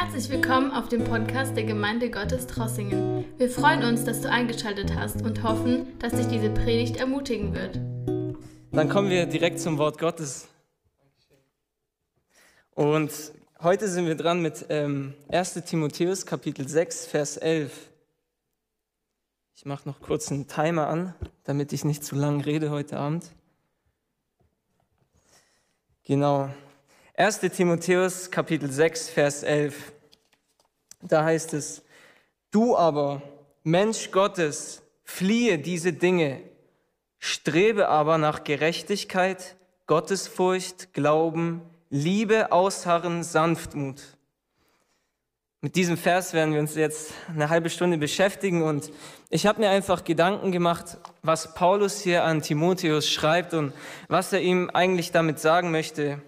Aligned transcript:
Herzlich 0.00 0.30
willkommen 0.30 0.70
auf 0.70 0.88
dem 0.88 1.02
Podcast 1.02 1.56
der 1.56 1.64
Gemeinde 1.64 2.08
Gottes 2.08 2.46
Trossingen. 2.46 3.24
Wir 3.36 3.50
freuen 3.50 3.82
uns, 3.82 4.04
dass 4.04 4.20
du 4.20 4.30
eingeschaltet 4.30 4.94
hast 4.94 5.22
und 5.22 5.42
hoffen, 5.42 5.98
dass 5.98 6.12
dich 6.12 6.28
diese 6.28 6.50
Predigt 6.50 6.98
ermutigen 6.98 7.52
wird. 7.52 7.80
Dann 8.70 8.88
kommen 8.88 9.10
wir 9.10 9.26
direkt 9.26 9.58
zum 9.58 9.76
Wort 9.76 9.98
Gottes. 9.98 10.46
Und 12.76 13.10
heute 13.60 13.88
sind 13.88 14.06
wir 14.06 14.14
dran 14.14 14.40
mit 14.40 14.66
ähm, 14.68 15.14
1 15.30 15.54
Timotheus 15.64 16.24
Kapitel 16.24 16.68
6, 16.68 17.06
Vers 17.06 17.36
11. 17.36 17.90
Ich 19.56 19.66
mache 19.66 19.88
noch 19.88 20.00
kurz 20.00 20.30
einen 20.30 20.46
Timer 20.46 20.86
an, 20.86 21.16
damit 21.42 21.72
ich 21.72 21.84
nicht 21.84 22.04
zu 22.04 22.14
lang 22.14 22.40
rede 22.40 22.70
heute 22.70 22.98
Abend. 22.98 23.32
Genau. 26.04 26.50
1. 27.18 27.40
Timotheus 27.40 28.30
Kapitel 28.30 28.70
6, 28.70 29.10
Vers 29.10 29.42
11. 29.42 29.74
Da 31.02 31.24
heißt 31.24 31.52
es, 31.52 31.82
du 32.52 32.76
aber, 32.76 33.22
Mensch 33.64 34.12
Gottes, 34.12 34.82
fliehe 35.02 35.58
diese 35.58 35.92
Dinge, 35.92 36.40
strebe 37.18 37.88
aber 37.88 38.18
nach 38.18 38.44
Gerechtigkeit, 38.44 39.56
Gottesfurcht, 39.88 40.94
Glauben, 40.94 41.62
Liebe, 41.90 42.52
Ausharren, 42.52 43.24
Sanftmut. 43.24 44.00
Mit 45.60 45.74
diesem 45.74 45.96
Vers 45.96 46.34
werden 46.34 46.54
wir 46.54 46.60
uns 46.60 46.76
jetzt 46.76 47.12
eine 47.26 47.48
halbe 47.48 47.68
Stunde 47.68 47.98
beschäftigen 47.98 48.62
und 48.62 48.92
ich 49.28 49.44
habe 49.44 49.58
mir 49.58 49.70
einfach 49.70 50.04
Gedanken 50.04 50.52
gemacht, 50.52 50.98
was 51.22 51.52
Paulus 51.54 52.00
hier 52.00 52.22
an 52.22 52.42
Timotheus 52.42 53.10
schreibt 53.10 53.54
und 53.54 53.72
was 54.06 54.32
er 54.32 54.40
ihm 54.40 54.70
eigentlich 54.72 55.10
damit 55.10 55.40
sagen 55.40 55.72
möchte. 55.72 56.22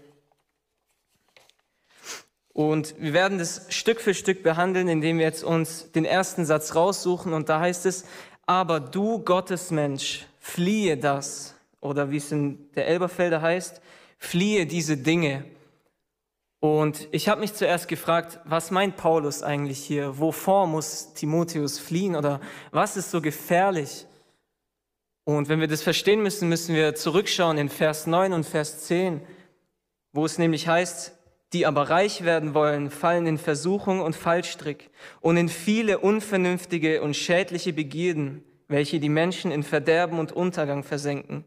Und 2.61 2.95
wir 2.99 3.15
werden 3.15 3.39
das 3.39 3.65
Stück 3.71 4.03
für 4.03 4.13
Stück 4.13 4.43
behandeln, 4.43 4.87
indem 4.87 5.17
wir 5.17 5.25
jetzt 5.25 5.43
uns 5.43 5.91
den 5.93 6.05
ersten 6.05 6.45
Satz 6.45 6.75
raussuchen. 6.75 7.33
Und 7.33 7.49
da 7.49 7.59
heißt 7.59 7.87
es, 7.87 8.05
aber 8.45 8.81
du 8.81 9.21
Gottesmensch, 9.21 10.27
fliehe 10.39 10.99
das. 10.99 11.55
Oder 11.81 12.11
wie 12.11 12.19
es 12.19 12.31
in 12.31 12.71
der 12.75 12.87
Elberfelder 12.87 13.41
heißt, 13.41 13.81
fliehe 14.19 14.67
diese 14.67 14.99
Dinge. 14.99 15.47
Und 16.59 17.09
ich 17.13 17.31
habe 17.31 17.41
mich 17.41 17.55
zuerst 17.55 17.89
gefragt, 17.89 18.41
was 18.45 18.71
meint 18.71 18.99
Paulus 18.99 19.43
eigentlich 19.43 19.79
hier? 19.79 20.19
Wovor 20.19 20.67
muss 20.67 21.15
Timotheus 21.15 21.79
fliehen? 21.79 22.15
Oder 22.15 22.43
was 22.73 22.99
ist 22.99 23.11
so 23.11 23.23
gefährlich? 23.23 24.05
Und 25.25 25.49
wenn 25.49 25.61
wir 25.61 25.69
das 25.69 25.81
verstehen 25.81 26.23
müssen, 26.23 26.51
müssen 26.51 26.75
wir 26.75 26.95
zurückschauen 26.95 27.57
in 27.57 27.71
Vers 27.71 28.07
9 28.07 28.35
und 28.35 28.45
Vers 28.45 28.81
10, 28.81 29.23
wo 30.13 30.27
es 30.27 30.37
nämlich 30.37 30.69
heißt, 30.69 31.17
die 31.53 31.67
aber 31.67 31.91
reich 31.91 32.25
werden 32.25 32.55
wollen, 32.55 32.91
fallen 32.91 33.27
in 33.27 33.39
Versuchung 33.39 34.01
und 34.01 34.15
Fallstrick 34.15 34.91
und 35.21 35.37
in 35.37 35.49
viele 35.49 35.99
unvernünftige 35.99 37.03
und 37.03 37.17
schädliche 37.17 37.73
Begierden, 37.73 38.45
welche 38.69 39.01
die 39.01 39.09
Menschen 39.09 39.51
in 39.51 39.63
Verderben 39.63 40.19
und 40.19 40.33
Untergang 40.33 40.85
versenken. 40.85 41.45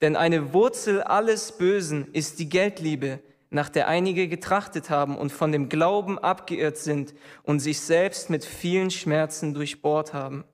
Denn 0.00 0.16
eine 0.16 0.52
Wurzel 0.52 1.02
alles 1.02 1.52
Bösen 1.52 2.08
ist 2.12 2.38
die 2.38 2.48
Geldliebe, 2.48 3.20
nach 3.50 3.68
der 3.68 3.88
einige 3.88 4.28
getrachtet 4.28 4.88
haben 4.88 5.18
und 5.18 5.30
von 5.30 5.52
dem 5.52 5.68
Glauben 5.68 6.18
abgeirrt 6.18 6.78
sind 6.78 7.14
und 7.42 7.60
sich 7.60 7.80
selbst 7.80 8.30
mit 8.30 8.44
vielen 8.44 8.90
Schmerzen 8.90 9.52
durchbohrt 9.52 10.14
haben. 10.14 10.44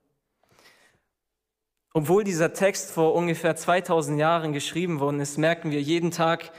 Obwohl 1.93 2.23
dieser 2.23 2.53
Text 2.53 2.91
vor 2.91 3.15
ungefähr 3.15 3.55
2000 3.55 4.19
Jahren 4.19 4.53
geschrieben 4.53 4.99
worden 4.99 5.21
ist, 5.21 5.37
merken 5.37 5.71
wir 5.71 5.81
jeden 5.81 6.11
Tag, 6.11 6.51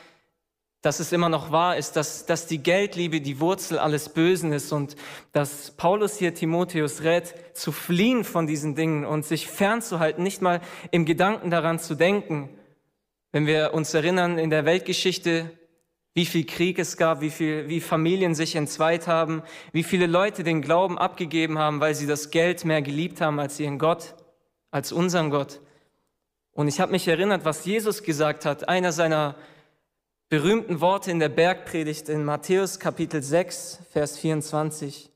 dass 0.83 0.99
es 0.99 1.13
immer 1.13 1.29
noch 1.29 1.53
wahr 1.53 1.77
ist, 1.77 1.97
dass, 1.97 2.25
dass 2.25 2.47
die 2.47 2.63
Geldliebe 2.63 3.21
die 3.21 3.39
Wurzel 3.39 3.79
alles 3.79 4.09
Bösen 4.09 4.53
ist 4.53 4.73
und 4.73 4.97
dass 5.33 5.73
Paulus 5.73 6.17
hier 6.17 6.35
Timotheus 6.35 7.03
rät, 7.03 7.35
zu 7.53 7.71
fliehen 7.71 8.25
von 8.25 8.47
diesen 8.47 8.75
Dingen 8.75 9.05
und 9.05 9.27
sich 9.27 9.47
fernzuhalten, 9.47 10.23
nicht 10.23 10.41
mal 10.41 10.61
im 10.91 11.05
Gedanken 11.05 11.51
daran 11.51 11.79
zu 11.79 11.95
denken. 11.95 12.49
Wenn 13.31 13.47
wir 13.47 13.75
uns 13.75 13.93
erinnern 13.93 14.39
in 14.39 14.49
der 14.49 14.65
Weltgeschichte, 14.65 15.51
wie 16.15 16.25
viel 16.25 16.45
Krieg 16.45 16.79
es 16.79 16.97
gab, 16.97 17.21
wie 17.21 17.31
viel, 17.31 17.69
wie 17.69 17.81
Familien 17.81 18.35
sich 18.35 18.57
entzweit 18.57 19.07
haben, 19.07 19.43
wie 19.73 19.85
viele 19.85 20.07
Leute 20.07 20.43
den 20.43 20.63
Glauben 20.63 20.99
abgegeben 20.99 21.59
haben, 21.59 21.81
weil 21.81 21.95
sie 21.95 22.07
das 22.07 22.31
Geld 22.31 22.65
mehr 22.65 22.83
geliebt 22.83 23.21
haben 23.21 23.39
als 23.39 23.61
ihren 23.61 23.79
Gott, 23.79 24.15
als 24.71 24.93
unseren 24.93 25.31
Gott. 25.31 25.61
Und 26.53 26.69
ich 26.69 26.81
habe 26.81 26.91
mich 26.91 27.07
erinnert, 27.07 27.45
was 27.45 27.65
Jesus 27.65 28.03
gesagt 28.03 28.45
hat, 28.45 28.69
einer 28.69 28.93
seiner 28.93 29.37
berühmten 30.31 30.81
Worte 30.81 31.11
in 31.11 31.19
der 31.19 31.29
Bergpredigt 31.29 32.09
in 32.09 32.25
Matthäus 32.25 32.79
Kapitel 32.79 33.21
6, 33.21 33.81
Vers 33.91 34.17
24. 34.17 35.11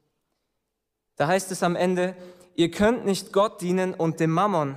Da 1.15 1.29
heißt 1.29 1.53
es 1.53 1.63
am 1.63 1.77
Ende, 1.77 2.17
ihr 2.57 2.73
könnt 2.73 3.07
nicht 3.07 3.33
Gott 3.33 3.61
dienen 3.61 3.95
und 3.95 4.19
dem 4.19 4.33
Mammon. 4.33 4.75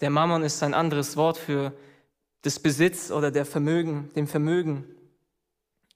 Der 0.00 0.08
Mammon 0.08 0.42
ist 0.42 0.62
ein 0.62 0.72
anderes 0.72 1.18
Wort 1.18 1.36
für 1.36 1.74
das 2.40 2.60
Besitz 2.60 3.10
oder 3.10 3.30
der 3.30 3.44
Vermögen, 3.44 4.10
dem 4.16 4.26
Vermögen. 4.26 4.86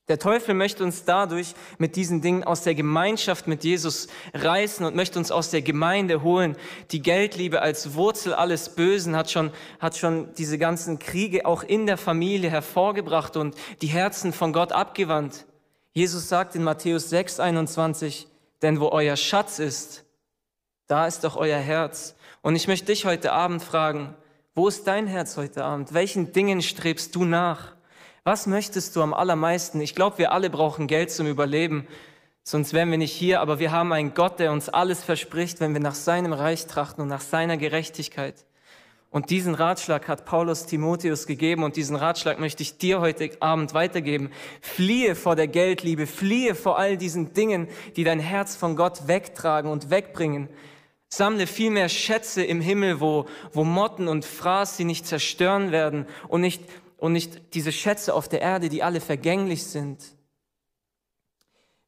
Der 0.09 0.19
Teufel 0.19 0.55
möchte 0.55 0.83
uns 0.83 1.05
dadurch 1.05 1.55
mit 1.77 1.95
diesen 1.95 2.23
Dingen 2.23 2.43
aus 2.43 2.63
der 2.63 2.75
Gemeinschaft 2.75 3.47
mit 3.47 3.63
Jesus 3.63 4.09
reißen 4.33 4.87
und 4.87 4.97
möchte 4.97 5.19
uns 5.19 5.31
aus 5.31 5.51
der 5.51 5.61
Gemeinde 5.61 6.23
holen. 6.23 6.57
Die 6.93 7.03
Geldliebe 7.03 7.61
als 7.61 7.95
Wurzel 7.95 8.33
alles 8.33 8.75
Bösen 8.75 9.15
hat 9.15 9.31
schon, 9.31 9.51
hat 9.81 9.99
schon 9.99 10.33
diese 10.39 10.57
ganzen 10.57 10.99
Kriege 10.99 11.45
auch 11.45 11.63
in 11.63 11.87
der 11.87 11.99
Familie 11.99 12.49
hervorgebracht 12.49 13.37
und 13.37 13.55
die 13.83 13.89
Herzen 13.89 14.33
von 14.33 14.55
Gott 14.55 14.73
abgewandt. 14.73 15.45
Jesus 15.93 16.29
sagt 16.29 16.55
in 16.55 16.65
Matthäus 16.65 17.11
6, 17.11 17.41
21, 17.41 18.29
denn 18.63 18.81
wo 18.81 18.89
euer 18.89 19.17
Schatz 19.17 19.59
ist, 19.59 20.07
da 20.87 21.07
ist 21.07 21.23
doch 21.23 21.37
euer 21.37 21.59
Herz. 21.59 22.15
Und 22.41 22.57
ich 22.57 22.67
möchte 22.67 22.87
dich 22.87 23.05
heute 23.05 23.33
Abend 23.33 23.63
fragen, 23.63 24.15
wo 24.55 24.69
ist 24.69 24.87
dein 24.87 25.07
Herz 25.07 25.37
heute 25.37 25.65
Abend? 25.65 25.93
Welchen 25.93 26.33
Dingen 26.33 26.63
strebst 26.63 27.15
du 27.15 27.25
nach? 27.25 27.78
Was 28.29 28.47
möchtest 28.47 28.95
du 28.95 29.01
am 29.01 29.15
allermeisten? 29.15 29.81
Ich 29.81 29.95
glaube, 29.95 30.19
wir 30.19 30.33
alle 30.33 30.51
brauchen 30.51 30.87
Geld 30.87 31.11
zum 31.11 31.27
Überleben, 31.27 31.87
sonst 32.43 32.75
wären 32.75 32.91
wir 32.91 32.99
nicht 32.99 33.11
hier, 33.11 33.41
aber 33.41 33.59
wir 33.59 33.73
haben 33.73 33.91
einen 33.91 34.13
Gott, 34.13 34.39
der 34.39 34.53
uns 34.53 34.69
alles 34.69 35.03
verspricht, 35.03 35.61
wenn 35.61 35.73
wir 35.73 35.81
nach 35.81 35.95
seinem 35.95 36.35
Reich 36.35 36.67
trachten 36.67 37.01
und 37.01 37.09
nach 37.09 37.23
seiner 37.23 37.57
Gerechtigkeit. 37.57 38.45
Und 39.09 39.31
diesen 39.31 39.55
Ratschlag 39.55 40.09
hat 40.09 40.27
Paulus 40.27 40.67
Timotheus 40.67 41.27
gegeben 41.27 41.63
und 41.63 41.77
diesen 41.77 41.97
Ratschlag 41.97 42.39
möchte 42.39 42.63
ich 42.63 42.77
dir 42.77 43.01
heute 43.01 43.31
Abend 43.41 43.73
weitergeben. 43.73 44.31
Fliehe 44.61 45.15
vor 45.15 45.35
der 45.35 45.49
Geldliebe, 45.49 46.07
fliehe 46.07 46.55
vor 46.55 46.79
all 46.79 46.99
diesen 46.99 47.33
Dingen, 47.33 47.67
die 47.97 48.05
dein 48.05 48.21
Herz 48.21 48.57
von 48.57 48.77
Gott 48.77 49.09
wegtragen 49.09 49.71
und 49.71 49.89
wegbringen. 49.89 50.51
Sammle 51.09 51.47
vielmehr 51.47 51.89
Schätze 51.89 52.45
im 52.45 52.61
Himmel, 52.61 53.01
wo, 53.01 53.25
wo 53.55 53.65
Motten 53.65 54.07
und 54.07 54.27
Fraß 54.27 54.77
sie 54.77 54.85
nicht 54.85 55.07
zerstören 55.07 55.73
werden 55.73 56.05
und 56.29 56.43
nicht 56.43 56.61
und 56.99 57.13
nicht 57.13 57.55
diese 57.55 57.73
Schätze 57.73 58.13
auf 58.13 58.29
der 58.29 58.43
Erde, 58.43 58.69
die 58.69 58.83
alle 58.83 59.01
vergänglich 59.01 59.65
sind. 59.65 60.05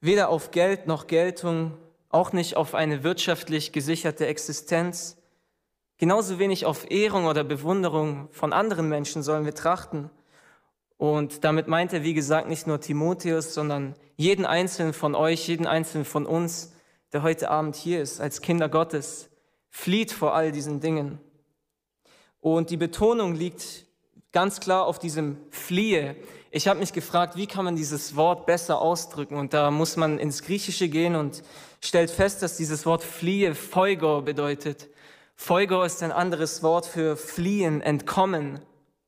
Weder 0.00 0.30
auf 0.30 0.50
Geld 0.52 0.86
noch 0.86 1.08
Geltung, 1.08 1.76
auch 2.08 2.32
nicht 2.32 2.56
auf 2.56 2.74
eine 2.74 3.02
wirtschaftlich 3.02 3.72
gesicherte 3.72 4.26
Existenz. 4.26 5.18
Genauso 5.98 6.38
wenig 6.38 6.64
auf 6.64 6.90
Ehrung 6.90 7.26
oder 7.26 7.44
Bewunderung 7.44 8.28
von 8.30 8.52
anderen 8.52 8.88
Menschen 8.88 9.22
sollen 9.22 9.44
wir 9.44 9.54
trachten. 9.54 10.10
Und 10.96 11.44
damit 11.44 11.66
meint 11.66 11.92
er, 11.92 12.02
wie 12.02 12.14
gesagt, 12.14 12.48
nicht 12.48 12.66
nur 12.66 12.80
Timotheus, 12.80 13.52
sondern 13.52 13.94
jeden 14.16 14.46
einzelnen 14.46 14.92
von 14.92 15.14
euch, 15.14 15.46
jeden 15.48 15.66
einzelnen 15.66 16.04
von 16.04 16.24
uns, 16.24 16.72
der 17.12 17.22
heute 17.22 17.50
Abend 17.50 17.74
hier 17.74 18.00
ist, 18.00 18.20
als 18.20 18.40
Kinder 18.40 18.68
Gottes. 18.68 19.28
Flieht 19.68 20.12
vor 20.12 20.34
all 20.34 20.52
diesen 20.52 20.80
Dingen. 20.80 21.18
Und 22.40 22.70
die 22.70 22.76
Betonung 22.76 23.34
liegt 23.34 23.86
ganz 24.32 24.60
klar 24.60 24.86
auf 24.86 24.98
diesem 24.98 25.36
Fliehe. 25.50 26.16
Ich 26.50 26.68
habe 26.68 26.80
mich 26.80 26.92
gefragt, 26.92 27.36
wie 27.36 27.46
kann 27.46 27.64
man 27.64 27.76
dieses 27.76 28.16
Wort 28.16 28.46
besser 28.46 28.80
ausdrücken? 28.80 29.36
Und 29.36 29.54
da 29.54 29.70
muss 29.70 29.96
man 29.96 30.18
ins 30.18 30.42
Griechische 30.42 30.88
gehen 30.88 31.16
und 31.16 31.42
stellt 31.80 32.10
fest, 32.10 32.42
dass 32.42 32.56
dieses 32.56 32.86
Wort 32.86 33.02
Fliehe 33.02 33.54
Feugor 33.54 34.22
bedeutet. 34.22 34.88
Feugor 35.36 35.86
ist 35.86 36.02
ein 36.02 36.12
anderes 36.12 36.62
Wort 36.62 36.86
für 36.86 37.16
fliehen, 37.16 37.80
entkommen 37.80 38.60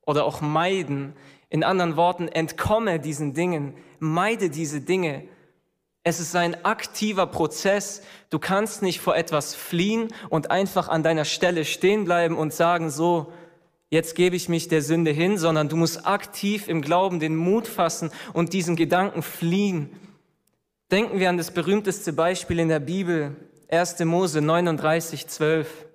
oder 0.05 0.25
auch 0.25 0.41
meiden. 0.41 1.13
In 1.49 1.63
anderen 1.63 1.95
Worten, 1.95 2.27
entkomme 2.27 2.99
diesen 2.99 3.33
Dingen, 3.33 3.75
meide 3.99 4.49
diese 4.49 4.81
Dinge. 4.81 5.27
Es 6.03 6.19
ist 6.19 6.35
ein 6.35 6.65
aktiver 6.65 7.27
Prozess. 7.27 8.01
Du 8.29 8.39
kannst 8.39 8.81
nicht 8.81 8.99
vor 8.99 9.15
etwas 9.15 9.55
fliehen 9.55 10.09
und 10.29 10.51
einfach 10.51 10.89
an 10.89 11.03
deiner 11.03 11.23
Stelle 11.23 11.63
stehen 11.63 12.03
bleiben 12.03 12.35
und 12.37 12.53
sagen, 12.53 12.89
so, 12.89 13.31
jetzt 13.93 14.15
gebe 14.15 14.35
ich 14.35 14.49
mich 14.49 14.67
der 14.67 14.81
Sünde 14.81 15.11
hin, 15.11 15.37
sondern 15.37 15.69
du 15.69 15.75
musst 15.75 16.07
aktiv 16.07 16.67
im 16.67 16.81
Glauben 16.81 17.19
den 17.19 17.35
Mut 17.35 17.67
fassen 17.67 18.09
und 18.33 18.51
diesen 18.51 18.75
Gedanken 18.75 19.21
fliehen. 19.21 19.91
Denken 20.91 21.19
wir 21.19 21.29
an 21.29 21.37
das 21.37 21.51
berühmteste 21.51 22.11
Beispiel 22.11 22.57
in 22.57 22.69
der 22.69 22.79
Bibel, 22.79 23.35
1. 23.69 23.99
Mose 23.99 24.41
39, 24.41 25.27
12. 25.27 25.85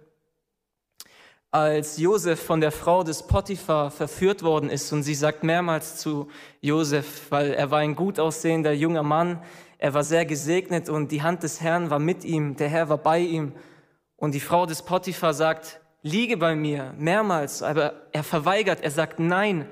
Als 1.50 1.98
Josef 1.98 2.40
von 2.40 2.60
der 2.60 2.70
Frau 2.70 3.02
des 3.02 3.26
Potiphar 3.26 3.90
verführt 3.90 4.44
worden 4.44 4.70
ist 4.70 4.92
und 4.92 5.02
sie 5.02 5.16
sagt 5.16 5.42
mehrmals 5.42 5.96
zu 5.96 6.28
Josef, 6.60 7.26
weil 7.30 7.52
er 7.52 7.72
war 7.72 7.80
ein 7.80 7.96
gut 7.96 8.20
aussehender 8.20 8.72
junger 8.72 9.02
Mann, 9.02 9.42
er 9.78 9.92
war 9.94 10.04
sehr 10.04 10.24
gesegnet 10.24 10.88
und 10.88 11.10
die 11.10 11.22
Hand 11.22 11.42
des 11.42 11.60
Herrn 11.60 11.90
war 11.90 11.98
mit 11.98 12.24
ihm, 12.24 12.54
der 12.54 12.68
Herr 12.68 12.88
war 12.88 12.98
bei 12.98 13.18
ihm. 13.18 13.54
Und 14.14 14.36
die 14.36 14.40
Frau 14.40 14.66
des 14.66 14.82
Potiphar 14.82 15.34
sagt, 15.34 15.80
liege 16.02 16.36
bei 16.36 16.54
mir, 16.54 16.94
mehrmals, 16.96 17.62
aber 17.62 17.94
er 18.12 18.24
verweigert, 18.24 18.80
er 18.82 18.90
sagt 18.90 19.18
nein. 19.18 19.66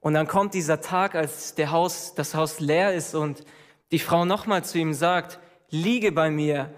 Und 0.00 0.14
dann 0.14 0.26
kommt 0.26 0.54
dieser 0.54 0.80
Tag, 0.80 1.14
als 1.14 1.54
der 1.54 1.70
Haus, 1.70 2.14
das 2.14 2.34
Haus 2.34 2.60
leer 2.60 2.94
ist 2.94 3.14
und 3.14 3.44
die 3.90 3.98
Frau 3.98 4.24
nochmal 4.24 4.64
zu 4.64 4.78
ihm 4.78 4.94
sagt, 4.94 5.38
liege 5.68 6.12
bei 6.12 6.30
mir. 6.30 6.70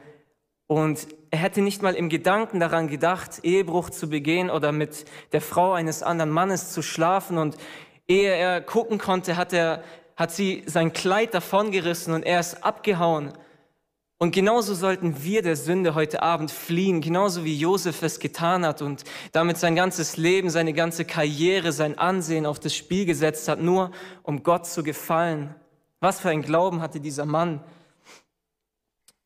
Und 0.66 1.06
er 1.30 1.38
hätte 1.38 1.60
nicht 1.60 1.82
mal 1.82 1.94
im 1.94 2.08
Gedanken 2.08 2.60
daran 2.60 2.88
gedacht, 2.88 3.40
Ehebruch 3.42 3.90
zu 3.90 4.08
begehen 4.08 4.50
oder 4.50 4.72
mit 4.72 5.04
der 5.32 5.40
Frau 5.40 5.72
eines 5.72 6.02
anderen 6.02 6.30
Mannes 6.30 6.72
zu 6.72 6.82
schlafen. 6.82 7.38
Und 7.38 7.56
ehe 8.08 8.34
er 8.34 8.60
gucken 8.60 8.98
konnte, 8.98 9.36
hat 9.36 9.52
er, 9.52 9.82
hat 10.16 10.30
sie 10.30 10.62
sein 10.66 10.92
Kleid 10.92 11.34
davongerissen 11.34 12.14
und 12.14 12.22
er 12.22 12.40
ist 12.40 12.64
abgehauen. 12.64 13.32
Und 14.22 14.30
genauso 14.30 14.76
sollten 14.76 15.24
wir 15.24 15.42
der 15.42 15.56
Sünde 15.56 15.96
heute 15.96 16.22
Abend 16.22 16.52
fliehen, 16.52 17.00
genauso 17.00 17.44
wie 17.44 17.58
Josef 17.58 18.02
es 18.02 18.20
getan 18.20 18.64
hat 18.64 18.80
und 18.80 19.02
damit 19.32 19.58
sein 19.58 19.74
ganzes 19.74 20.16
Leben, 20.16 20.48
seine 20.48 20.72
ganze 20.74 21.04
Karriere, 21.04 21.72
sein 21.72 21.98
Ansehen 21.98 22.46
auf 22.46 22.60
das 22.60 22.72
Spiel 22.72 23.04
gesetzt 23.04 23.48
hat, 23.48 23.60
nur 23.60 23.90
um 24.22 24.44
Gott 24.44 24.64
zu 24.68 24.84
gefallen. 24.84 25.56
Was 25.98 26.20
für 26.20 26.28
ein 26.28 26.42
Glauben 26.42 26.80
hatte 26.80 27.00
dieser 27.00 27.26
Mann. 27.26 27.64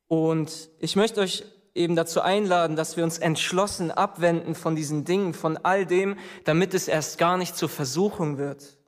Und 0.09 0.71
ich 0.79 0.97
möchte 0.97 1.21
euch 1.21 1.45
eben 1.75 1.95
dazu 1.95 2.23
einladen, 2.23 2.75
dass 2.75 2.97
wir 2.97 3.05
uns 3.05 3.19
entschlossen 3.19 3.91
abwenden 3.91 4.55
von 4.55 4.77
diesen 4.77 5.05
Dingen, 5.05 5.35
von 5.35 5.59
all 5.59 5.85
dem, 5.85 6.17
damit 6.45 6.73
es 6.73 6.89
erst 6.89 7.19
gar 7.19 7.37
nicht 7.37 7.55
zur 7.55 7.69
Versuchung 7.69 8.39
wird. 8.39 8.79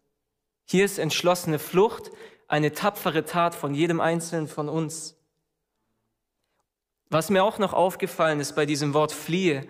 Hier 0.64 0.86
ist 0.86 0.98
entschlossene 0.98 1.58
Flucht, 1.58 2.10
eine 2.46 2.72
tapfere 2.72 3.26
Tat 3.26 3.54
von 3.54 3.74
jedem 3.74 4.00
Einzelnen 4.00 4.48
von 4.48 4.70
uns. 4.70 5.17
Was 7.10 7.30
mir 7.30 7.42
auch 7.42 7.58
noch 7.58 7.72
aufgefallen 7.72 8.40
ist 8.40 8.54
bei 8.54 8.66
diesem 8.66 8.94
Wort 8.94 9.12
fliehe, 9.12 9.66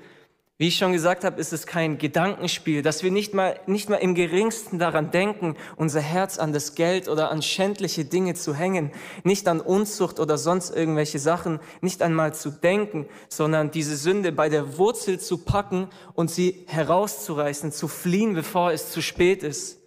wie 0.61 0.67
ich 0.67 0.77
schon 0.77 0.93
gesagt 0.93 1.23
habe, 1.23 1.41
ist 1.41 1.53
es 1.53 1.69
kein 1.69 1.99
Gedankenspiel, 1.99 2.83
dass 2.83 3.05
wir 3.05 3.13
nicht 3.13 3.33
mal, 3.33 3.61
nicht 3.67 3.89
mal 3.89 3.99
im 3.99 4.17
geringsten 4.17 4.81
daran 4.81 5.13
denken, 5.13 5.55
unser 5.77 6.01
Herz 6.01 6.37
an 6.37 6.53
das 6.53 6.75
Geld 6.75 7.07
oder 7.07 7.31
an 7.31 7.43
schändliche 7.43 8.05
Dinge 8.05 8.35
zu 8.35 8.57
hängen, 8.57 8.91
nicht 9.23 9.47
an 9.47 9.61
Unzucht 9.61 10.19
oder 10.19 10.37
sonst 10.37 10.75
irgendwelche 10.75 11.21
Sachen, 11.21 11.61
nicht 11.81 12.03
einmal 12.03 12.35
zu 12.35 12.51
denken, 12.51 13.07
sondern 13.29 13.71
diese 13.71 13.97
Sünde 13.97 14.33
bei 14.33 14.49
der 14.49 14.79
Wurzel 14.79 15.21
zu 15.21 15.39
packen 15.39 15.91
und 16.15 16.29
sie 16.29 16.65
herauszureißen, 16.67 17.71
zu 17.71 17.87
fliehen, 17.87 18.35
bevor 18.35 18.73
es 18.73 18.91
zu 18.91 19.01
spät 19.01 19.45
ist. 19.45 19.79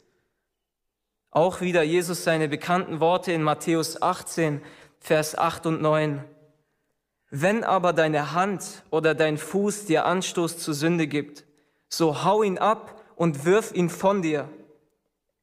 Auch 1.31 1.59
wieder 1.59 1.83
Jesus 1.83 2.23
seine 2.23 2.47
bekannten 2.47 3.01
Worte 3.01 3.33
in 3.33 3.43
Matthäus 3.43 4.01
18, 4.01 4.61
Vers 5.01 5.37
8 5.37 5.65
und 5.65 5.81
9. 5.81 6.23
Wenn 7.33 7.63
aber 7.63 7.93
deine 7.93 8.33
Hand 8.33 8.83
oder 8.89 9.15
dein 9.15 9.37
Fuß 9.37 9.85
dir 9.85 10.05
Anstoß 10.05 10.57
zur 10.57 10.73
Sünde 10.73 11.07
gibt, 11.07 11.45
so 11.87 12.25
hau 12.25 12.43
ihn 12.43 12.57
ab 12.57 13.01
und 13.15 13.45
wirf 13.45 13.73
ihn 13.73 13.89
von 13.89 14.21
dir. 14.21 14.49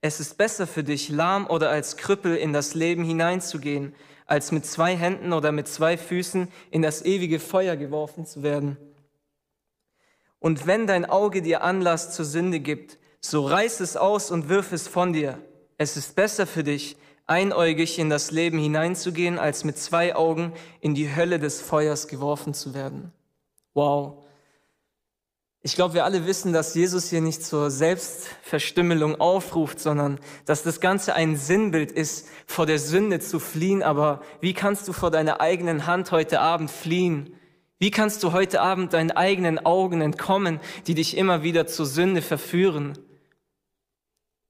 Es 0.03 0.21
ist 0.21 0.37
besser 0.37 0.67
für 0.67 0.85
dich, 0.85 1.09
lahm 1.09 1.47
oder 1.47 1.71
als 1.71 1.97
Krüppel 1.97 2.37
in 2.37 2.53
das 2.53 2.75
Leben 2.75 3.05
hineinzugehen, 3.05 3.95
als 4.27 4.53
mit 4.53 4.67
zwei 4.67 4.97
Händen 4.97 5.33
oder 5.33 5.51
mit 5.51 5.67
zwei 5.67 5.97
Füßen 5.97 6.49
in 6.71 6.83
das 6.83 7.03
ewige 7.07 7.41
Feuer 7.41 7.75
geworfen 7.75 8.27
zu 8.27 8.43
werden. 8.43 8.77
Und 10.41 10.67
wenn 10.67 10.87
dein 10.87 11.07
Auge 11.07 11.41
dir 11.41 11.63
Anlass 11.65 12.15
zur 12.15 12.27
Sünde 12.27 12.61
gibt, 12.61 12.99
so 13.21 13.47
reiß 13.47 13.81
es 13.81 13.97
aus 13.97 14.31
und 14.31 14.51
wirf 14.51 14.73
es 14.73 14.87
von 14.87 15.15
dir. 15.15 15.39
Es 15.79 15.97
ist 15.97 16.15
besser 16.15 16.47
für 16.47 16.65
dich, 16.65 16.99
einäugig 17.29 17.99
in 17.99 18.11
das 18.11 18.31
Leben 18.31 18.59
hineinzugehen, 18.59 19.39
als 19.39 19.65
mit 19.65 19.79
zwei 19.79 20.17
Augen 20.17 20.53
in 20.81 20.95
die 20.95 21.15
Hölle 21.15 21.39
des 21.39 21.61
Feuers 21.61 22.09
geworfen 22.09 22.55
zu 22.55 22.75
werden. 22.75 23.13
Wow. 23.75 24.25
Ich 25.61 25.75
glaube, 25.75 25.95
wir 25.95 26.05
alle 26.05 26.27
wissen, 26.27 26.53
dass 26.53 26.75
Jesus 26.75 27.11
hier 27.11 27.21
nicht 27.21 27.45
zur 27.45 27.71
Selbstverstümmelung 27.71 29.21
aufruft, 29.21 29.81
sondern 29.81 30.19
dass 30.47 30.63
das 30.63 30.81
Ganze 30.81 31.15
ein 31.15 31.37
Sinnbild 31.37 31.93
ist, 31.93 32.29
vor 32.47 32.65
der 32.65 32.79
Sünde 32.79 33.21
zu 33.21 33.39
fliehen. 33.39 33.83
Aber 33.83 34.23
wie 34.41 34.55
kannst 34.55 34.89
du 34.89 34.93
vor 34.93 35.11
deiner 35.11 35.41
eigenen 35.41 35.87
Hand 35.87 36.11
heute 36.13 36.41
Abend 36.41 36.71
fliehen? 36.71 37.35
Wie 37.79 37.91
kannst 37.91 38.23
du 38.23 38.33
heute 38.33 38.61
Abend 38.61 38.93
deinen 38.93 39.11
eigenen 39.11 39.65
Augen 39.65 40.01
entkommen, 40.01 40.59
die 40.87 40.95
dich 40.95 41.17
immer 41.17 41.43
wieder 41.43 41.67
zur 41.67 41.87
Sünde 41.87 42.23
verführen? 42.23 42.97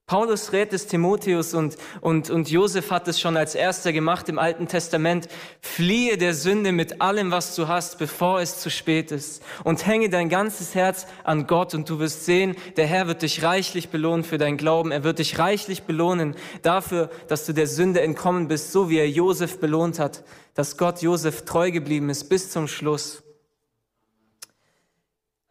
Paulus 0.09 0.53
rät 0.53 0.73
es 0.73 0.87
Timotheus 0.87 1.53
und, 1.53 1.77
und, 2.01 2.31
und 2.31 2.49
Josef 2.49 2.89
hat 2.89 3.07
es 3.07 3.19
schon 3.19 3.37
als 3.37 3.53
erster 3.53 3.93
gemacht 3.93 4.27
im 4.27 4.39
Alten 4.39 4.67
Testament. 4.67 5.27
Fliehe 5.61 6.17
der 6.17 6.33
Sünde 6.33 6.71
mit 6.71 6.99
allem, 6.99 7.29
was 7.29 7.55
du 7.55 7.67
hast, 7.67 7.99
bevor 7.99 8.41
es 8.41 8.59
zu 8.59 8.71
spät 8.71 9.11
ist. 9.11 9.43
Und 9.63 9.85
hänge 9.85 10.09
dein 10.09 10.27
ganzes 10.27 10.73
Herz 10.73 11.05
an 11.23 11.45
Gott 11.45 11.75
und 11.75 11.87
du 11.87 11.99
wirst 11.99 12.25
sehen, 12.25 12.55
der 12.75 12.87
Herr 12.87 13.05
wird 13.05 13.21
dich 13.21 13.43
reichlich 13.43 13.89
belohnen 13.89 14.23
für 14.23 14.39
dein 14.39 14.57
Glauben. 14.57 14.91
Er 14.91 15.03
wird 15.03 15.19
dich 15.19 15.37
reichlich 15.37 15.83
belohnen 15.83 16.35
dafür, 16.63 17.11
dass 17.27 17.45
du 17.45 17.53
der 17.53 17.67
Sünde 17.67 18.01
entkommen 18.01 18.47
bist, 18.47 18.71
so 18.71 18.89
wie 18.89 18.97
er 18.97 19.07
Josef 19.07 19.59
belohnt 19.59 19.99
hat, 19.99 20.23
dass 20.55 20.77
Gott 20.77 21.03
Josef 21.03 21.45
treu 21.45 21.69
geblieben 21.69 22.09
ist 22.09 22.29
bis 22.29 22.49
zum 22.49 22.67
Schluss. 22.67 23.21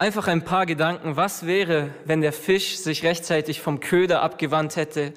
Einfach 0.00 0.28
ein 0.28 0.44
paar 0.44 0.64
Gedanken. 0.64 1.16
Was 1.16 1.44
wäre, 1.44 1.90
wenn 2.04 2.20
der 2.20 2.32
Fisch 2.32 2.76
sich 2.76 3.02
rechtzeitig 3.02 3.60
vom 3.60 3.80
Köder 3.80 4.22
abgewandt 4.22 4.76
hätte? 4.76 5.12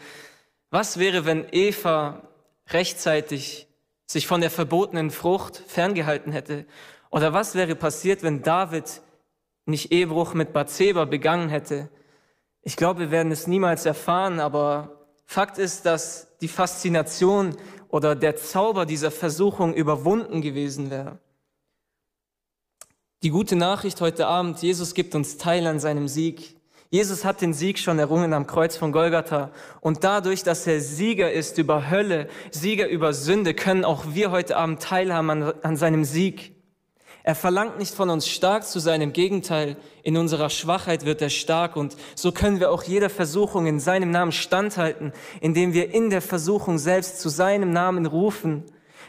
Was 0.71 0.97
wäre, 0.97 1.23
wenn 1.25 1.45
Eva 1.51 2.23
rechtzeitig 2.67 3.67
sich 4.07 4.25
von 4.25 4.41
der 4.41 4.49
verbotenen 4.49 5.11
Frucht 5.11 5.61
ferngehalten 5.67 6.31
hätte? 6.31 6.65
Oder 7.11 7.31
was 7.31 7.53
wäre 7.53 7.75
passiert, 7.75 8.23
wenn 8.23 8.41
David 8.41 9.01
nicht 9.67 9.91
Ehebruch 9.91 10.33
mit 10.33 10.51
Bathseba 10.51 11.05
begangen 11.05 11.49
hätte? 11.49 11.89
Ich 12.63 12.75
glaube, 12.75 13.01
wir 13.01 13.11
werden 13.11 13.31
es 13.31 13.45
niemals 13.45 13.85
erfahren, 13.85 14.39
aber 14.39 15.05
Fakt 15.27 15.59
ist, 15.59 15.85
dass 15.85 16.35
die 16.39 16.47
Faszination 16.47 17.55
oder 17.89 18.15
der 18.15 18.35
Zauber 18.35 18.87
dieser 18.87 19.11
Versuchung 19.11 19.75
überwunden 19.75 20.41
gewesen 20.41 20.89
wäre. 20.89 21.19
Die 23.23 23.29
gute 23.29 23.55
Nachricht 23.55 24.01
heute 24.01 24.25
Abend, 24.25 24.63
Jesus 24.63 24.95
gibt 24.95 25.13
uns 25.13 25.37
Teil 25.37 25.67
an 25.67 25.79
seinem 25.79 26.07
Sieg. 26.07 26.55
Jesus 26.89 27.23
hat 27.23 27.39
den 27.41 27.53
Sieg 27.53 27.77
schon 27.77 27.99
errungen 27.99 28.33
am 28.33 28.47
Kreuz 28.47 28.77
von 28.77 28.91
Golgatha. 28.91 29.51
Und 29.79 30.03
dadurch, 30.03 30.41
dass 30.41 30.65
er 30.65 30.81
Sieger 30.81 31.31
ist 31.31 31.59
über 31.59 31.91
Hölle, 31.91 32.29
Sieger 32.49 32.87
über 32.87 33.13
Sünde, 33.13 33.53
können 33.53 33.85
auch 33.85 34.05
wir 34.15 34.31
heute 34.31 34.57
Abend 34.57 34.81
teilhaben 34.81 35.29
an, 35.29 35.53
an 35.61 35.77
seinem 35.77 36.03
Sieg. 36.03 36.55
Er 37.21 37.35
verlangt 37.35 37.77
nicht 37.77 37.93
von 37.93 38.09
uns 38.09 38.27
stark 38.27 38.65
zu 38.65 38.79
sein, 38.79 39.01
im 39.01 39.13
Gegenteil, 39.13 39.77
in 40.01 40.17
unserer 40.17 40.49
Schwachheit 40.49 41.05
wird 41.05 41.21
er 41.21 41.29
stark 41.29 41.75
und 41.75 41.95
so 42.15 42.31
können 42.31 42.59
wir 42.59 42.71
auch 42.71 42.81
jeder 42.81 43.11
Versuchung 43.11 43.67
in 43.67 43.79
seinem 43.79 44.09
Namen 44.09 44.31
standhalten, 44.31 45.13
indem 45.41 45.73
wir 45.73 45.93
in 45.93 46.09
der 46.09 46.23
Versuchung 46.23 46.79
selbst 46.79 47.21
zu 47.21 47.29
seinem 47.29 47.71
Namen 47.71 48.07
rufen 48.07 48.63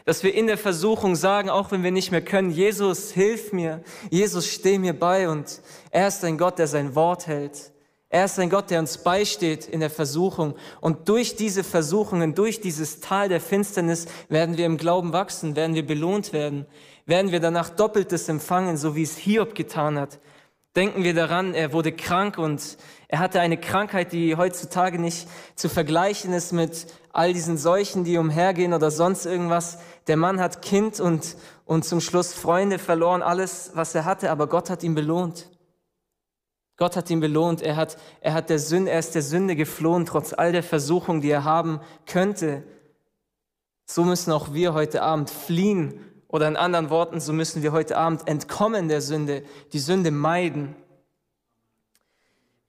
dass 0.05 0.23
wir 0.23 0.33
in 0.33 0.47
der 0.47 0.57
Versuchung 0.57 1.15
sagen, 1.15 1.49
auch 1.49 1.71
wenn 1.71 1.83
wir 1.83 1.91
nicht 1.91 2.11
mehr 2.11 2.23
können, 2.23 2.51
Jesus, 2.51 3.11
hilf 3.11 3.53
mir, 3.53 3.81
Jesus, 4.09 4.47
steh 4.47 4.77
mir 4.77 4.97
bei 4.97 5.29
und 5.29 5.61
er 5.91 6.07
ist 6.07 6.23
ein 6.23 6.37
Gott, 6.37 6.59
der 6.59 6.67
sein 6.67 6.95
Wort 6.95 7.27
hält. 7.27 7.71
Er 8.09 8.25
ist 8.25 8.37
ein 8.37 8.51
Gott, 8.51 8.69
der 8.69 8.79
uns 8.79 8.99
beisteht 8.99 9.67
in 9.67 9.79
der 9.79 9.89
Versuchung. 9.89 10.53
Und 10.81 11.09
durch 11.09 11.35
diese 11.35 11.63
Versuchungen, 11.63 12.35
durch 12.35 12.61
dieses 12.61 12.99
Tal 12.99 13.27
der 13.27 13.41
Finsternis 13.41 14.05
werden 14.29 14.55
wir 14.55 14.67
im 14.67 14.77
Glauben 14.77 15.13
wachsen, 15.13 15.55
werden 15.55 15.73
wir 15.73 15.83
belohnt 15.83 16.31
werden, 16.31 16.67
werden 17.07 17.31
wir 17.31 17.39
danach 17.39 17.69
Doppeltes 17.69 18.29
empfangen, 18.29 18.77
so 18.77 18.95
wie 18.95 19.01
es 19.01 19.17
Hiob 19.17 19.55
getan 19.55 19.97
hat. 19.97 20.19
Denken 20.75 21.03
wir 21.03 21.15
daran, 21.15 21.55
er 21.55 21.73
wurde 21.73 21.91
krank 21.91 22.37
und 22.37 22.77
er 23.13 23.19
hatte 23.19 23.41
eine 23.41 23.57
Krankheit, 23.57 24.11
die 24.11 24.37
heutzutage 24.37 24.97
nicht 24.97 25.27
zu 25.53 25.69
vergleichen 25.69 26.33
ist 26.33 26.51
mit 26.51 26.87
all 27.11 27.31
diesen 27.31 27.59
Seuchen, 27.59 28.03
die 28.03 28.17
umhergehen 28.17 28.73
oder 28.73 28.89
sonst 28.89 29.27
irgendwas. 29.27 29.77
Der 30.07 30.17
Mann 30.17 30.39
hat 30.39 30.63
Kind 30.63 30.99
und, 30.99 31.37
und 31.65 31.85
zum 31.85 32.01
Schluss 32.01 32.33
Freunde 32.33 32.79
verloren, 32.79 33.21
alles, 33.21 33.69
was 33.75 33.93
er 33.93 34.05
hatte, 34.05 34.31
aber 34.31 34.47
Gott 34.47 34.71
hat 34.71 34.81
ihn 34.81 34.95
belohnt. 34.95 35.51
Gott 36.75 36.95
hat 36.95 37.07
ihn 37.11 37.19
belohnt. 37.19 37.61
Er 37.61 37.75
hat, 37.75 37.99
er 38.19 38.33
hat 38.33 38.49
der 38.49 38.57
Sünde, 38.57 38.89
er 38.89 38.97
ist 38.97 39.13
der 39.13 39.21
Sünde 39.21 39.55
geflohen, 39.55 40.07
trotz 40.07 40.33
all 40.33 40.51
der 40.51 40.63
Versuchung, 40.63 41.21
die 41.21 41.29
er 41.29 41.43
haben 41.43 41.81
könnte. 42.07 42.63
So 43.85 44.05
müssen 44.05 44.31
auch 44.31 44.55
wir 44.55 44.73
heute 44.73 45.03
Abend 45.03 45.29
fliehen 45.29 45.99
oder 46.29 46.47
in 46.47 46.55
anderen 46.55 46.89
Worten, 46.89 47.19
so 47.19 47.31
müssen 47.31 47.61
wir 47.61 47.73
heute 47.73 47.95
Abend 47.95 48.27
entkommen 48.27 48.87
der 48.87 49.01
Sünde, 49.01 49.43
die 49.71 49.77
Sünde 49.77 50.09
meiden. 50.09 50.75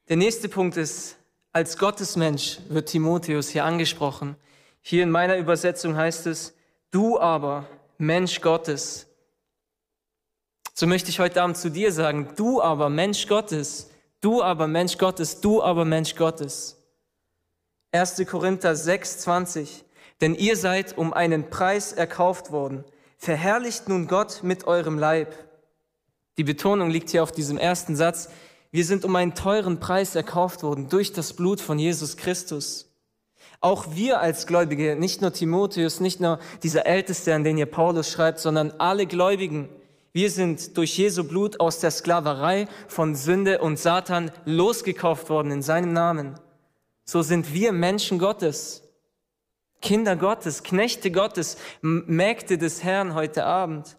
Der 0.09 0.19
nächste 0.19 0.51
Punkt 0.51 0.77
ist, 0.77 1.17
als 1.53 1.79
Gottesmensch 1.79 2.59
wird 2.69 2.91
Timotheus 2.91 3.49
hier 3.49 3.65
angesprochen. 3.65 4.37
Hier 4.83 5.03
in 5.03 5.11
meiner 5.11 5.39
Übersetzung 5.39 5.97
heißt 5.97 6.27
es, 6.27 6.53
du 6.91 7.19
aber, 7.19 7.67
Mensch 7.97 8.43
Gottes. 8.43 9.07
So 10.75 10.87
möchte 10.87 11.09
ich 11.09 11.21
heute 11.21 11.41
Abend 11.41 11.57
zu 11.57 11.71
dir 11.71 11.91
sagen, 11.91 12.35
du 12.37 12.61
aber, 12.61 12.91
Mensch 12.91 13.27
Gottes, 13.29 13.89
du 14.21 14.43
aber, 14.43 14.67
Mensch 14.67 14.99
Gottes, 14.99 15.41
du 15.41 15.63
aber, 15.63 15.87
Mensch 15.87 16.17
Gottes. 16.17 16.77
1. 17.93 18.27
Korinther 18.29 18.77
6, 18.77 19.21
20. 19.21 19.85
Denn 20.21 20.35
ihr 20.35 20.59
seid 20.59 20.99
um 20.99 21.15
einen 21.15 21.49
Preis 21.49 21.93
erkauft 21.93 22.51
worden. 22.53 22.85
Verherrlicht 23.17 23.89
nun 23.89 24.07
Gott 24.07 24.43
mit 24.43 24.67
eurem 24.67 24.99
Leib. 24.99 25.35
Die 26.37 26.45
Betonung 26.45 26.91
liegt 26.91 27.09
hier 27.09 27.23
auf 27.23 27.33
diesem 27.33 27.57
ersten 27.57 27.97
Satz. 27.97 28.29
Wir 28.75 28.85
sind 28.85 29.05
um 29.05 29.15
einen 29.15 29.37
teuren 29.37 29.79
Preis 29.79 30.17
erkauft 30.17 30.65
worden 30.65 30.89
durch 30.89 31.13
das 31.13 31.35
Blut 31.35 31.61
von 31.61 31.79
Jesus 31.79 32.17
Christus. 32.17 32.93
Auch 33.61 33.95
wir 33.95 34.19
als 34.19 34.49
Gläubige, 34.49 34.97
nicht 34.97 35.21
nur 35.21 35.33
Timotheus, 35.33 36.01
nicht 36.01 36.19
nur 36.19 36.41
dieser 36.65 36.85
Älteste, 36.85 37.37
an 37.37 37.45
den 37.45 37.57
hier 37.57 37.67
Paulus 37.67 38.11
schreibt, 38.11 38.41
sondern 38.41 38.73
alle 38.79 39.07
Gläubigen, 39.07 39.69
wir 40.13 40.29
sind 40.29 40.77
durch 40.77 40.99
Jesu 40.99 41.23
Blut 41.23 41.61
aus 41.61 41.79
der 41.79 41.93
Sklaverei 41.93 42.67
von 42.89 43.15
Sünde 43.15 43.61
und 43.61 43.79
Satan 43.79 44.33
losgekauft 44.45 45.31
worden 45.31 45.53
in 45.53 45.63
seinem 45.63 45.93
Namen. 45.93 46.35
So 47.05 47.23
sind 47.23 47.55
wir 47.55 47.71
Menschen 47.71 48.19
Gottes, 48.19 48.83
Kinder 49.83 50.17
Gottes, 50.17 50.65
Knechte 50.65 51.13
Gottes, 51.13 51.59
Mägde 51.81 52.59
des 52.59 52.83
Herrn 52.83 53.15
heute 53.15 53.45
Abend. 53.45 53.97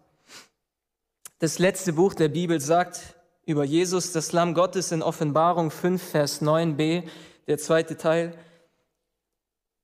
Das 1.40 1.60
letzte 1.60 1.94
Buch 1.94 2.14
der 2.14 2.28
Bibel 2.28 2.60
sagt 2.60 3.15
über 3.46 3.64
Jesus, 3.64 4.12
das 4.12 4.32
Lamm 4.32 4.54
Gottes 4.54 4.92
in 4.92 5.02
Offenbarung 5.04 5.70
5, 5.70 6.02
Vers 6.02 6.42
9b, 6.42 7.04
der 7.48 7.58
zweite 7.58 7.96
Teil. 7.96 8.34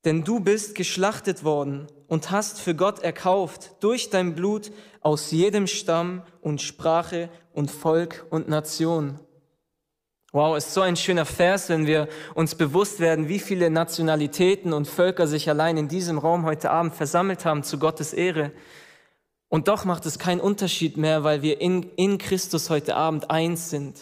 Denn 0.04 0.24
du 0.24 0.40
bist 0.40 0.74
geschlachtet 0.74 1.44
worden 1.44 1.88
und 2.08 2.32
hast 2.32 2.60
für 2.60 2.74
Gott 2.74 3.00
erkauft 3.00 3.72
durch 3.82 4.10
dein 4.10 4.34
Blut 4.34 4.72
aus 5.02 5.30
jedem 5.30 5.68
Stamm 5.68 6.24
und 6.42 6.62
Sprache 6.62 7.30
und 7.54 7.70
Volk 7.70 8.26
und 8.32 8.50
Nation. 8.50 9.20
Wow, 10.34 10.58
ist 10.58 10.74
so 10.74 10.82
ein 10.82 10.96
schöner 10.96 11.26
Vers, 11.26 11.70
wenn 11.70 11.86
wir 11.86 12.08
uns 12.34 12.56
bewusst 12.56 13.00
werden, 13.00 13.28
wie 13.28 13.38
viele 13.38 13.70
Nationalitäten 13.70 14.74
und 14.74 14.88
Völker 14.88 15.28
sich 15.28 15.50
allein 15.50 15.78
in 15.78 15.88
diesem 15.88 16.18
Raum 16.18 16.46
heute 16.46 16.72
Abend 16.72 16.96
versammelt 16.96 17.46
haben 17.46 17.64
zu 17.64 17.78
Gottes 17.78 18.14
Ehre. 18.14 18.52
Und 19.52 19.68
doch 19.68 19.84
macht 19.84 20.06
es 20.06 20.18
keinen 20.18 20.40
Unterschied 20.40 20.96
mehr, 20.96 21.26
weil 21.26 21.42
wir 21.42 21.60
in, 21.60 21.84
in 21.98 22.18
Christus 22.18 22.70
heute 22.70 22.96
Abend 22.96 23.30
eins 23.30 23.70
sind. 23.70 23.98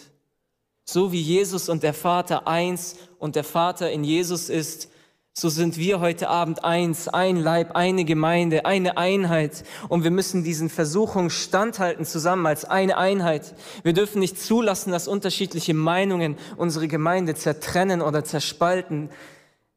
So 0.84 1.10
wie 1.10 1.20
Jesus 1.20 1.68
und 1.68 1.82
der 1.82 1.92
Vater 1.92 2.46
eins 2.46 2.94
und 3.18 3.34
der 3.34 3.42
Vater 3.42 3.90
in 3.90 4.04
Jesus 4.04 4.48
ist, 4.48 4.90
so 5.32 5.48
sind 5.48 5.76
wir 5.76 5.98
heute 5.98 6.28
Abend 6.28 6.62
eins, 6.62 7.08
ein 7.08 7.34
Leib, 7.34 7.74
eine 7.74 8.04
Gemeinde, 8.04 8.64
eine 8.64 8.96
Einheit. 8.96 9.64
Und 9.88 10.04
wir 10.04 10.12
müssen 10.12 10.44
diesen 10.44 10.70
Versuchungen 10.70 11.30
standhalten 11.30 12.04
zusammen 12.04 12.46
als 12.46 12.64
eine 12.64 12.96
Einheit. 12.96 13.56
Wir 13.82 13.92
dürfen 13.92 14.20
nicht 14.20 14.40
zulassen, 14.40 14.92
dass 14.92 15.08
unterschiedliche 15.08 15.74
Meinungen 15.74 16.36
unsere 16.58 16.86
Gemeinde 16.86 17.34
zertrennen 17.34 18.02
oder 18.02 18.22
zerspalten. 18.22 19.10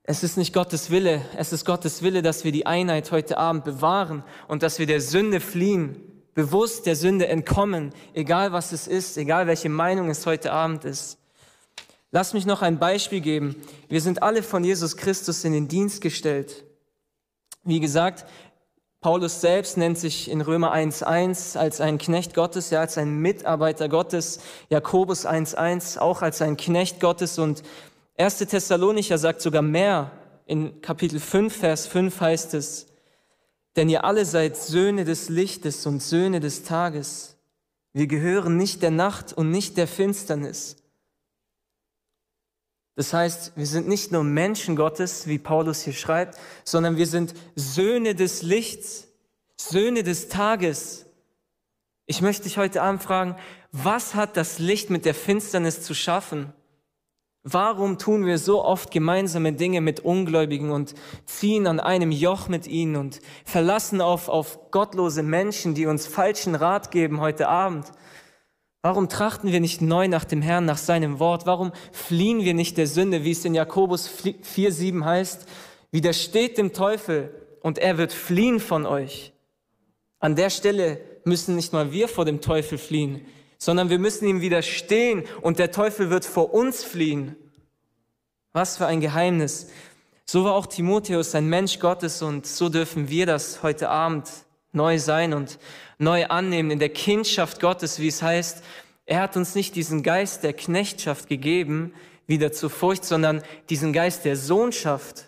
Es 0.06 0.22
ist 0.22 0.36
nicht 0.36 0.54
Gottes 0.54 0.90
Wille. 0.90 1.22
Es 1.38 1.54
ist 1.54 1.66
Gottes 1.66 2.02
Wille, 2.02 2.22
dass 2.22 2.44
wir 2.44 2.52
die 2.52 2.66
Einheit 2.66 3.12
heute 3.12 3.38
Abend 3.38 3.64
bewahren 3.64 4.24
und 4.50 4.62
dass 4.62 4.78
wir 4.78 4.86
der 4.86 5.00
Sünde 5.00 5.40
fliehen, 5.40 5.96
bewusst 6.34 6.86
der 6.86 6.98
Sünde 6.98 7.28
entkommen, 7.28 7.94
egal 8.14 8.52
was 8.52 8.74
es 8.74 8.88
ist, 8.88 9.18
egal 9.18 9.48
welche 9.48 9.70
Meinung 9.70 10.10
es 10.10 10.26
heute 10.26 10.52
Abend 10.52 10.84
ist. 10.84 11.20
Lass 12.12 12.34
mich 12.34 12.46
noch 12.46 12.62
ein 12.62 12.80
Beispiel 12.80 13.22
geben. 13.22 13.56
Wir 13.88 14.02
sind 14.02 14.22
alle 14.22 14.44
von 14.44 14.66
Jesus 14.66 14.98
Christus 14.98 15.46
in 15.46 15.54
den 15.54 15.70
Dienst 15.70 16.02
gestellt. 16.02 16.66
Wie 17.64 17.80
gesagt, 17.80 18.26
Paulus 19.00 19.40
selbst 19.40 19.78
nennt 19.78 19.98
sich 19.98 20.30
in 20.30 20.42
Römer 20.42 20.74
1.1 20.74 21.58
als 21.58 21.80
ein 21.80 21.98
Knecht 21.98 22.34
Gottes, 22.34 22.72
ja 22.72 22.82
als 22.82 22.98
ein 22.98 23.20
Mitarbeiter 23.20 23.88
Gottes, 23.88 24.42
Jakobus 24.70 25.26
1.1 25.26 25.98
auch 25.98 26.22
als 26.22 26.42
ein 26.42 26.58
Knecht 26.58 27.00
Gottes 27.00 27.40
und 27.40 27.64
1. 28.16 28.38
Thessalonicher 28.38 29.18
sagt 29.18 29.42
sogar 29.42 29.62
mehr. 29.62 30.12
In 30.46 30.82
Kapitel 30.82 31.20
5, 31.20 31.56
Vers 31.56 31.88
5 31.88 32.20
heißt 32.20 32.54
es, 32.54 32.88
denn 33.76 33.90
ihr 33.90 34.04
alle 34.04 34.26
seid 34.26 34.56
Söhne 34.56 35.04
des 35.04 35.30
Lichtes 35.30 35.86
und 35.86 36.02
Söhne 36.04 36.40
des 36.40 36.64
Tages. 36.64 37.38
Wir 37.94 38.08
gehören 38.08 38.58
nicht 38.58 38.84
der 38.84 38.92
Nacht 38.92 39.34
und 39.34 39.50
nicht 39.50 39.78
der 39.78 39.88
Finsternis. 39.88 40.78
Das 42.96 43.14
heißt, 43.14 43.54
wir 43.56 43.66
sind 43.66 43.88
nicht 43.88 44.12
nur 44.12 44.24
Menschen 44.24 44.76
Gottes, 44.76 45.26
wie 45.26 45.40
Paulus 45.40 45.82
hier 45.82 45.94
schreibt, 45.94 46.38
sondern 46.64 46.98
wir 46.98 47.08
sind 47.08 47.34
Söhne 47.56 48.14
des 48.14 48.44
Lichts, 48.44 49.08
Söhne 49.58 50.04
des 50.04 50.30
Tages. 50.30 51.08
Ich 52.06 52.22
möchte 52.22 52.44
dich 52.44 52.58
heute 52.58 52.84
Abend 52.84 53.02
fragen, 53.02 53.36
was 53.72 54.14
hat 54.14 54.38
das 54.38 54.60
Licht 54.60 54.92
mit 54.92 55.06
der 55.06 55.16
Finsternis 55.16 55.82
zu 55.82 55.96
schaffen? 55.96 56.54
Warum 57.46 57.98
tun 57.98 58.26
wir 58.26 58.38
so 58.38 58.64
oft 58.64 58.90
gemeinsame 58.90 59.52
Dinge 59.52 59.82
mit 59.82 60.00
Ungläubigen 60.00 60.72
und 60.72 60.96
ziehen 61.26 61.68
an 61.68 61.82
einem 61.82 62.12
Joch 62.12 62.48
mit 62.48 62.68
ihnen 62.68 62.96
und 62.96 63.20
verlassen 63.44 64.00
auf, 64.00 64.30
auf 64.30 64.72
gottlose 64.72 65.24
Menschen, 65.24 65.76
die 65.76 65.86
uns 65.86 66.08
falschen 66.08 66.56
Rat 66.56 66.90
geben 66.90 67.20
heute 67.20 67.50
Abend? 67.50 67.92
Warum 68.82 69.10
trachten 69.10 69.52
wir 69.52 69.60
nicht 69.60 69.82
neu 69.82 70.08
nach 70.08 70.24
dem 70.24 70.42
Herrn, 70.42 70.64
nach 70.64 70.78
seinem 70.78 71.20
Wort? 71.20 71.46
Warum 71.46 71.74
fliehen 71.92 72.46
wir 72.46 72.54
nicht 72.54 72.78
der 72.78 72.88
Sünde, 72.88 73.26
wie 73.26 73.32
es 73.32 73.44
in 73.44 73.56
Jakobus 73.56 74.10
4,7 74.10 75.04
heißt? 75.04 75.46
Widersteht 75.92 76.58
dem 76.58 76.72
Teufel 76.72 77.34
und 77.62 77.78
er 77.78 77.98
wird 77.98 78.14
fliehen 78.14 78.62
von 78.62 78.86
euch. 78.86 79.34
An 80.20 80.38
der 80.38 80.50
Stelle 80.50 81.02
müssen 81.26 81.58
nicht 81.58 81.74
mal 81.74 81.92
wir 81.92 82.08
vor 82.08 82.24
dem 82.24 82.40
Teufel 82.40 82.78
fliehen, 82.78 83.26
sondern 83.64 83.90
wir 83.90 83.98
müssen 83.98 84.28
ihm 84.28 84.42
widerstehen 84.42 85.24
und 85.40 85.58
der 85.58 85.72
Teufel 85.72 86.10
wird 86.10 86.26
vor 86.26 86.54
uns 86.54 86.84
fliehen. 86.84 87.38
Was 88.52 88.76
für 88.76 88.88
ein 88.88 89.00
Geheimnis. 89.00 89.70
So 90.26 90.44
war 90.44 90.54
auch 90.54 90.66
Timotheus 90.66 91.34
ein 91.34 91.48
Mensch 91.48 91.80
Gottes 91.80 92.22
und 92.22 92.46
so 92.46 92.68
dürfen 92.68 93.08
wir 93.08 93.26
das 93.26 93.64
heute 93.64 93.88
Abend 93.88 94.30
neu 94.74 95.00
sein 95.00 95.34
und 95.34 95.60
neu 95.98 96.26
annehmen 96.26 96.72
in 96.72 96.80
der 96.80 96.90
Kindschaft 96.90 97.62
Gottes, 97.62 98.00
wie 98.00 98.10
es 98.10 98.22
heißt. 98.22 98.64
Er 99.06 99.22
hat 99.22 99.38
uns 99.38 99.56
nicht 99.56 99.76
diesen 99.76 100.04
Geist 100.04 100.44
der 100.44 100.52
Knechtschaft 100.52 101.30
gegeben, 101.30 101.94
wieder 102.28 102.52
zur 102.52 102.70
Furcht, 102.70 103.06
sondern 103.06 103.44
diesen 103.70 103.94
Geist 103.94 104.26
der 104.26 104.36
Sohnschaft. 104.36 105.24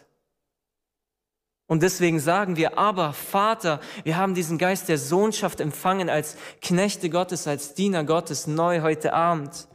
Und 1.67 1.81
deswegen 1.81 2.19
sagen 2.19 2.57
wir, 2.57 2.77
aber 2.77 3.13
Vater, 3.13 3.79
wir 4.03 4.17
haben 4.17 4.36
diesen 4.36 4.57
Geist 4.57 4.88
der 4.88 5.00
Sohnschaft 5.00 5.60
empfangen 5.60 6.10
als 6.10 6.38
Knechte 6.62 7.10
Gottes, 7.10 7.48
als 7.48 7.74
Diener 7.74 8.03
Gottes 8.03 8.45
neu 8.45 8.81
heute 8.81 9.13
Abend. 9.13 9.67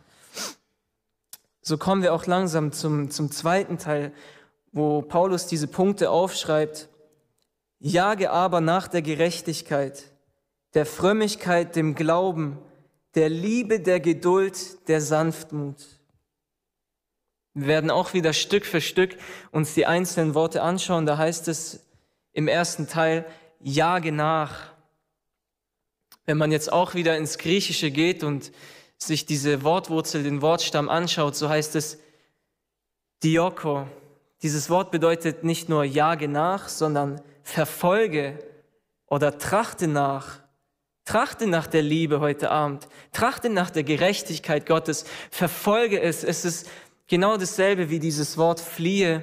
So 1.62 1.78
kommen 1.78 2.02
wir 2.02 2.14
auch 2.14 2.26
langsam 2.26 2.72
zum, 2.72 3.10
zum 3.10 3.30
zweiten 3.32 3.78
Teil, 3.78 4.12
wo 4.72 5.02
Paulus 5.02 5.46
diese 5.46 5.66
Punkte 5.66 6.10
aufschreibt. 6.10 6.88
Jage 7.80 8.30
aber 8.30 8.60
nach 8.60 8.86
der 8.88 9.02
Gerechtigkeit, 9.02 10.04
der 10.74 10.86
Frömmigkeit, 10.86 11.74
dem 11.74 11.94
Glauben, 11.94 12.58
der 13.14 13.28
Liebe, 13.28 13.80
der 13.80 13.98
Geduld, 13.98 14.86
der 14.88 15.00
Sanftmut. 15.00 15.99
Wir 17.54 17.66
werden 17.66 17.90
auch 17.90 18.14
wieder 18.14 18.32
Stück 18.32 18.64
für 18.64 18.80
Stück 18.80 19.16
uns 19.50 19.74
die 19.74 19.86
einzelnen 19.86 20.34
Worte 20.34 20.62
anschauen. 20.62 21.06
Da 21.06 21.18
heißt 21.18 21.48
es 21.48 21.84
im 22.32 22.46
ersten 22.46 22.86
Teil, 22.86 23.26
jage 23.58 24.12
nach. 24.12 24.72
Wenn 26.26 26.38
man 26.38 26.52
jetzt 26.52 26.72
auch 26.72 26.94
wieder 26.94 27.16
ins 27.16 27.38
Griechische 27.38 27.90
geht 27.90 28.22
und 28.22 28.52
sich 28.98 29.26
diese 29.26 29.64
Wortwurzel, 29.64 30.22
den 30.22 30.42
Wortstamm 30.42 30.88
anschaut, 30.88 31.34
so 31.34 31.48
heißt 31.48 31.74
es 31.74 31.98
Dioko. 33.22 33.86
Dieses 34.42 34.70
Wort 34.70 34.90
bedeutet 34.90 35.42
nicht 35.44 35.68
nur 35.68 35.84
jage 35.84 36.28
nach, 36.28 36.68
sondern 36.68 37.20
verfolge 37.42 38.38
oder 39.06 39.38
trachte 39.38 39.88
nach. 39.88 40.38
Trachte 41.04 41.46
nach 41.48 41.66
der 41.66 41.82
Liebe 41.82 42.20
heute 42.20 42.50
Abend. 42.50 42.86
Trachte 43.12 43.50
nach 43.50 43.70
der 43.70 43.82
Gerechtigkeit 43.82 44.66
Gottes. 44.66 45.04
Verfolge 45.30 46.00
es. 46.00 46.22
Es 46.22 46.44
ist 46.44 46.70
genau 47.10 47.36
dasselbe 47.36 47.90
wie 47.90 47.98
dieses 47.98 48.38
Wort 48.38 48.60
fliehe, 48.60 49.22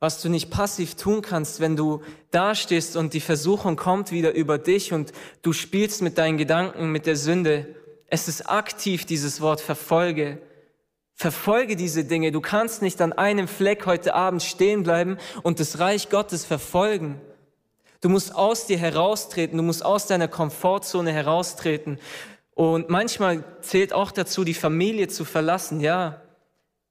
was 0.00 0.22
du 0.22 0.28
nicht 0.28 0.50
passiv 0.50 0.94
tun 0.94 1.22
kannst, 1.22 1.60
wenn 1.60 1.76
du 1.76 2.02
dastehst 2.30 2.96
und 2.96 3.14
die 3.14 3.20
Versuchung 3.20 3.76
kommt 3.76 4.10
wieder 4.10 4.32
über 4.32 4.58
dich 4.58 4.92
und 4.92 5.12
du 5.42 5.52
spielst 5.52 6.02
mit 6.02 6.18
deinen 6.18 6.38
Gedanken, 6.38 6.90
mit 6.90 7.06
der 7.06 7.16
Sünde. 7.16 7.74
Es 8.06 8.28
ist 8.28 8.48
aktiv 8.48 9.04
dieses 9.04 9.40
Wort 9.40 9.60
verfolge. 9.60 10.40
Verfolge 11.14 11.76
diese 11.76 12.04
Dinge. 12.04 12.32
Du 12.32 12.40
kannst 12.40 12.80
nicht 12.80 13.00
an 13.02 13.12
einem 13.12 13.48
Fleck 13.48 13.86
heute 13.86 14.14
Abend 14.14 14.42
stehen 14.42 14.82
bleiben 14.82 15.18
und 15.42 15.60
das 15.60 15.80
Reich 15.80 16.08
Gottes 16.08 16.46
verfolgen. 16.46 17.20
Du 18.00 18.08
musst 18.08 18.34
aus 18.34 18.66
dir 18.66 18.78
heraustreten, 18.78 19.58
du 19.58 19.64
musst 19.64 19.84
aus 19.84 20.06
deiner 20.06 20.28
Komfortzone 20.28 21.12
heraustreten. 21.12 21.98
Und 22.54 22.88
manchmal 22.88 23.44
zählt 23.60 23.92
auch 23.92 24.12
dazu, 24.12 24.44
die 24.44 24.54
Familie 24.54 25.08
zu 25.08 25.24
verlassen, 25.24 25.80
ja. 25.80 26.22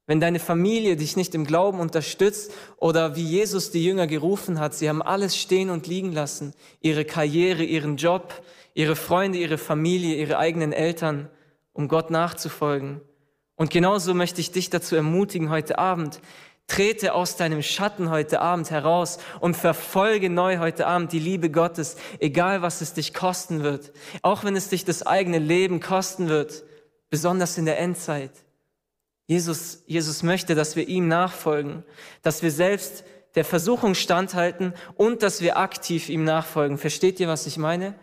Wenn 0.08 0.22
deine 0.22 0.40
Familie 0.40 0.96
dich 0.96 1.18
nicht 1.18 1.36
im 1.36 1.46
Glauben 1.46 1.82
unterstützt 1.82 2.54
oder 2.78 3.18
wie 3.18 3.26
Jesus 3.26 3.72
die 3.72 3.84
Jünger 3.84 4.08
gerufen 4.08 4.58
hat, 4.58 4.74
sie 4.74 4.88
haben 4.88 5.02
alles 5.02 5.36
stehen 5.38 5.70
und 5.70 5.86
liegen 5.86 6.14
lassen, 6.14 6.54
ihre 6.80 7.04
Karriere, 7.04 7.64
ihren 7.64 7.98
Job, 7.98 8.42
ihre 8.74 8.96
Freunde, 8.96 9.38
ihre 9.38 9.58
Familie, 9.58 10.16
ihre 10.16 10.38
eigenen 10.38 10.72
Eltern, 10.72 11.30
um 11.74 11.90
Gott 11.90 12.10
nachzufolgen. 12.10 13.02
Und 13.58 13.70
genauso 13.70 14.14
möchte 14.14 14.40
ich 14.40 14.52
dich 14.52 14.70
dazu 14.70 14.96
ermutigen 14.96 15.50
heute 15.50 15.78
Abend, 15.78 16.22
Trete 16.68 17.14
aus 17.14 17.38
deinem 17.38 17.62
Schatten 17.62 18.10
heute 18.10 18.42
Abend 18.42 18.72
heraus 18.72 19.20
und 19.40 19.56
verfolge 19.56 20.30
neu 20.30 20.58
heute 20.60 20.86
Abend 20.86 21.14
die 21.14 21.20
Liebe 21.20 21.50
Gottes, 21.50 21.96
egal 22.20 22.62
was 22.62 22.82
es 22.82 22.94
dich 22.94 23.14
kosten 23.14 23.64
wird, 23.64 23.94
auch 24.22 24.44
wenn 24.44 24.56
es 24.56 24.68
dich 24.70 24.84
das 24.84 25.06
eigene 25.06 25.40
Leben 25.40 25.80
kosten 25.80 26.28
wird, 26.28 26.64
besonders 27.10 27.58
in 27.58 27.66
der 27.66 27.80
Endzeit. 27.80 28.32
Jesus, 29.28 29.84
Jesus 29.86 30.24
möchte, 30.24 30.56
dass 30.56 30.76
wir 30.76 30.88
ihm 30.88 31.08
nachfolgen, 31.08 31.84
dass 32.22 32.42
wir 32.42 32.52
selbst 32.52 33.04
der 33.36 33.44
Versuchung 33.46 33.94
standhalten 33.94 34.74
und 34.96 35.22
dass 35.22 35.42
wir 35.42 35.58
aktiv 35.58 36.10
ihm 36.10 36.24
nachfolgen. 36.24 36.78
Versteht 36.78 37.20
ihr, 37.20 37.28
was 37.28 37.46
ich 37.46 37.58
meine? 37.58 37.94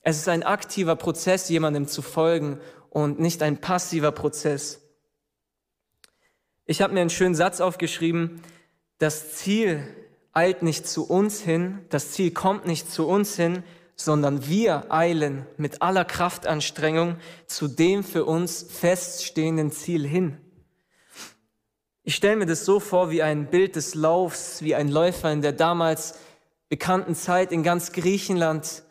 Es 0.00 0.16
ist 0.16 0.28
ein 0.28 0.42
aktiver 0.42 0.96
Prozess, 0.96 1.48
jemandem 1.48 1.86
zu 1.86 2.02
folgen 2.02 2.58
und 2.90 3.20
nicht 3.20 3.42
ein 3.42 3.60
passiver 3.60 4.10
Prozess. 4.10 4.80
Ich 6.64 6.80
habe 6.80 6.94
mir 6.94 7.02
einen 7.02 7.10
schönen 7.10 7.34
Satz 7.34 7.60
aufgeschrieben, 7.60 8.40
das 8.98 9.34
Ziel 9.34 9.86
eilt 10.32 10.62
nicht 10.62 10.88
zu 10.88 11.06
uns 11.06 11.40
hin, 11.40 11.84
das 11.90 12.12
Ziel 12.12 12.32
kommt 12.32 12.66
nicht 12.66 12.90
zu 12.90 13.06
uns 13.06 13.36
hin, 13.36 13.62
sondern 13.96 14.48
wir 14.48 14.90
eilen 14.92 15.46
mit 15.56 15.82
aller 15.82 16.04
Kraftanstrengung 16.04 17.16
zu 17.46 17.68
dem 17.68 18.02
für 18.02 18.24
uns 18.24 18.62
feststehenden 18.62 19.70
Ziel 19.70 20.06
hin. 20.06 20.38
Ich 22.06 22.16
stelle 22.16 22.36
mir 22.36 22.44
das 22.44 22.66
so 22.66 22.80
vor 22.80 23.10
wie 23.10 23.22
ein 23.22 23.46
Bild 23.46 23.76
des 23.76 23.94
Laufs, 23.94 24.60
wie 24.60 24.74
ein 24.74 24.88
Läufer 24.88 25.32
in 25.32 25.40
der 25.40 25.52
damals 25.52 26.18
bekannten 26.68 27.14
Zeit 27.14 27.50
in 27.50 27.62
ganz 27.62 27.92
Griechenland, 27.92 28.82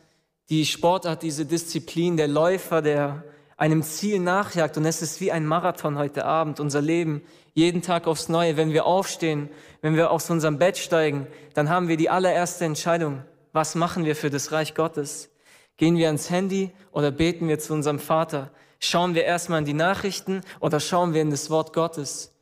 die 0.50 0.66
Sportart, 0.66 1.22
diese 1.22 1.46
Disziplin, 1.46 2.18
der 2.18 2.28
Läufer, 2.28 2.82
der 2.82 3.24
einem 3.56 3.84
Ziel 3.84 4.20
nachjagt. 4.20 4.78
Und 4.78 4.86
es 4.86 5.04
ist 5.04 5.22
wie 5.22 5.32
ein 5.32 5.46
Marathon 5.46 6.00
heute 6.00 6.26
Abend, 6.26 6.60
unser 6.60 6.82
Leben 6.82 7.22
jeden 7.54 7.84
Tag 7.84 8.08
aufs 8.08 8.30
Neue. 8.30 8.58
Wenn 8.58 8.74
wir 8.74 8.88
aufstehen, 8.88 9.48
wenn 9.82 9.96
wir 9.96 10.10
aus 10.10 10.32
unserem 10.32 10.58
Bett 10.58 10.80
steigen, 10.80 11.28
dann 11.54 11.70
haben 11.70 11.90
wir 11.90 11.98
die 11.98 12.10
allererste 12.10 12.66
Entscheidung. 12.66 13.24
Was 13.52 13.76
machen 13.76 14.06
wir 14.06 14.16
für 14.16 14.32
das 14.32 14.52
Reich 14.52 14.74
Gottes? 14.74 15.30
Gehen 15.78 15.98
wir 15.98 16.08
ans 16.08 16.32
Handy 16.32 16.72
oder 16.92 17.12
beten 17.12 17.48
wir 17.48 17.60
zu 17.60 17.74
unserem 17.74 18.00
Vater? 18.00 18.50
Schauen 18.80 19.14
wir 19.14 19.24
erstmal 19.24 19.60
in 19.60 19.66
die 19.66 19.74
Nachrichten 19.74 20.42
oder 20.60 20.80
schauen 20.80 21.14
wir 21.14 21.22
in 21.22 21.30
das 21.30 21.52
Wort 21.52 21.74
Gottes? 21.74 22.33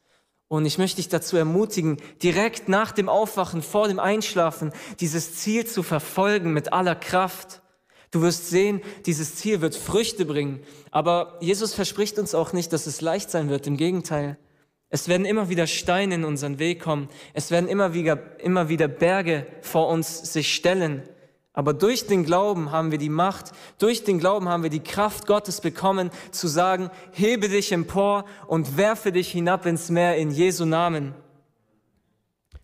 Und 0.51 0.65
ich 0.65 0.77
möchte 0.77 0.98
dich 0.98 1.08
dazu 1.08 1.38
ermutigen, 1.38 1.96
direkt 2.22 2.67
nach 2.67 2.91
dem 2.91 3.08
Aufwachen, 3.08 3.62
vor 3.62 3.88
dem 3.88 4.01
Einschlafen, 4.01 4.74
dieses 5.00 5.36
Ziel 5.36 5.65
zu 5.65 5.81
verfolgen 5.81 6.51
mit 6.51 6.74
aller 6.74 6.93
Kraft. 6.93 7.62
Du 8.12 8.22
wirst 8.22 8.50
sehen, 8.50 8.81
dieses 9.05 9.36
Ziel 9.36 9.62
wird 9.62 9.77
Früchte 9.77 10.25
bringen. 10.25 10.60
Aber 10.91 11.38
Jesus 11.39 11.74
verspricht 11.74 12.20
uns 12.20 12.36
auch 12.36 12.51
nicht, 12.51 12.74
dass 12.74 12.86
es 12.86 13.00
leicht 13.00 13.31
sein 13.31 13.48
wird. 13.48 13.65
Im 13.65 13.77
Gegenteil. 13.77 14.38
Es 14.89 15.08
werden 15.08 15.25
immer 15.25 15.48
wieder 15.48 15.67
Steine 15.67 16.15
in 16.15 16.25
unseren 16.25 16.60
Weg 16.60 16.81
kommen. 16.81 17.08
Es 17.34 17.50
werden 17.50 17.70
immer 17.70 17.93
wieder, 17.93 18.20
immer 18.41 18.67
wieder 18.67 18.89
Berge 18.89 19.48
vor 19.62 19.88
uns 19.88 20.34
sich 20.34 20.53
stellen. 20.53 21.01
Aber 21.53 21.74
durch 21.74 22.08
den 22.08 22.24
Glauben 22.24 22.72
haben 22.72 22.91
wir 22.91 22.98
die 22.98 23.10
Macht, 23.10 23.51
durch 23.77 24.03
den 24.05 24.20
Glauben 24.20 24.48
haben 24.48 24.63
wir 24.63 24.70
die 24.70 24.84
Kraft 24.84 25.27
Gottes 25.27 25.60
bekommen, 25.60 26.10
zu 26.31 26.48
sagen, 26.48 26.89
hebe 27.12 27.50
dich 27.50 27.74
empor 27.74 28.25
und 28.48 28.77
werfe 28.77 29.12
dich 29.12 29.31
hinab 29.31 29.65
ins 29.65 29.89
Meer 29.89 30.15
in 30.15 30.31
Jesu 30.31 30.65
Namen. 30.65 31.13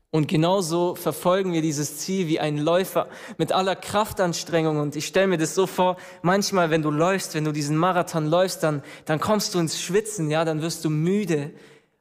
Und 0.09 0.29
genauso 0.29 0.95
verfolgen 0.95 1.51
wir 1.51 1.61
dieses 1.61 1.97
Ziel 1.97 2.27
wie 2.27 2.39
ein 2.39 2.57
Läufer 2.57 3.09
mit 3.37 3.51
aller 3.51 3.75
Kraftanstrengung. 3.75 4.79
Und 4.79 4.95
ich 4.95 5.05
stelle 5.05 5.27
mir 5.27 5.37
das 5.37 5.53
so 5.53 5.67
vor, 5.67 5.97
manchmal, 6.21 6.69
wenn 6.69 6.81
du 6.81 6.89
läufst, 6.89 7.35
wenn 7.35 7.43
du 7.43 7.51
diesen 7.51 7.75
Marathon 7.75 8.25
läufst, 8.25 8.63
dann, 8.63 8.83
dann 9.03 9.19
kommst 9.19 9.53
du 9.53 9.59
ins 9.59 9.81
Schwitzen, 9.81 10.31
ja, 10.31 10.45
dann 10.45 10.61
wirst 10.61 10.85
du 10.85 10.89
müde. 10.89 11.51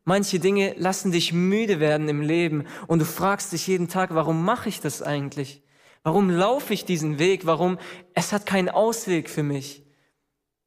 Manche 0.05 0.39
Dinge 0.39 0.75
lassen 0.79 1.11
dich 1.11 1.33
müde 1.33 1.81
werden 1.81 2.09
im 2.09 2.21
Leben 2.21 2.65
und 2.87 3.01
du 3.01 3.05
fragst 3.05 3.53
dich 3.53 3.67
jeden 3.67 3.89
Tag, 3.89 4.15
warum 4.15 4.45
mache 4.45 4.69
ich 4.69 4.81
das 4.81 5.03
eigentlich? 5.03 5.63
Warum 6.07 6.31
laufe 6.31 6.73
ich 6.73 6.85
diesen 6.85 7.19
Weg? 7.19 7.47
Warum? 7.47 7.79
Es 8.15 8.33
hat 8.33 8.47
keinen 8.47 8.69
Ausweg 8.69 9.29
für 9.29 9.43
mich. 9.43 9.83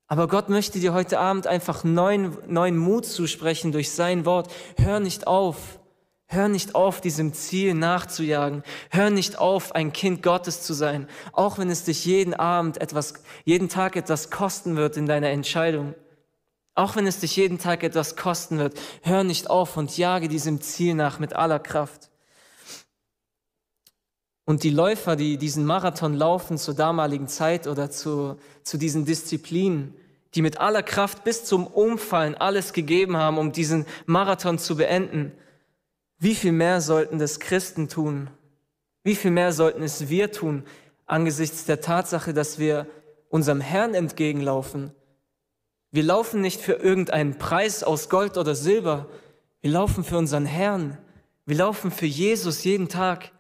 Aber 0.08 0.28
Gott 0.28 0.50
möchte 0.50 0.82
dir 0.82 0.92
heute 0.92 1.18
Abend 1.18 1.48
einfach 1.48 1.86
neuen, 1.86 2.38
neuen 2.48 2.76
Mut 2.76 3.06
zusprechen 3.06 3.72
durch 3.72 3.90
sein 3.90 4.26
Wort. 4.26 4.52
Hör 4.76 5.00
nicht 5.00 5.28
auf. 5.28 5.80
Hör 6.26 6.50
nicht 6.50 6.76
auf, 6.76 7.00
diesem 7.00 7.32
Ziel 7.34 7.74
nachzujagen. 7.74 8.64
Hör 8.90 9.12
nicht 9.12 9.40
auf, 9.40 9.74
ein 9.74 9.94
Kind 9.94 10.24
Gottes 10.24 10.62
zu 10.64 10.74
sein. 10.74 11.08
Auch 11.32 11.58
wenn 11.58 11.70
es 11.70 11.86
dich 11.86 12.04
jeden 12.04 12.34
Abend 12.34 12.82
etwas, 12.82 13.14
jeden 13.46 13.70
Tag 13.70 13.96
etwas 13.96 14.30
kosten 14.30 14.76
wird 14.76 14.98
in 14.98 15.06
deiner 15.06 15.30
Entscheidung. 15.30 15.96
Auch 16.76 16.98
wenn 16.98 17.08
es 17.08 17.22
dich 17.22 17.38
jeden 17.38 17.60
Tag 17.60 17.84
etwas 17.84 18.18
kosten 18.18 18.58
wird, 18.58 18.78
hör 19.04 19.24
nicht 19.24 19.50
auf 19.50 19.78
und 19.78 19.98
jage 19.98 20.28
diesem 20.28 20.60
Ziel 20.60 20.96
nach 20.96 21.18
mit 21.18 21.32
aller 21.32 21.60
Kraft. 21.60 22.09
Und 24.50 24.64
die 24.64 24.72
Läufer, 24.72 25.16
die 25.16 25.38
diesen 25.38 25.64
Marathon 25.64 26.16
laufen 26.16 26.58
zur 26.58 26.74
damaligen 26.74 27.28
Zeit 27.28 27.68
oder 27.68 27.92
zu, 27.92 28.36
zu 28.64 28.80
diesen 28.80 29.06
Disziplinen, 29.06 29.94
die 30.34 30.42
mit 30.42 30.60
aller 30.60 30.82
Kraft 30.82 31.24
bis 31.24 31.46
zum 31.46 31.68
Umfallen 31.68 32.34
alles 32.34 32.74
gegeben 32.74 33.16
haben, 33.16 33.38
um 33.38 33.52
diesen 33.52 33.86
Marathon 34.08 34.58
zu 34.58 34.78
beenden, 34.78 35.34
wie 36.18 36.34
viel 36.34 36.52
mehr 36.52 36.82
sollten 36.82 37.20
das 37.20 37.40
Christen 37.40 37.90
tun? 37.90 38.32
Wie 39.04 39.14
viel 39.14 39.30
mehr 39.30 39.54
sollten 39.54 39.84
es 39.84 40.10
wir 40.10 40.32
tun 40.32 40.64
angesichts 41.06 41.66
der 41.66 41.80
Tatsache, 41.80 42.34
dass 42.34 42.58
wir 42.58 42.88
unserem 43.30 43.62
Herrn 43.62 43.94
entgegenlaufen, 43.94 44.94
wir 45.92 46.02
laufen 46.02 46.42
nicht 46.42 46.60
für 46.60 46.74
irgendeinen 46.74 47.38
Preis 47.38 47.84
aus 47.84 48.10
Gold 48.10 48.36
oder 48.36 48.56
Silber. 48.56 49.06
Wir 49.62 49.70
laufen 49.70 50.04
für 50.04 50.18
unseren 50.18 50.48
Herrn. 50.48 50.98
Wir 51.46 51.58
laufen 51.58 51.92
für 51.92 52.08
Jesus 52.08 52.64
jeden 52.64 52.90
Tag. 52.90 53.32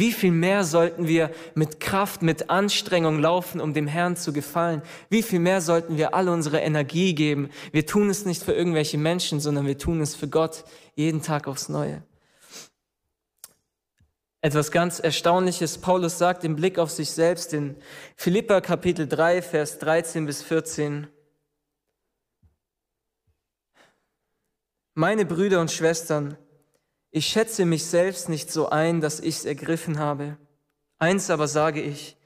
Wie 0.00 0.12
viel 0.12 0.32
mehr 0.32 0.64
sollten 0.64 1.06
wir 1.06 1.30
mit 1.54 1.78
Kraft, 1.78 2.22
mit 2.22 2.48
Anstrengung 2.48 3.18
laufen, 3.18 3.60
um 3.60 3.74
dem 3.74 3.86
Herrn 3.86 4.16
zu 4.16 4.32
gefallen? 4.32 4.80
Wie 5.10 5.22
viel 5.22 5.40
mehr 5.40 5.60
sollten 5.60 5.98
wir 5.98 6.14
alle 6.14 6.32
unsere 6.32 6.58
Energie 6.58 7.14
geben? 7.14 7.50
Wir 7.70 7.84
tun 7.84 8.08
es 8.08 8.24
nicht 8.24 8.42
für 8.42 8.52
irgendwelche 8.52 8.96
Menschen, 8.96 9.40
sondern 9.40 9.66
wir 9.66 9.76
tun 9.76 10.00
es 10.00 10.14
für 10.14 10.26
Gott 10.26 10.64
jeden 10.94 11.20
Tag 11.20 11.46
aufs 11.46 11.68
Neue. 11.68 12.02
Etwas 14.40 14.70
ganz 14.70 15.00
Erstaunliches, 15.00 15.76
Paulus 15.76 16.16
sagt 16.16 16.44
im 16.44 16.56
Blick 16.56 16.78
auf 16.78 16.90
sich 16.90 17.10
selbst 17.10 17.52
in 17.52 17.76
Philippa 18.16 18.62
Kapitel 18.62 19.06
3, 19.06 19.42
Vers 19.42 19.80
13 19.80 20.24
bis 20.24 20.42
14. 20.42 21.08
Meine 24.94 25.26
Brüder 25.26 25.60
und 25.60 25.70
Schwestern, 25.70 26.38
ich 27.10 27.26
schätze 27.26 27.64
mich 27.64 27.84
selbst 27.86 28.28
nicht 28.28 28.52
so 28.52 28.68
ein, 28.68 29.00
dass 29.00 29.20
ich 29.20 29.36
es 29.36 29.44
ergriffen 29.44 29.98
habe. 29.98 30.36
Eins 30.98 31.30
aber 31.30 31.48
sage 31.48 31.82
ich, 31.82 32.16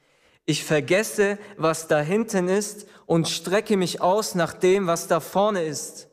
ich 0.46 0.64
vergesse, 0.64 1.38
was 1.56 1.88
da 1.88 2.00
hinten 2.00 2.48
ist 2.48 2.86
und 3.06 3.28
strecke 3.28 3.76
mich 3.76 4.00
aus 4.00 4.34
nach 4.34 4.52
dem, 4.52 4.86
was 4.86 5.06
da 5.06 5.20
vorne 5.20 5.64
ist 5.64 6.08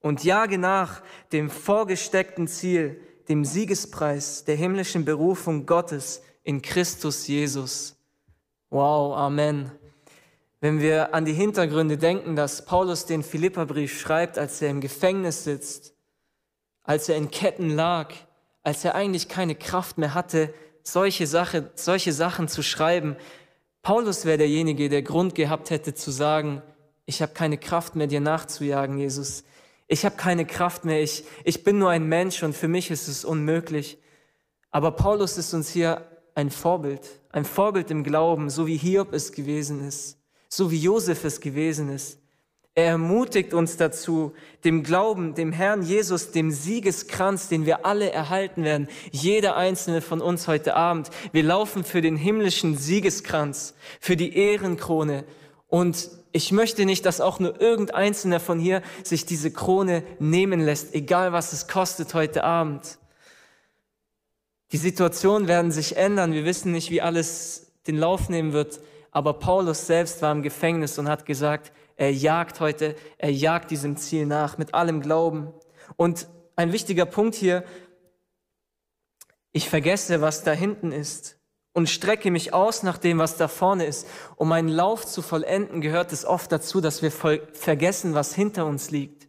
und 0.00 0.24
jage 0.24 0.56
nach 0.56 1.02
dem 1.32 1.50
vorgesteckten 1.50 2.48
Ziel, 2.48 3.00
dem 3.28 3.44
Siegespreis 3.44 4.44
der 4.44 4.54
himmlischen 4.54 5.04
Berufung 5.04 5.66
Gottes 5.66 6.22
in 6.42 6.62
Christus 6.62 7.26
Jesus. 7.26 7.96
Wow, 8.70 9.16
Amen. 9.16 9.72
Wenn 10.60 10.80
wir 10.80 11.12
an 11.12 11.24
die 11.24 11.32
Hintergründe 11.34 11.98
denken, 11.98 12.34
dass 12.34 12.64
Paulus 12.64 13.04
den 13.04 13.22
Philipperbrief 13.22 14.00
schreibt, 14.00 14.38
als 14.38 14.62
er 14.62 14.70
im 14.70 14.80
Gefängnis 14.80 15.44
sitzt, 15.44 15.95
als 16.86 17.08
er 17.08 17.16
in 17.16 17.30
Ketten 17.30 17.70
lag, 17.70 18.14
als 18.62 18.84
er 18.84 18.94
eigentlich 18.94 19.28
keine 19.28 19.54
Kraft 19.54 19.98
mehr 19.98 20.14
hatte, 20.14 20.54
solche, 20.82 21.26
Sache, 21.26 21.70
solche 21.74 22.12
Sachen 22.12 22.48
zu 22.48 22.62
schreiben. 22.62 23.16
Paulus 23.82 24.24
wäre 24.24 24.38
derjenige, 24.38 24.88
der 24.88 25.02
Grund 25.02 25.34
gehabt 25.34 25.70
hätte 25.70 25.94
zu 25.94 26.10
sagen, 26.10 26.62
ich 27.04 27.22
habe 27.22 27.32
keine 27.32 27.58
Kraft 27.58 27.96
mehr, 27.96 28.06
dir 28.06 28.20
nachzujagen, 28.20 28.98
Jesus. 28.98 29.44
Ich 29.88 30.04
habe 30.04 30.16
keine 30.16 30.46
Kraft 30.46 30.84
mehr, 30.84 31.02
ich, 31.02 31.24
ich 31.44 31.62
bin 31.62 31.78
nur 31.78 31.90
ein 31.90 32.08
Mensch 32.08 32.42
und 32.42 32.56
für 32.56 32.68
mich 32.68 32.90
ist 32.90 33.08
es 33.08 33.24
unmöglich. 33.24 33.98
Aber 34.70 34.92
Paulus 34.92 35.38
ist 35.38 35.54
uns 35.54 35.70
hier 35.70 36.04
ein 36.34 36.50
Vorbild, 36.50 37.00
ein 37.30 37.44
Vorbild 37.44 37.90
im 37.90 38.04
Glauben, 38.04 38.50
so 38.50 38.66
wie 38.66 38.76
Hiob 38.76 39.12
es 39.12 39.32
gewesen 39.32 39.86
ist, 39.86 40.18
so 40.48 40.70
wie 40.70 40.78
Josef 40.78 41.24
es 41.24 41.40
gewesen 41.40 41.88
ist. 41.88 42.18
Er 42.78 42.88
ermutigt 42.88 43.54
uns 43.54 43.78
dazu, 43.78 44.34
dem 44.62 44.82
Glauben, 44.82 45.34
dem 45.34 45.50
Herrn 45.50 45.80
Jesus, 45.80 46.30
dem 46.32 46.50
Siegeskranz, 46.50 47.48
den 47.48 47.64
wir 47.64 47.86
alle 47.86 48.12
erhalten 48.12 48.64
werden, 48.64 48.88
jeder 49.10 49.56
einzelne 49.56 50.02
von 50.02 50.20
uns 50.20 50.46
heute 50.46 50.76
Abend. 50.76 51.08
Wir 51.32 51.42
laufen 51.42 51.84
für 51.84 52.02
den 52.02 52.16
himmlischen 52.16 52.76
Siegeskranz, 52.76 53.74
für 53.98 54.14
die 54.14 54.36
Ehrenkrone. 54.36 55.24
Und 55.68 56.10
ich 56.32 56.52
möchte 56.52 56.84
nicht, 56.84 57.06
dass 57.06 57.22
auch 57.22 57.40
nur 57.40 57.58
irgendeiner 57.62 58.40
von 58.40 58.58
hier 58.58 58.82
sich 59.02 59.24
diese 59.24 59.50
Krone 59.50 60.02
nehmen 60.18 60.60
lässt, 60.60 60.94
egal 60.94 61.32
was 61.32 61.54
es 61.54 61.68
kostet 61.68 62.12
heute 62.12 62.44
Abend. 62.44 62.98
Die 64.72 64.76
Situationen 64.76 65.48
werden 65.48 65.72
sich 65.72 65.96
ändern. 65.96 66.34
Wir 66.34 66.44
wissen 66.44 66.72
nicht, 66.72 66.90
wie 66.90 67.00
alles 67.00 67.72
den 67.86 67.96
Lauf 67.96 68.28
nehmen 68.28 68.52
wird. 68.52 68.80
Aber 69.12 69.32
Paulus 69.32 69.86
selbst 69.86 70.20
war 70.20 70.30
im 70.30 70.42
Gefängnis 70.42 70.98
und 70.98 71.08
hat 71.08 71.24
gesagt, 71.24 71.72
er 71.96 72.12
jagt 72.12 72.60
heute, 72.60 72.94
er 73.18 73.32
jagt 73.32 73.70
diesem 73.70 73.96
Ziel 73.96 74.26
nach 74.26 74.58
mit 74.58 74.74
allem 74.74 75.00
Glauben. 75.00 75.52
Und 75.96 76.28
ein 76.54 76.72
wichtiger 76.72 77.06
Punkt 77.06 77.34
hier, 77.34 77.64
Ich 79.52 79.70
vergesse, 79.70 80.20
was 80.20 80.44
da 80.44 80.52
hinten 80.52 80.92
ist 80.92 81.38
und 81.72 81.88
strecke 81.88 82.30
mich 82.30 82.52
aus 82.52 82.82
nach 82.82 82.98
dem, 82.98 83.16
was 83.16 83.38
da 83.38 83.48
vorne 83.48 83.86
ist. 83.86 84.06
Um 84.36 84.48
meinen 84.48 84.68
Lauf 84.68 85.06
zu 85.06 85.22
vollenden, 85.22 85.80
gehört 85.80 86.12
es 86.12 86.26
oft 86.26 86.52
dazu, 86.52 86.82
dass 86.82 87.00
wir 87.00 87.10
vergessen, 87.10 88.12
was 88.12 88.34
hinter 88.34 88.66
uns 88.66 88.90
liegt. 88.90 89.28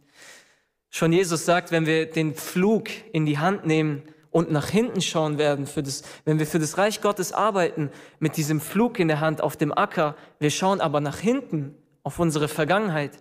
Schon 0.90 1.12
Jesus 1.12 1.46
sagt, 1.46 1.70
wenn 1.70 1.86
wir 1.86 2.10
den 2.10 2.34
Flug 2.34 2.88
in 3.12 3.24
die 3.24 3.38
Hand 3.38 3.64
nehmen 3.64 4.02
und 4.30 4.50
nach 4.50 4.68
hinten 4.68 5.00
schauen 5.00 5.38
werden, 5.38 5.66
für 5.66 5.82
das, 5.82 6.02
wenn 6.26 6.38
wir 6.38 6.46
für 6.46 6.58
das 6.58 6.76
Reich 6.76 7.00
Gottes 7.00 7.32
arbeiten, 7.32 7.90
mit 8.18 8.36
diesem 8.36 8.60
Flug 8.60 8.98
in 8.98 9.08
der 9.08 9.20
Hand 9.20 9.40
auf 9.40 9.56
dem 9.56 9.72
Acker, 9.72 10.14
wir 10.40 10.50
schauen 10.50 10.82
aber 10.82 11.00
nach 11.00 11.20
hinten 11.20 11.74
auf 12.02 12.18
unsere 12.18 12.48
Vergangenheit, 12.48 13.12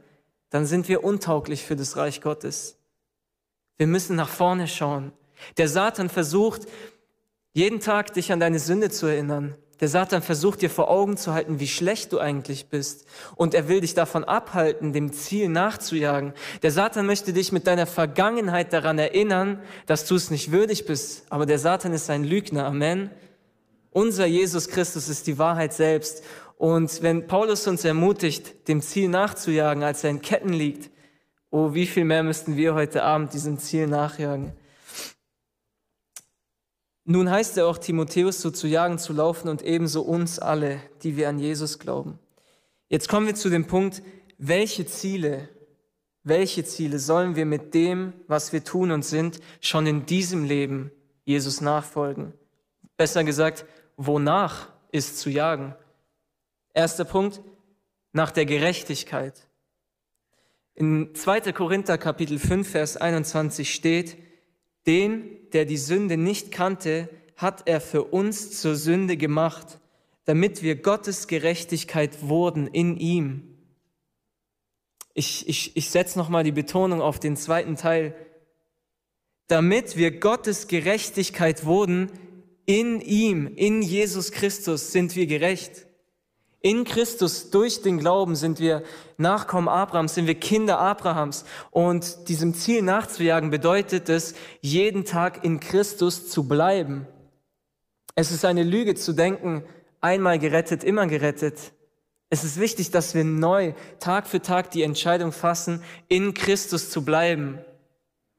dann 0.50 0.66
sind 0.66 0.88
wir 0.88 1.04
untauglich 1.04 1.64
für 1.64 1.76
das 1.76 1.98
Reich 1.98 2.22
Gottes. 2.22 2.78
Wir 3.78 3.88
müssen 3.88 4.16
nach 4.16 4.30
vorne 4.30 4.68
schauen. 4.68 5.12
Der 5.58 5.68
Satan 5.68 6.10
versucht, 6.10 6.68
jeden 7.54 7.80
Tag 7.80 8.14
dich 8.14 8.32
an 8.32 8.40
deine 8.40 8.60
Sünde 8.60 8.90
zu 8.90 9.08
erinnern. 9.08 9.56
Der 9.80 9.88
Satan 9.88 10.24
versucht 10.24 10.64
dir 10.64 10.72
vor 10.72 10.90
Augen 10.90 11.18
zu 11.18 11.34
halten, 11.34 11.60
wie 11.60 11.68
schlecht 11.68 12.12
du 12.12 12.20
eigentlich 12.20 12.68
bist. 12.68 13.06
Und 13.36 13.54
er 13.54 13.68
will 13.68 13.82
dich 13.82 13.94
davon 13.94 14.24
abhalten, 14.24 14.92
dem 14.92 15.14
Ziel 15.14 15.50
nachzujagen. 15.50 16.34
Der 16.64 16.72
Satan 16.72 17.06
möchte 17.06 17.32
dich 17.32 17.52
mit 17.52 17.68
deiner 17.68 17.86
Vergangenheit 17.86 18.74
daran 18.74 18.98
erinnern, 18.98 19.62
dass 19.86 20.06
du 20.06 20.16
es 20.16 20.32
nicht 20.32 20.52
würdig 20.52 20.86
bist. 20.86 21.26
Aber 21.30 21.46
der 21.46 21.60
Satan 21.60 21.94
ist 21.94 22.10
ein 22.10 22.24
Lügner. 22.24 22.66
Amen. 22.66 23.12
Unser 23.92 24.26
Jesus 24.26 24.68
Christus 24.68 25.10
ist 25.10 25.28
die 25.28 25.38
Wahrheit 25.38 25.74
selbst. 25.74 26.24
Und 26.58 27.04
wenn 27.04 27.28
Paulus 27.28 27.68
uns 27.68 27.86
ermutigt, 27.86 28.68
dem 28.68 28.82
Ziel 28.82 29.10
nachzujagen, 29.10 29.84
als 29.84 30.04
er 30.04 30.10
in 30.10 30.22
Ketten 30.22 30.54
liegt, 30.54 30.90
oh, 31.52 31.74
wie 31.76 31.86
viel 31.86 32.04
mehr 32.04 32.24
müssten 32.24 32.58
wir 32.58 32.74
heute 32.74 33.04
Abend 33.04 33.34
diesem 33.34 33.60
Ziel 33.60 33.88
nachjagen. 33.88 34.54
Nun 37.06 37.30
heißt 37.30 37.58
er 37.58 37.68
auch 37.68 37.78
Timotheus 37.78 38.42
so 38.42 38.50
zu 38.52 38.68
jagen, 38.68 38.98
zu 38.98 39.14
laufen 39.14 39.48
und 39.50 39.62
ebenso 39.62 40.02
uns 40.02 40.40
alle, 40.40 40.82
die 41.04 41.16
wir 41.16 41.30
an 41.30 41.40
Jesus 41.40 41.80
glauben. 41.80 42.20
Jetzt 42.90 43.08
kommen 43.08 43.28
wir 43.28 43.36
zu 43.36 43.50
dem 43.50 43.68
Punkt, 43.68 44.02
welche 44.40 44.86
Ziele, 44.86 45.48
welche 46.24 46.66
Ziele 46.66 47.00
sollen 47.00 47.36
wir 47.36 47.46
mit 47.46 47.76
dem, 47.76 48.14
was 48.28 48.52
wir 48.52 48.64
tun 48.64 48.92
und 48.92 49.06
sind, 49.06 49.40
schon 49.62 49.86
in 49.86 50.06
diesem 50.06 50.44
Leben 50.44 50.92
Jesus 51.24 51.62
nachfolgen? 51.62 52.34
Besser 52.98 53.24
gesagt, 53.24 53.66
wonach 53.96 54.70
ist 54.92 55.20
zu 55.20 55.30
jagen? 55.30 55.76
Erster 56.78 57.06
Punkt, 57.06 57.42
nach 58.14 58.30
der 58.30 58.46
Gerechtigkeit. 58.46 59.48
In 60.76 61.16
2. 61.16 61.52
Korinther 61.52 61.98
Kapitel 61.98 62.38
5, 62.38 62.70
Vers 62.70 62.98
21 62.98 63.74
steht, 63.74 64.16
den, 64.86 65.50
der 65.54 65.66
die 65.66 65.78
Sünde 65.78 66.18
nicht 66.18 66.52
kannte, 66.52 67.10
hat 67.36 67.68
er 67.68 67.82
für 67.82 68.04
uns 68.04 68.62
zur 68.62 68.76
Sünde 68.76 69.18
gemacht, 69.18 69.80
damit 70.26 70.62
wir 70.62 70.76
Gottes 70.76 71.28
Gerechtigkeit 71.28 72.22
wurden 72.22 72.68
in 72.68 72.96
ihm. 72.98 73.58
Ich, 75.16 75.50
ich, 75.50 75.76
ich 75.76 75.90
setze 75.90 76.20
nochmal 76.20 76.44
die 76.44 76.52
Betonung 76.52 77.02
auf 77.02 77.20
den 77.20 77.38
zweiten 77.38 77.76
Teil. 77.76 78.16
Damit 79.48 79.98
wir 79.98 80.20
Gottes 80.20 80.68
Gerechtigkeit 80.68 81.66
wurden 81.66 82.12
in 82.68 83.02
ihm, 83.02 83.48
in 83.56 83.82
Jesus 83.82 84.32
Christus 84.32 84.92
sind 84.92 85.16
wir 85.16 85.26
gerecht. 85.26 85.87
In 86.68 86.84
Christus 86.84 87.50
durch 87.50 87.82
den 87.82 87.98
Glauben 87.98 88.36
sind 88.36 88.60
wir 88.60 88.84
Nachkommen 89.16 89.70
Abrahams, 89.70 90.16
sind 90.16 90.28
wir 90.28 90.36
Kinder 90.36 90.80
Abrahams. 90.80 91.46
Und 91.72 92.28
diesem 92.28 92.54
Ziel 92.54 92.82
nachzujagen 92.82 93.52
bedeutet 93.52 94.10
es, 94.10 94.36
jeden 94.60 95.06
Tag 95.06 95.46
in 95.46 95.62
Christus 95.62 96.30
zu 96.30 96.46
bleiben. 96.46 97.08
Es 98.16 98.32
ist 98.32 98.44
eine 98.44 98.64
Lüge 98.64 98.96
zu 98.96 99.14
denken, 99.14 99.64
einmal 100.02 100.40
gerettet, 100.40 100.84
immer 100.84 101.08
gerettet. 101.08 101.72
Es 102.30 102.44
ist 102.44 102.60
wichtig, 102.60 102.92
dass 102.92 103.16
wir 103.16 103.24
neu, 103.24 103.72
Tag 104.02 104.28
für 104.28 104.42
Tag 104.42 104.70
die 104.72 104.84
Entscheidung 104.84 105.32
fassen, 105.32 105.82
in 106.10 106.34
Christus 106.34 106.90
zu 106.90 107.06
bleiben. 107.06 107.60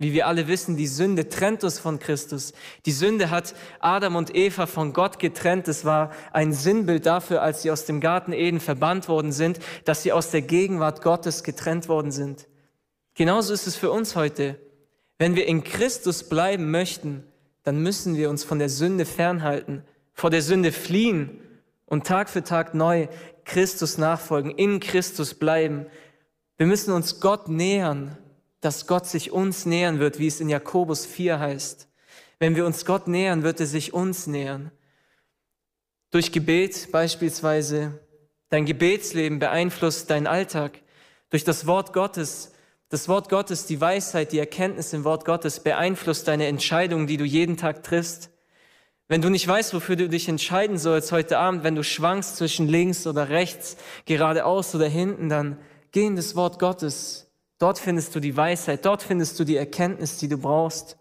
Wie 0.01 0.13
wir 0.13 0.29
alle 0.29 0.47
wissen, 0.47 0.77
die 0.77 0.87
Sünde 0.87 1.29
trennt 1.29 1.65
uns 1.65 1.81
von 1.81 1.99
Christus. 1.99 2.53
Die 2.87 2.93
Sünde 2.93 3.31
hat 3.31 3.55
Adam 3.81 4.15
und 4.15 4.33
Eva 4.35 4.67
von 4.67 4.93
Gott 4.93 5.19
getrennt. 5.19 5.67
Es 5.67 5.85
war 5.85 6.13
ein 6.33 6.53
Sinnbild 6.53 7.05
dafür, 7.05 7.43
als 7.43 7.63
sie 7.63 7.73
aus 7.73 7.85
dem 7.85 8.01
Garten 8.01 8.33
Eden 8.33 8.61
verbannt 8.61 9.09
worden 9.09 9.33
sind, 9.33 9.59
dass 9.85 10.05
sie 10.05 10.13
aus 10.13 10.31
der 10.31 10.43
Gegenwart 10.43 11.03
Gottes 11.03 11.43
getrennt 11.43 11.89
worden 11.89 12.13
sind. 12.13 12.47
Genauso 13.15 13.53
ist 13.53 13.67
es 13.67 13.75
für 13.75 13.91
uns 13.91 14.15
heute. 14.15 14.61
Wenn 15.19 15.35
wir 15.35 15.47
in 15.47 15.65
Christus 15.65 16.29
bleiben 16.29 16.71
möchten, 16.71 17.25
dann 17.65 17.83
müssen 17.83 18.17
wir 18.17 18.31
uns 18.31 18.45
von 18.45 18.61
der 18.61 18.69
Sünde 18.69 19.05
fernhalten, 19.05 19.83
vor 20.13 20.31
der 20.31 20.43
Sünde 20.43 20.71
fliehen 20.71 21.41
und 21.87 22.07
Tag 22.07 22.31
für 22.31 22.45
Tag 22.45 22.73
neu 22.73 23.09
Christus 23.45 23.99
nachfolgen, 23.99 24.53
in 24.53 24.79
Christus 24.79 25.35
bleiben. 25.35 25.87
Wir 26.57 26.67
müssen 26.67 26.93
uns 26.93 27.19
Gott 27.19 27.49
nähern, 27.49 28.17
dass 28.61 28.87
Gott 28.87 29.07
sich 29.07 29.31
uns 29.31 29.67
nähern 29.67 29.99
wird, 29.99 30.19
wie 30.19 30.27
es 30.27 30.41
in 30.41 30.49
Jakobus 30.49 31.07
4 31.07 31.39
heißt. 31.39 31.89
Wenn 32.39 32.57
wir 32.57 32.67
uns 32.67 32.85
Gott 32.85 33.09
nähern, 33.09 33.43
wird 33.43 33.61
er 33.61 33.67
sich 33.67 33.93
uns 33.95 34.27
nähern. 34.27 34.71
Durch 36.11 36.33
Gebet 36.33 36.91
beispielsweise. 36.91 38.01
Dein 38.49 38.65
Gebetsleben 38.65 39.39
beeinflusst 39.39 40.09
deinen 40.11 40.27
Alltag. 40.27 40.81
Durch 41.31 41.45
das 41.45 41.67
Wort 41.67 41.93
Gottes. 41.93 42.53
Das 42.89 43.09
Wort 43.09 43.29
Gottes, 43.29 43.67
die 43.67 43.81
Weisheit, 43.81 44.33
die 44.33 44.39
Erkenntnis 44.39 44.95
im 44.95 45.05
Wort 45.05 45.27
Gottes 45.27 45.61
beeinflusst 45.61 46.27
deine 46.27 46.47
Entscheidungen, 46.47 47.07
die 47.07 47.19
du 47.19 47.25
jeden 47.25 47.59
Tag 47.59 47.83
triffst. 47.83 48.31
Wenn 49.09 49.21
du 49.21 49.29
nicht 49.29 49.47
weißt, 49.47 49.75
wofür 49.75 49.97
du 49.97 50.09
dich 50.09 50.29
entscheiden 50.29 50.79
sollst 50.79 51.13
heute 51.13 51.39
Abend, 51.39 51.65
wenn 51.65 51.75
du 51.75 51.83
schwankst 51.83 52.37
zwischen 52.37 52.67
links 52.67 53.07
oder 53.07 53.29
rechts, 53.29 53.77
geradeaus 54.07 54.75
oder 54.75 54.89
hinten, 54.89 55.29
dann 55.29 55.59
geh 55.93 56.07
in 56.07 56.17
das 56.17 56.35
Wort 56.35 56.59
Gottes 56.59 57.28
Dort 57.59 57.79
findest 57.79 58.15
du 58.15 58.21
die 58.21 58.37
Weisheit, 58.37 58.85
dort 58.85 59.03
findest 59.03 59.39
du 59.39 59.45
die 59.45 59.57
Erkenntnis, 59.57 60.19
die 60.19 60.29
du 60.29 60.39
brauchst. 60.39 60.97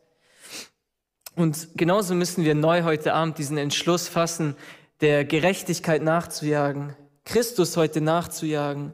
Und 1.36 1.70
genauso 1.76 2.16
müssen 2.16 2.44
wir 2.44 2.56
neu 2.56 2.84
heute 2.84 3.14
Abend 3.14 3.38
diesen 3.38 3.60
Entschluss 3.60 4.08
fassen, 4.08 4.56
der 5.02 5.24
Gerechtigkeit 5.24 6.02
nachzujagen, 6.02 6.96
Christus 7.26 7.78
heute 7.78 8.02
nachzujagen. 8.02 8.94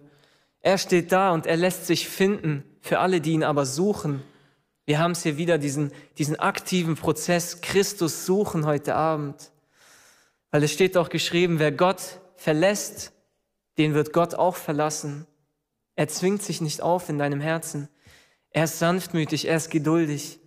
Er 0.60 0.78
steht 0.78 1.14
da 1.14 1.32
und 1.32 1.46
er 1.46 1.56
lässt 1.56 1.88
sich 1.88 2.10
finden 2.10 2.66
für 2.82 3.00
alle, 3.00 3.22
die 3.22 3.32
ihn 3.32 3.44
aber 3.44 3.66
suchen. 3.66 4.22
Wir 4.86 5.00
haben 5.00 5.12
es 5.12 5.24
hier 5.24 5.38
wieder, 5.38 5.58
diesen, 5.58 5.94
diesen 6.18 6.38
aktiven 6.38 6.96
Prozess, 6.96 7.62
Christus 7.62 8.26
suchen 8.26 8.66
heute 8.66 8.96
Abend. 8.96 9.52
Weil 10.52 10.64
es 10.64 10.74
steht 10.74 10.98
auch 10.98 11.08
geschrieben, 11.08 11.60
wer 11.60 11.72
Gott 11.72 12.20
verlässt, 12.36 13.14
den 13.78 13.94
wird 13.94 14.12
Gott 14.12 14.36
auch 14.36 14.58
verlassen. 14.58 15.26
Er 15.96 16.08
zwingt 16.08 16.42
sich 16.42 16.62
nicht 16.62 16.82
auf 16.82 17.10
in 17.10 17.18
deinem 17.18 17.42
Herzen. 17.42 17.90
Er 18.50 18.66
ist 18.66 18.80
sanftmütig, 18.80 19.48
er 19.48 19.58
ist 19.58 19.70
geduldig. 19.70 20.40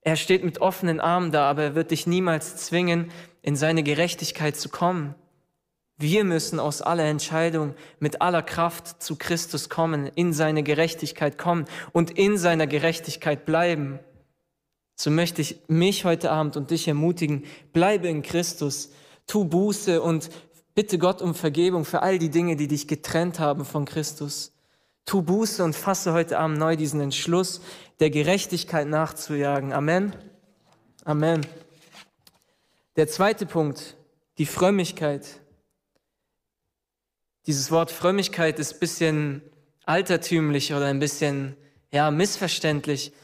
Er 0.00 0.16
steht 0.16 0.44
mit 0.44 0.60
offenen 0.60 1.00
Armen 1.00 1.32
da, 1.32 1.48
aber 1.50 1.62
er 1.62 1.74
wird 1.74 1.90
dich 1.90 2.06
niemals 2.06 2.56
zwingen, 2.56 3.10
in 3.42 3.56
seine 3.56 3.82
Gerechtigkeit 3.82 4.56
zu 4.56 4.68
kommen. 4.68 5.14
Wir 5.96 6.22
müssen 6.22 6.60
aus 6.60 6.80
aller 6.80 7.04
Entscheidung 7.04 7.74
mit 7.98 8.22
aller 8.22 8.42
Kraft 8.42 9.02
zu 9.02 9.16
Christus 9.16 9.68
kommen, 9.68 10.06
in 10.14 10.32
seine 10.32 10.62
Gerechtigkeit 10.62 11.38
kommen 11.38 11.64
und 11.92 12.12
in 12.12 12.38
seiner 12.38 12.68
Gerechtigkeit 12.68 13.44
bleiben. 13.44 13.98
So 14.94 15.10
möchte 15.10 15.42
ich 15.42 15.60
mich 15.66 16.04
heute 16.04 16.30
Abend 16.30 16.56
und 16.56 16.70
dich 16.70 16.86
ermutigen, 16.86 17.44
bleibe 17.72 18.08
in 18.08 18.22
Christus, 18.22 18.92
tu 19.26 19.44
Buße 19.44 20.00
und 20.00 20.30
bitte 20.74 20.98
Gott 20.98 21.20
um 21.20 21.34
Vergebung 21.34 21.84
für 21.84 22.02
all 22.02 22.18
die 22.18 22.30
Dinge, 22.30 22.54
die 22.54 22.68
dich 22.68 22.86
getrennt 22.86 23.40
haben 23.40 23.64
von 23.64 23.84
Christus. 23.84 24.57
Tu 25.08 25.22
Buße 25.22 25.64
und 25.64 25.74
fasse 25.74 26.12
heute 26.12 26.38
Abend 26.38 26.58
neu 26.58 26.76
diesen 26.76 27.00
Entschluss, 27.00 27.62
der 27.98 28.10
Gerechtigkeit 28.10 28.86
nachzujagen. 28.86 29.72
Amen. 29.72 30.14
Amen. 31.02 31.46
Der 32.96 33.08
zweite 33.08 33.46
Punkt, 33.46 33.96
die 34.36 34.44
Frömmigkeit. 34.44 35.40
Dieses 37.46 37.70
Wort 37.70 37.90
Frömmigkeit 37.90 38.58
ist 38.58 38.74
ein 38.74 38.80
bisschen 38.80 39.42
altertümlich 39.86 40.74
oder 40.74 40.84
ein 40.84 40.98
bisschen 40.98 41.56
ja, 41.90 42.10
missverständlich. 42.10 43.14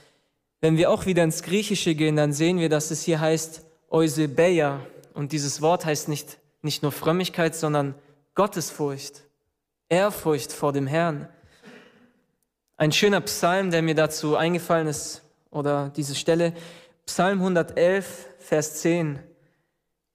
Wenn 0.63 0.79
wir 0.79 0.89
auch 0.89 1.05
wieder 1.05 1.23
ins 1.23 1.43
Griechische 1.43 1.95
gehen, 1.95 2.17
dann 2.17 2.33
sehen 2.33 2.59
wir, 2.61 2.71
dass 2.71 2.93
es 2.93 3.03
hier 3.03 3.21
heißt 3.21 3.63
Eusebeia. 3.91 4.81
Und 5.13 5.33
dieses 5.33 5.61
Wort 5.61 5.85
heißt 5.85 6.09
nicht, 6.09 6.39
nicht 6.63 6.83
nur 6.83 6.93
Frömmigkeit, 6.93 7.55
sondern 7.55 7.95
Gottesfurcht, 8.35 9.25
Ehrfurcht 9.91 10.51
vor 10.51 10.73
dem 10.73 10.87
Herrn. 10.87 11.29
Ein 12.77 12.91
schöner 12.91 13.21
Psalm, 13.21 13.71
der 13.71 13.83
mir 13.83 13.95
dazu 13.95 14.37
eingefallen 14.37 14.89
ist, 14.89 15.23
oder 15.51 15.91
diese 15.91 16.17
Stelle, 16.17 16.53
Psalm 17.07 17.39
111, 17.39 18.29
Vers 18.39 18.81
10. 18.81 19.21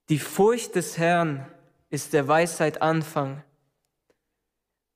Die 0.10 0.20
Furcht 0.20 0.76
des 0.76 0.98
Herrn 0.98 1.46
ist 1.90 2.12
der 2.12 2.28
Weisheit 2.28 2.82
Anfang. 2.82 3.44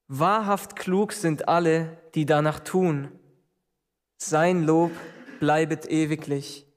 Wahrhaft 0.10 0.76
klug 0.76 1.14
sind 1.14 1.48
alle, 1.48 1.98
die 2.16 2.26
danach 2.26 2.60
tun. 2.60 3.10
Sein 4.18 4.64
Lob 4.64 4.92
bleibet 5.40 5.90
ewiglich. 5.90 6.68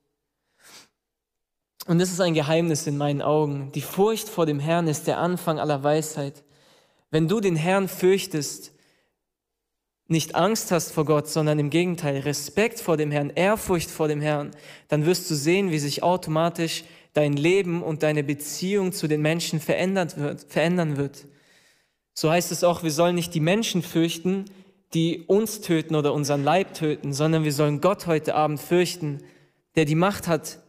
Und 1.86 1.98
das 1.98 2.10
ist 2.10 2.20
ein 2.20 2.34
Geheimnis 2.34 2.86
in 2.86 2.96
meinen 2.96 3.22
Augen. 3.22 3.72
Die 3.72 3.82
Furcht 3.82 4.28
vor 4.28 4.46
dem 4.46 4.60
Herrn 4.60 4.86
ist 4.86 5.08
der 5.08 5.18
Anfang 5.18 5.58
aller 5.58 5.82
Weisheit. 5.82 6.44
Wenn 7.10 7.26
du 7.26 7.40
den 7.40 7.56
Herrn 7.56 7.88
fürchtest, 7.88 8.75
nicht 10.08 10.34
Angst 10.34 10.70
hast 10.70 10.92
vor 10.92 11.04
Gott, 11.04 11.28
sondern 11.28 11.58
im 11.58 11.70
Gegenteil 11.70 12.20
Respekt 12.20 12.80
vor 12.80 12.96
dem 12.96 13.10
Herrn, 13.10 13.30
Ehrfurcht 13.30 13.90
vor 13.90 14.08
dem 14.08 14.20
Herrn, 14.20 14.52
dann 14.88 15.04
wirst 15.04 15.30
du 15.30 15.34
sehen, 15.34 15.70
wie 15.72 15.78
sich 15.78 16.02
automatisch 16.02 16.84
dein 17.12 17.32
Leben 17.32 17.82
und 17.82 18.02
deine 18.02 18.22
Beziehung 18.22 18.92
zu 18.92 19.08
den 19.08 19.22
Menschen 19.22 19.58
verändert 19.58 20.18
wird, 20.18 20.44
verändern 20.48 20.96
wird. 20.96 21.26
So 22.12 22.30
heißt 22.30 22.52
es 22.52 22.62
auch, 22.62 22.82
wir 22.82 22.90
sollen 22.90 23.14
nicht 23.14 23.34
die 23.34 23.40
Menschen 23.40 23.82
fürchten, 23.82 24.44
die 24.94 25.24
uns 25.26 25.60
töten 25.60 25.94
oder 25.96 26.12
unseren 26.12 26.44
Leib 26.44 26.74
töten, 26.74 27.12
sondern 27.12 27.44
wir 27.44 27.52
sollen 27.52 27.80
Gott 27.80 28.06
heute 28.06 28.34
Abend 28.34 28.60
fürchten, 28.60 29.22
der 29.74 29.84
die 29.84 29.94
Macht 29.94 30.28
hat, 30.28 30.60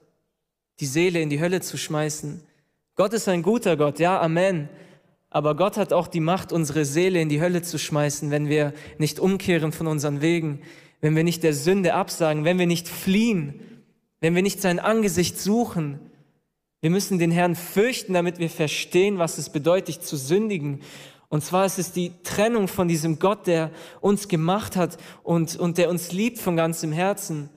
die 0.79 0.85
Seele 0.85 1.21
in 1.21 1.29
die 1.29 1.39
Hölle 1.39 1.61
zu 1.61 1.77
schmeißen. 1.77 2.41
Gott 2.95 3.13
ist 3.13 3.27
ein 3.27 3.43
guter 3.43 3.77
Gott, 3.77 3.99
ja, 3.99 4.19
Amen. 4.19 4.69
Aber 5.37 5.53
Gott 5.53 5.77
hat 5.77 5.93
auch 5.93 6.07
die 6.07 6.19
Macht, 6.19 6.51
unsere 6.51 6.83
Seele 6.83 7.21
in 7.21 7.29
die 7.29 7.39
Hölle 7.39 7.61
zu 7.61 7.77
schmeißen, 7.77 8.31
wenn 8.31 8.49
wir 8.49 8.73
nicht 8.97 9.19
umkehren 9.19 9.71
von 9.71 9.85
unseren 9.85 10.19
Wegen, 10.19 10.61
wenn 10.99 11.15
wir 11.15 11.23
nicht 11.23 11.43
der 11.43 11.53
Sünde 11.53 11.93
absagen, 11.93 12.43
wenn 12.43 12.57
wir 12.57 12.65
nicht 12.65 12.87
fliehen, 12.87 13.83
wenn 14.19 14.33
wir 14.33 14.41
nicht 14.41 14.59
sein 14.59 14.79
Angesicht 14.79 15.39
suchen. 15.39 15.99
Wir 16.81 16.89
müssen 16.89 17.19
den 17.19 17.29
Herrn 17.29 17.53
fürchten, 17.53 18.13
damit 18.13 18.39
wir 18.39 18.49
verstehen, 18.49 19.19
was 19.19 19.37
es 19.37 19.51
bedeutet 19.51 20.03
zu 20.03 20.17
sündigen. 20.17 20.81
Und 21.29 21.43
zwar 21.43 21.67
ist 21.67 21.77
es 21.77 21.91
die 21.91 22.13
Trennung 22.23 22.67
von 22.67 22.87
diesem 22.87 23.19
Gott, 23.19 23.45
der 23.45 23.69
uns 24.01 24.29
gemacht 24.29 24.75
hat 24.75 24.97
und, 25.21 25.55
und 25.55 25.77
der 25.77 25.91
uns 25.91 26.11
liebt 26.13 26.39
von 26.39 26.55
ganzem 26.55 26.91
Herzen. 26.91 27.51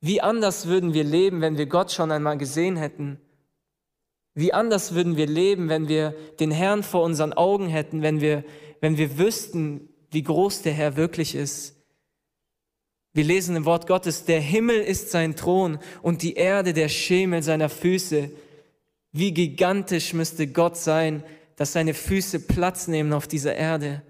Wie 0.00 0.20
anders 0.20 0.68
würden 0.68 0.94
wir 0.94 1.02
leben, 1.02 1.40
wenn 1.40 1.58
wir 1.58 1.66
Gott 1.66 1.90
schon 1.90 2.12
einmal 2.12 2.38
gesehen 2.38 2.76
hätten? 2.76 3.18
Wie 4.38 4.52
anders 4.52 4.94
würden 4.94 5.16
wir 5.16 5.26
leben, 5.26 5.68
wenn 5.68 5.88
wir 5.88 6.14
den 6.38 6.52
Herrn 6.52 6.84
vor 6.84 7.02
unseren 7.02 7.32
Augen 7.32 7.66
hätten, 7.66 8.02
wenn 8.02 8.20
wir, 8.20 8.44
wenn 8.80 8.96
wir 8.96 9.18
wüssten, 9.18 9.88
wie 10.12 10.22
groß 10.22 10.62
der 10.62 10.72
Herr 10.74 10.94
wirklich 10.94 11.34
ist? 11.34 11.74
Wir 13.12 13.24
lesen 13.24 13.56
im 13.56 13.64
Wort 13.64 13.88
Gottes, 13.88 14.26
der 14.26 14.40
Himmel 14.40 14.76
ist 14.76 15.10
sein 15.10 15.34
Thron 15.34 15.80
und 16.02 16.22
die 16.22 16.34
Erde 16.34 16.72
der 16.72 16.88
Schemel 16.88 17.42
seiner 17.42 17.68
Füße. 17.68 18.30
Wie 19.10 19.34
gigantisch 19.34 20.14
müsste 20.14 20.46
Gott 20.46 20.76
sein, 20.76 21.24
dass 21.56 21.72
seine 21.72 21.92
Füße 21.92 22.38
Platz 22.38 22.86
nehmen 22.86 23.14
auf 23.14 23.26
dieser 23.26 23.56
Erde. 23.56 24.02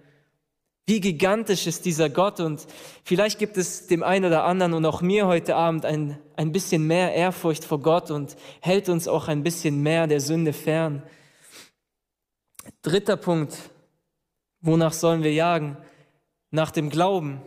Wie 0.89 1.03
gigantisch 1.03 1.67
ist 1.67 1.85
dieser 1.85 2.09
Gott 2.09 2.41
und 2.41 2.67
vielleicht 3.05 3.39
gibt 3.39 3.59
es 3.59 3.89
dem 3.89 4.03
einen 4.03 4.25
oder 4.25 4.45
anderen 4.45 4.73
und 4.73 4.87
auch 4.87 5.03
mir 5.03 5.27
heute 5.27 5.55
Abend 5.55 5.85
ein, 5.85 6.19
ein 6.35 6.51
bisschen 6.51 6.87
mehr 6.87 7.13
Ehrfurcht 7.13 7.63
vor 7.67 7.83
Gott 7.83 8.11
und 8.11 8.37
hält 8.63 8.89
uns 8.89 9.07
auch 9.07 9.29
ein 9.29 9.43
bisschen 9.43 9.83
mehr 9.83 10.07
der 10.07 10.21
Sünde 10.21 10.55
fern. 10.55 11.03
Dritter 12.81 13.19
Punkt, 13.19 13.55
wonach 14.63 14.95
sollen 14.95 15.23
wir 15.23 15.35
jagen? 15.35 15.77
Nach 16.51 16.71
dem 16.71 16.89
Glauben. 16.89 17.43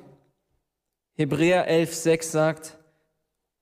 Hebräer 1.16 1.68
11.6 1.68 2.24
sagt, 2.26 2.78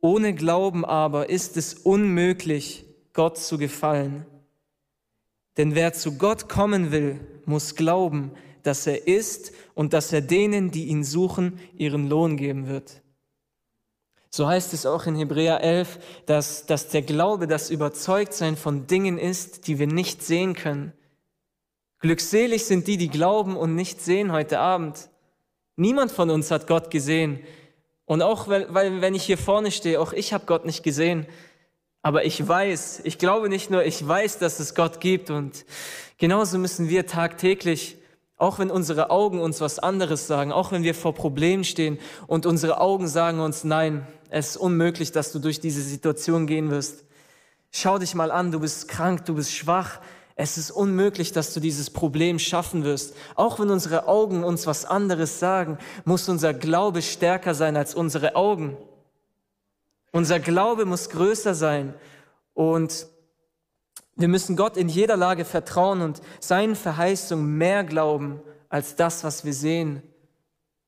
ohne 0.01 0.35
Glauben 0.35 0.83
aber 0.83 1.29
ist 1.29 1.55
es 1.55 1.73
unmöglich, 1.73 2.83
Gott 3.13 3.37
zu 3.37 3.57
gefallen. 3.57 4.25
Denn 5.55 5.73
wer 5.73 5.93
zu 5.93 6.17
Gott 6.17 6.49
kommen 6.49 6.91
will, 6.91 7.21
muss 7.45 7.75
glauben, 7.75 8.33
dass 8.63 8.87
er 8.87 9.07
ist 9.07 9.51
und 9.73 9.93
dass 9.93 10.11
er 10.13 10.21
denen, 10.21 10.71
die 10.71 10.85
ihn 10.85 11.03
suchen, 11.03 11.59
ihren 11.77 12.09
Lohn 12.09 12.37
geben 12.37 12.67
wird. 12.67 13.01
So 14.31 14.47
heißt 14.47 14.73
es 14.73 14.85
auch 14.85 15.07
in 15.07 15.15
Hebräer 15.15 15.61
11, 15.61 15.99
dass, 16.25 16.65
dass 16.65 16.89
der 16.89 17.01
Glaube 17.01 17.47
das 17.47 17.71
Überzeugtsein 17.71 18.57
von 18.57 18.85
Dingen 18.85 19.17
ist, 19.17 19.67
die 19.67 19.79
wir 19.79 19.87
nicht 19.87 20.23
sehen 20.23 20.53
können. 20.53 20.93
Glückselig 21.99 22.65
sind 22.65 22.87
die, 22.87 22.97
die 22.97 23.09
glauben 23.09 23.57
und 23.57 23.75
nicht 23.75 24.01
sehen 24.01 24.31
heute 24.31 24.59
Abend. 24.59 25.09
Niemand 25.75 26.11
von 26.11 26.29
uns 26.29 26.51
hat 26.51 26.67
Gott 26.67 26.91
gesehen. 26.91 27.39
Und 28.05 28.21
auch 28.21 28.47
weil, 28.47 28.73
weil 28.73 29.01
wenn 29.01 29.15
ich 29.15 29.23
hier 29.23 29.37
vorne 29.37 29.71
stehe, 29.71 29.99
auch 29.99 30.13
ich 30.13 30.31
habe 30.31 30.45
Gott 30.45 30.65
nicht 30.65 30.83
gesehen. 30.83 31.25
Aber 32.01 32.23
ich 32.23 32.47
weiß, 32.47 33.01
ich 33.03 33.17
glaube 33.17 33.49
nicht 33.49 33.69
nur, 33.69 33.83
ich 33.83 34.05
weiß, 34.07 34.39
dass 34.39 34.59
es 34.59 34.75
Gott 34.75 35.01
gibt. 35.01 35.29
Und 35.29 35.65
genauso 36.17 36.57
müssen 36.57 36.87
wir 36.87 37.05
tagtäglich 37.05 37.97
auch 38.39 38.57
wenn 38.57 38.71
unsere 38.71 39.11
Augen 39.11 39.39
uns 39.39 39.61
was 39.61 39.79
anderes 39.79 40.25
sagen, 40.25 40.51
auch 40.51 40.71
wenn 40.71 40.81
wir 40.81 40.95
vor 40.95 41.13
Problemen 41.13 41.65
stehen 41.65 41.99
und 42.25 42.45
unsere 42.45 42.79
Augen 42.79 43.07
sagen 43.07 43.41
uns, 43.41 43.65
nein, 43.65 44.07
es 44.29 44.51
ist 44.51 44.57
unmöglich, 44.57 45.11
dass 45.11 45.31
du 45.31 45.39
durch 45.39 45.59
diese 45.59 45.81
Situation 45.81 46.47
gehen 46.47 46.71
wirst. 46.71 47.03
Schau 47.71 47.99
dich 47.99 48.15
mal 48.15 48.31
an, 48.31 48.51
du 48.51 48.61
bist 48.61 48.87
krank, 48.87 49.25
du 49.25 49.35
bist 49.35 49.53
schwach. 49.53 49.99
Es 50.35 50.57
ist 50.57 50.71
unmöglich, 50.71 51.33
dass 51.33 51.53
du 51.53 51.59
dieses 51.59 51.89
Problem 51.89 52.39
schaffen 52.39 52.85
wirst. 52.85 53.13
Auch 53.35 53.59
wenn 53.59 53.69
unsere 53.69 54.07
Augen 54.07 54.45
uns 54.45 54.65
was 54.65 54.85
anderes 54.85 55.39
sagen, 55.39 55.77
muss 56.05 56.29
unser 56.29 56.53
Glaube 56.53 57.01
stärker 57.01 57.53
sein 57.53 57.75
als 57.75 57.93
unsere 57.93 58.37
Augen. 58.37 58.77
Unser 60.13 60.39
Glaube 60.39 60.85
muss 60.85 61.09
größer 61.09 61.53
sein 61.53 61.93
und 62.53 63.05
wir 64.19 64.27
müssen 64.27 64.55
Gott 64.55 64.77
in 64.77 64.89
jeder 64.89 65.17
Lage 65.17 65.45
vertrauen 65.45 66.01
und 66.01 66.21
seinen 66.39 66.75
Verheißungen 66.75 67.57
mehr 67.57 67.83
glauben 67.83 68.41
als 68.67 68.95
das, 68.95 69.23
was 69.23 69.45
wir 69.45 69.53
sehen. 69.53 70.03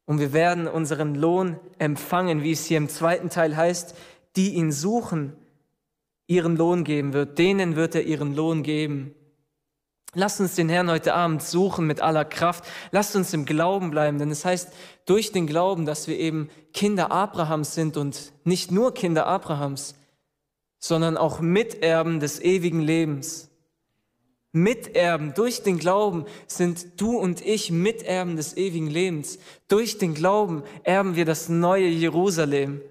Und 0.06 0.20
wir 0.20 0.34
werden 0.34 0.68
unseren 0.68 1.16
Lohn 1.16 1.60
empfangen, 1.80 2.44
wie 2.44 2.52
es 2.52 2.66
hier 2.66 2.78
im 2.78 2.90
zweiten 2.90 3.30
Teil 3.30 3.56
heißt, 3.56 3.96
die 4.36 4.56
ihn 4.56 4.72
suchen, 4.72 5.34
ihren 6.28 6.58
Lohn 6.58 6.84
geben 6.84 7.14
wird. 7.14 7.40
Denen 7.40 7.76
wird 7.76 7.96
er 7.96 8.04
ihren 8.04 8.36
Lohn 8.36 8.64
geben. 8.64 9.16
Lasst 10.14 10.42
uns 10.42 10.56
den 10.56 10.68
Herrn 10.68 10.92
heute 10.92 11.14
Abend 11.14 11.42
suchen 11.42 11.88
mit 11.88 12.02
aller 12.02 12.26
Kraft. 12.26 12.66
Lasst 12.92 13.16
uns 13.16 13.34
im 13.34 13.46
Glauben 13.46 13.92
bleiben, 13.92 14.20
denn 14.20 14.30
es 14.30 14.44
heißt 14.44 14.74
durch 15.06 15.32
den 15.32 15.48
Glauben, 15.48 15.86
dass 15.86 16.10
wir 16.10 16.20
eben 16.20 16.50
Kinder 16.74 17.12
Abrahams 17.12 17.74
sind 17.74 17.96
und 17.96 18.34
nicht 18.44 18.72
nur 18.72 18.94
Kinder 18.94 19.26
Abrahams, 19.26 19.96
sondern 20.82 21.16
auch 21.16 21.40
Miterben 21.40 22.20
des 22.20 22.42
ewigen 22.42 22.82
Lebens. 22.82 23.50
Miterben 24.52 25.34
durch 25.34 25.64
den 25.64 25.78
Glauben 25.78 26.26
sind 26.48 27.00
du 27.00 27.18
und 27.18 27.46
ich 27.46 27.72
Miterben 27.72 28.36
des 28.36 28.58
ewigen 28.58 28.88
Lebens. 28.88 29.40
Durch 29.70 29.98
den 29.98 30.14
Glauben 30.14 30.64
erben 30.84 31.16
wir 31.16 31.24
das 31.24 31.48
neue 31.48 31.88
Jerusalem. 31.88 32.82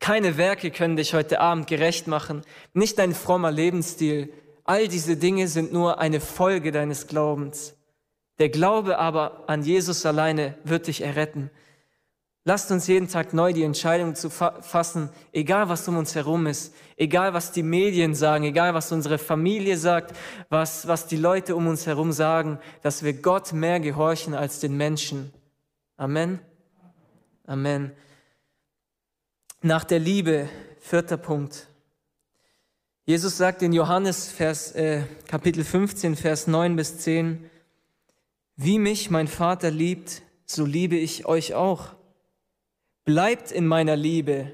Keine 0.00 0.36
Werke 0.36 0.70
können 0.70 0.96
dich 0.96 1.14
heute 1.14 1.40
Abend 1.40 1.66
gerecht 1.66 2.06
machen, 2.06 2.42
nicht 2.72 2.98
dein 2.98 3.14
frommer 3.14 3.52
Lebensstil. 3.52 4.32
All 4.64 4.88
diese 4.88 5.16
Dinge 5.16 5.46
sind 5.46 5.72
nur 5.72 6.00
eine 6.00 6.20
Folge 6.20 6.72
deines 6.72 7.06
Glaubens. 7.06 7.76
Der 8.38 8.48
Glaube 8.48 8.98
aber 8.98 9.44
an 9.48 9.62
Jesus 9.62 10.06
alleine 10.06 10.56
wird 10.64 10.86
dich 10.86 11.02
erretten. 11.02 11.50
Lasst 12.48 12.70
uns 12.70 12.86
jeden 12.86 13.08
Tag 13.08 13.34
neu 13.34 13.52
die 13.52 13.62
Entscheidung 13.62 14.14
zu 14.14 14.30
fassen, 14.30 15.10
egal 15.32 15.68
was 15.68 15.86
um 15.86 15.98
uns 15.98 16.14
herum 16.14 16.46
ist, 16.46 16.74
egal 16.96 17.34
was 17.34 17.52
die 17.52 17.62
Medien 17.62 18.14
sagen, 18.14 18.44
egal 18.44 18.72
was 18.72 18.90
unsere 18.90 19.18
Familie 19.18 19.76
sagt, 19.76 20.16
was, 20.48 20.88
was 20.88 21.06
die 21.06 21.18
Leute 21.18 21.54
um 21.54 21.66
uns 21.66 21.86
herum 21.86 22.10
sagen, 22.10 22.58
dass 22.80 23.02
wir 23.02 23.12
Gott 23.12 23.52
mehr 23.52 23.80
gehorchen 23.80 24.32
als 24.32 24.60
den 24.60 24.78
Menschen. 24.78 25.30
Amen. 25.98 26.38
Amen. 27.46 27.92
Nach 29.60 29.84
der 29.84 29.98
Liebe, 29.98 30.48
vierter 30.80 31.18
Punkt. 31.18 31.68
Jesus 33.04 33.36
sagt 33.36 33.60
in 33.60 33.74
Johannes 33.74 34.28
Vers, 34.28 34.72
äh, 34.72 35.02
Kapitel 35.26 35.64
15, 35.64 36.16
Vers 36.16 36.46
9 36.46 36.76
bis 36.76 36.96
10, 36.96 37.44
wie 38.56 38.78
mich 38.78 39.10
mein 39.10 39.28
Vater 39.28 39.70
liebt, 39.70 40.22
so 40.46 40.64
liebe 40.64 40.96
ich 40.96 41.26
euch 41.26 41.52
auch. 41.52 41.97
Bleibt 43.08 43.52
in 43.52 43.66
meiner 43.66 43.96
Liebe. 43.96 44.52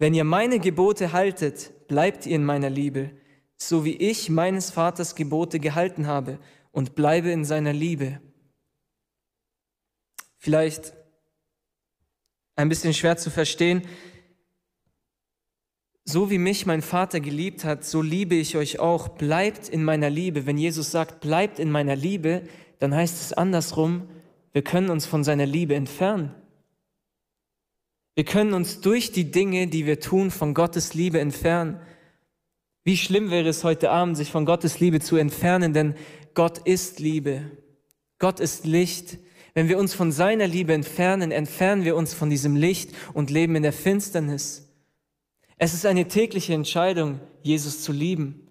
Wenn 0.00 0.14
ihr 0.14 0.24
meine 0.24 0.58
Gebote 0.58 1.12
haltet, 1.12 1.86
bleibt 1.86 2.26
ihr 2.26 2.34
in 2.34 2.44
meiner 2.44 2.70
Liebe, 2.70 3.12
so 3.56 3.84
wie 3.84 3.94
ich 3.94 4.30
meines 4.30 4.72
Vaters 4.72 5.14
Gebote 5.14 5.60
gehalten 5.60 6.08
habe 6.08 6.40
und 6.72 6.96
bleibe 6.96 7.30
in 7.30 7.44
seiner 7.44 7.72
Liebe. 7.72 8.20
Vielleicht 10.38 10.92
ein 12.56 12.68
bisschen 12.68 12.94
schwer 12.94 13.16
zu 13.16 13.30
verstehen. 13.30 13.82
So 16.02 16.30
wie 16.30 16.38
mich 16.38 16.66
mein 16.66 16.82
Vater 16.82 17.20
geliebt 17.20 17.62
hat, 17.62 17.84
so 17.84 18.02
liebe 18.02 18.34
ich 18.34 18.56
euch 18.56 18.80
auch. 18.80 19.06
Bleibt 19.06 19.68
in 19.68 19.84
meiner 19.84 20.10
Liebe. 20.10 20.46
Wenn 20.46 20.58
Jesus 20.58 20.90
sagt, 20.90 21.20
bleibt 21.20 21.60
in 21.60 21.70
meiner 21.70 21.94
Liebe, 21.94 22.42
dann 22.80 22.92
heißt 22.92 23.20
es 23.20 23.32
andersrum, 23.32 24.08
wir 24.50 24.62
können 24.62 24.90
uns 24.90 25.06
von 25.06 25.22
seiner 25.22 25.46
Liebe 25.46 25.76
entfernen. 25.76 26.34
Wir 28.20 28.26
können 28.26 28.52
uns 28.52 28.82
durch 28.82 29.12
die 29.12 29.30
Dinge, 29.30 29.66
die 29.66 29.86
wir 29.86 29.98
tun, 29.98 30.30
von 30.30 30.52
Gottes 30.52 30.92
Liebe 30.92 31.18
entfernen. 31.20 31.80
Wie 32.84 32.98
schlimm 32.98 33.30
wäre 33.30 33.48
es 33.48 33.64
heute 33.64 33.90
Abend, 33.90 34.14
sich 34.14 34.30
von 34.30 34.44
Gottes 34.44 34.78
Liebe 34.78 35.00
zu 35.00 35.16
entfernen, 35.16 35.72
denn 35.72 35.94
Gott 36.34 36.58
ist 36.58 37.00
Liebe. 37.00 37.50
Gott 38.18 38.38
ist 38.38 38.66
Licht. 38.66 39.16
Wenn 39.54 39.70
wir 39.70 39.78
uns 39.78 39.94
von 39.94 40.12
seiner 40.12 40.46
Liebe 40.46 40.74
entfernen, 40.74 41.30
entfernen 41.30 41.84
wir 41.86 41.96
uns 41.96 42.12
von 42.12 42.28
diesem 42.28 42.56
Licht 42.56 42.90
und 43.14 43.30
leben 43.30 43.56
in 43.56 43.62
der 43.62 43.72
Finsternis. 43.72 44.68
Es 45.56 45.72
ist 45.72 45.86
eine 45.86 46.06
tägliche 46.06 46.52
Entscheidung, 46.52 47.20
Jesus 47.40 47.82
zu 47.82 47.90
lieben. 47.90 48.46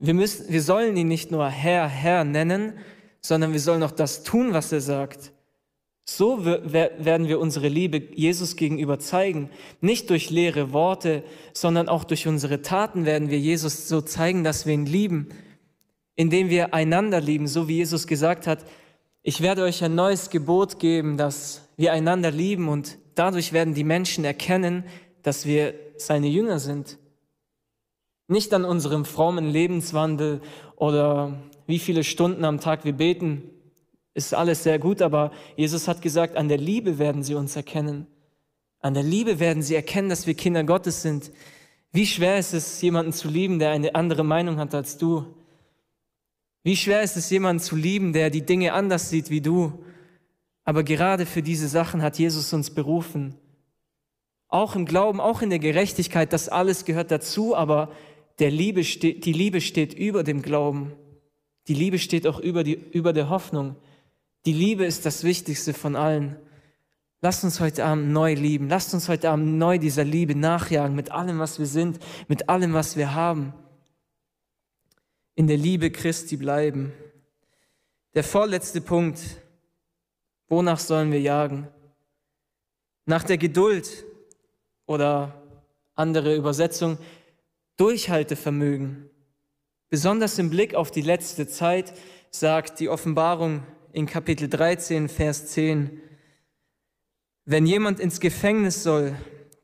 Wir, 0.00 0.12
müssen, 0.12 0.52
wir 0.52 0.60
sollen 0.60 0.98
ihn 0.98 1.08
nicht 1.08 1.30
nur 1.30 1.48
Herr, 1.48 1.88
Herr 1.88 2.24
nennen, 2.24 2.74
sondern 3.22 3.54
wir 3.54 3.60
sollen 3.60 3.84
auch 3.84 3.90
das 3.90 4.22
tun, 4.22 4.52
was 4.52 4.70
er 4.70 4.82
sagt. 4.82 5.31
So 6.16 6.44
werden 6.44 7.26
wir 7.26 7.40
unsere 7.40 7.68
Liebe 7.68 8.02
Jesus 8.14 8.56
gegenüber 8.56 8.98
zeigen. 8.98 9.48
Nicht 9.80 10.10
durch 10.10 10.28
leere 10.28 10.74
Worte, 10.74 11.22
sondern 11.54 11.88
auch 11.88 12.04
durch 12.04 12.28
unsere 12.28 12.60
Taten 12.60 13.06
werden 13.06 13.30
wir 13.30 13.38
Jesus 13.38 13.88
so 13.88 14.02
zeigen, 14.02 14.44
dass 14.44 14.66
wir 14.66 14.74
ihn 14.74 14.84
lieben, 14.84 15.30
indem 16.14 16.50
wir 16.50 16.74
einander 16.74 17.18
lieben, 17.18 17.46
so 17.46 17.66
wie 17.66 17.76
Jesus 17.76 18.06
gesagt 18.06 18.46
hat, 18.46 18.66
ich 19.22 19.40
werde 19.40 19.62
euch 19.62 19.82
ein 19.82 19.94
neues 19.94 20.28
Gebot 20.28 20.78
geben, 20.78 21.16
dass 21.16 21.66
wir 21.78 21.92
einander 21.94 22.30
lieben 22.30 22.68
und 22.68 22.98
dadurch 23.14 23.54
werden 23.54 23.72
die 23.72 23.84
Menschen 23.84 24.26
erkennen, 24.26 24.84
dass 25.22 25.46
wir 25.46 25.72
seine 25.96 26.26
Jünger 26.26 26.58
sind. 26.58 26.98
Nicht 28.28 28.52
an 28.52 28.66
unserem 28.66 29.06
frommen 29.06 29.48
Lebenswandel 29.48 30.42
oder 30.76 31.40
wie 31.66 31.78
viele 31.78 32.04
Stunden 32.04 32.44
am 32.44 32.60
Tag 32.60 32.84
wir 32.84 32.92
beten, 32.92 33.44
ist 34.14 34.34
alles 34.34 34.62
sehr 34.62 34.78
gut, 34.78 35.00
aber 35.00 35.32
Jesus 35.56 35.88
hat 35.88 36.02
gesagt, 36.02 36.36
an 36.36 36.48
der 36.48 36.58
Liebe 36.58 36.98
werden 36.98 37.22
sie 37.22 37.34
uns 37.34 37.56
erkennen. 37.56 38.06
An 38.80 38.94
der 38.94 39.02
Liebe 39.02 39.38
werden 39.38 39.62
sie 39.62 39.74
erkennen, 39.74 40.08
dass 40.08 40.26
wir 40.26 40.34
Kinder 40.34 40.64
Gottes 40.64 41.02
sind. 41.02 41.30
Wie 41.92 42.06
schwer 42.06 42.38
ist 42.38 42.52
es, 42.52 42.80
jemanden 42.82 43.12
zu 43.12 43.28
lieben, 43.28 43.58
der 43.58 43.70
eine 43.70 43.94
andere 43.94 44.24
Meinung 44.24 44.58
hat 44.58 44.74
als 44.74 44.98
du? 44.98 45.24
Wie 46.62 46.76
schwer 46.76 47.02
ist 47.02 47.16
es, 47.16 47.30
jemanden 47.30 47.62
zu 47.62 47.76
lieben, 47.76 48.12
der 48.12 48.30
die 48.30 48.46
Dinge 48.46 48.72
anders 48.72 49.10
sieht 49.10 49.30
wie 49.30 49.40
du? 49.40 49.84
Aber 50.64 50.84
gerade 50.84 51.26
für 51.26 51.42
diese 51.42 51.68
Sachen 51.68 52.02
hat 52.02 52.18
Jesus 52.18 52.52
uns 52.52 52.70
berufen. 52.70 53.34
Auch 54.48 54.76
im 54.76 54.84
Glauben, 54.84 55.20
auch 55.20 55.42
in 55.42 55.50
der 55.50 55.58
Gerechtigkeit, 55.58 56.32
das 56.32 56.48
alles 56.48 56.84
gehört 56.84 57.10
dazu, 57.10 57.56
aber 57.56 57.90
der 58.38 58.50
Liebe 58.50 58.82
die 58.82 59.32
Liebe 59.32 59.60
steht 59.60 59.94
über 59.94 60.22
dem 60.22 60.42
Glauben. 60.42 60.92
Die 61.68 61.74
Liebe 61.74 61.98
steht 61.98 62.26
auch 62.26 62.38
über, 62.38 62.64
die, 62.64 62.74
über 62.74 63.12
der 63.12 63.28
Hoffnung. 63.28 63.76
Die 64.44 64.52
Liebe 64.52 64.84
ist 64.84 65.06
das 65.06 65.22
Wichtigste 65.22 65.72
von 65.72 65.94
allen. 65.94 66.36
Lasst 67.20 67.44
uns 67.44 67.60
heute 67.60 67.84
Abend 67.84 68.10
neu 68.10 68.34
lieben. 68.34 68.68
Lasst 68.68 68.92
uns 68.92 69.08
heute 69.08 69.30
Abend 69.30 69.58
neu 69.58 69.78
dieser 69.78 70.02
Liebe 70.02 70.34
nachjagen 70.34 70.96
mit 70.96 71.12
allem, 71.12 71.38
was 71.38 71.60
wir 71.60 71.66
sind, 71.66 72.00
mit 72.26 72.48
allem, 72.48 72.72
was 72.72 72.96
wir 72.96 73.14
haben. 73.14 73.54
In 75.36 75.46
der 75.46 75.56
Liebe 75.56 75.92
Christi 75.92 76.36
bleiben. 76.36 76.92
Der 78.14 78.24
vorletzte 78.24 78.80
Punkt. 78.80 79.20
Wonach 80.48 80.80
sollen 80.80 81.12
wir 81.12 81.20
jagen? 81.20 81.68
Nach 83.06 83.22
der 83.22 83.38
Geduld 83.38 84.04
oder 84.86 85.40
andere 85.94 86.34
Übersetzung, 86.34 86.98
Durchhaltevermögen. 87.76 89.08
Besonders 89.88 90.38
im 90.38 90.50
Blick 90.50 90.74
auf 90.74 90.90
die 90.90 91.00
letzte 91.00 91.46
Zeit 91.46 91.92
sagt 92.30 92.80
die 92.80 92.88
Offenbarung 92.88 93.62
in 93.92 94.06
Kapitel 94.06 94.48
13, 94.48 95.08
Vers 95.08 95.46
10, 95.48 96.00
wenn 97.44 97.66
jemand 97.66 98.00
ins 98.00 98.20
Gefängnis 98.20 98.82
soll, 98.82 99.16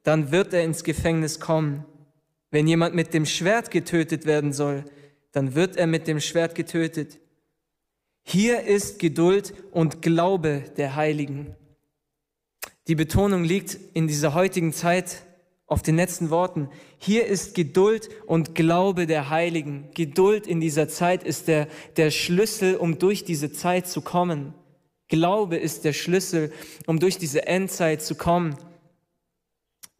dann 0.03 0.31
wird 0.33 0.53
er 0.53 0.65
ins 0.65 0.85
Gefängnis 0.85 1.39
kommen. 1.41 1.85
Wenn 2.51 2.67
jemand 2.67 2.95
mit 2.95 3.15
dem 3.15 3.27
Schwert 3.27 3.71
getötet 3.71 4.27
werden 4.27 4.53
soll, 4.53 4.85
dann 5.33 5.55
wird 5.55 5.77
er 5.77 5.87
mit 5.87 6.07
dem 6.07 6.21
Schwert 6.21 6.55
getötet. 6.55 7.19
Hier 8.23 8.63
ist 8.63 8.99
Geduld 8.99 9.55
und 9.71 10.03
Glaube 10.03 10.65
der 10.77 10.97
Heiligen. 10.97 11.55
Die 12.89 12.95
Betonung 12.95 13.45
liegt 13.45 13.79
in 13.95 14.09
dieser 14.09 14.35
heutigen 14.35 14.73
Zeit 14.73 15.23
auf 15.69 15.83
den 15.83 15.97
letzten 15.97 16.31
Worten. 16.31 16.71
Hier 16.97 17.27
ist 17.27 17.55
Geduld 17.55 18.09
und 18.27 18.55
Glaube 18.55 19.07
der 19.07 19.29
Heiligen. 19.29 19.91
Geduld 19.95 20.47
in 20.47 20.61
dieser 20.61 20.89
Zeit 20.89 21.23
ist 21.23 21.47
der, 21.47 21.69
der 21.97 22.11
Schlüssel, 22.11 22.75
um 22.75 22.99
durch 22.99 23.25
diese 23.25 23.53
Zeit 23.53 23.87
zu 23.87 24.01
kommen. 24.01 24.55
Glaube 25.09 25.57
ist 25.57 25.85
der 25.85 25.93
Schlüssel, 25.93 26.53
um 26.87 26.99
durch 26.99 27.19
diese 27.19 27.47
Endzeit 27.47 28.03
zu 28.03 28.15
kommen. 28.15 28.57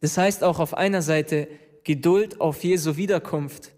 Das 0.01 0.17
heißt 0.17 0.43
auch 0.43 0.59
auf 0.59 0.73
einer 0.73 1.03
Seite 1.03 1.47
Geduld 1.83 2.41
auf 2.41 2.63
Jesu 2.63 2.97
Wiederkunft. 2.97 3.71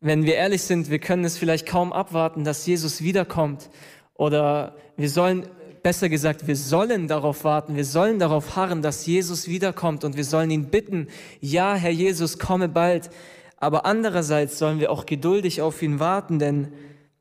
Wenn 0.00 0.24
wir 0.24 0.34
ehrlich 0.36 0.62
sind, 0.62 0.90
wir 0.90 0.98
können 0.98 1.24
es 1.24 1.38
vielleicht 1.38 1.66
kaum 1.66 1.92
abwarten, 1.92 2.44
dass 2.44 2.66
Jesus 2.66 3.02
wiederkommt. 3.02 3.70
Oder 4.14 4.76
wir 4.96 5.08
sollen 5.08 5.48
besser 5.82 6.08
gesagt, 6.08 6.46
wir 6.46 6.56
sollen 6.56 7.08
darauf 7.08 7.44
warten, 7.44 7.76
wir 7.76 7.84
sollen 7.84 8.18
darauf 8.18 8.56
harren, 8.56 8.82
dass 8.82 9.06
Jesus 9.06 9.48
wiederkommt 9.48 10.04
und 10.04 10.16
wir 10.16 10.24
sollen 10.24 10.50
ihn 10.50 10.70
bitten, 10.70 11.08
ja, 11.40 11.74
Herr 11.74 11.90
Jesus, 11.90 12.38
komme 12.38 12.68
bald. 12.68 13.10
Aber 13.56 13.84
andererseits 13.86 14.58
sollen 14.58 14.80
wir 14.80 14.90
auch 14.90 15.06
geduldig 15.06 15.62
auf 15.62 15.82
ihn 15.82 15.98
warten, 15.98 16.38
denn 16.38 16.72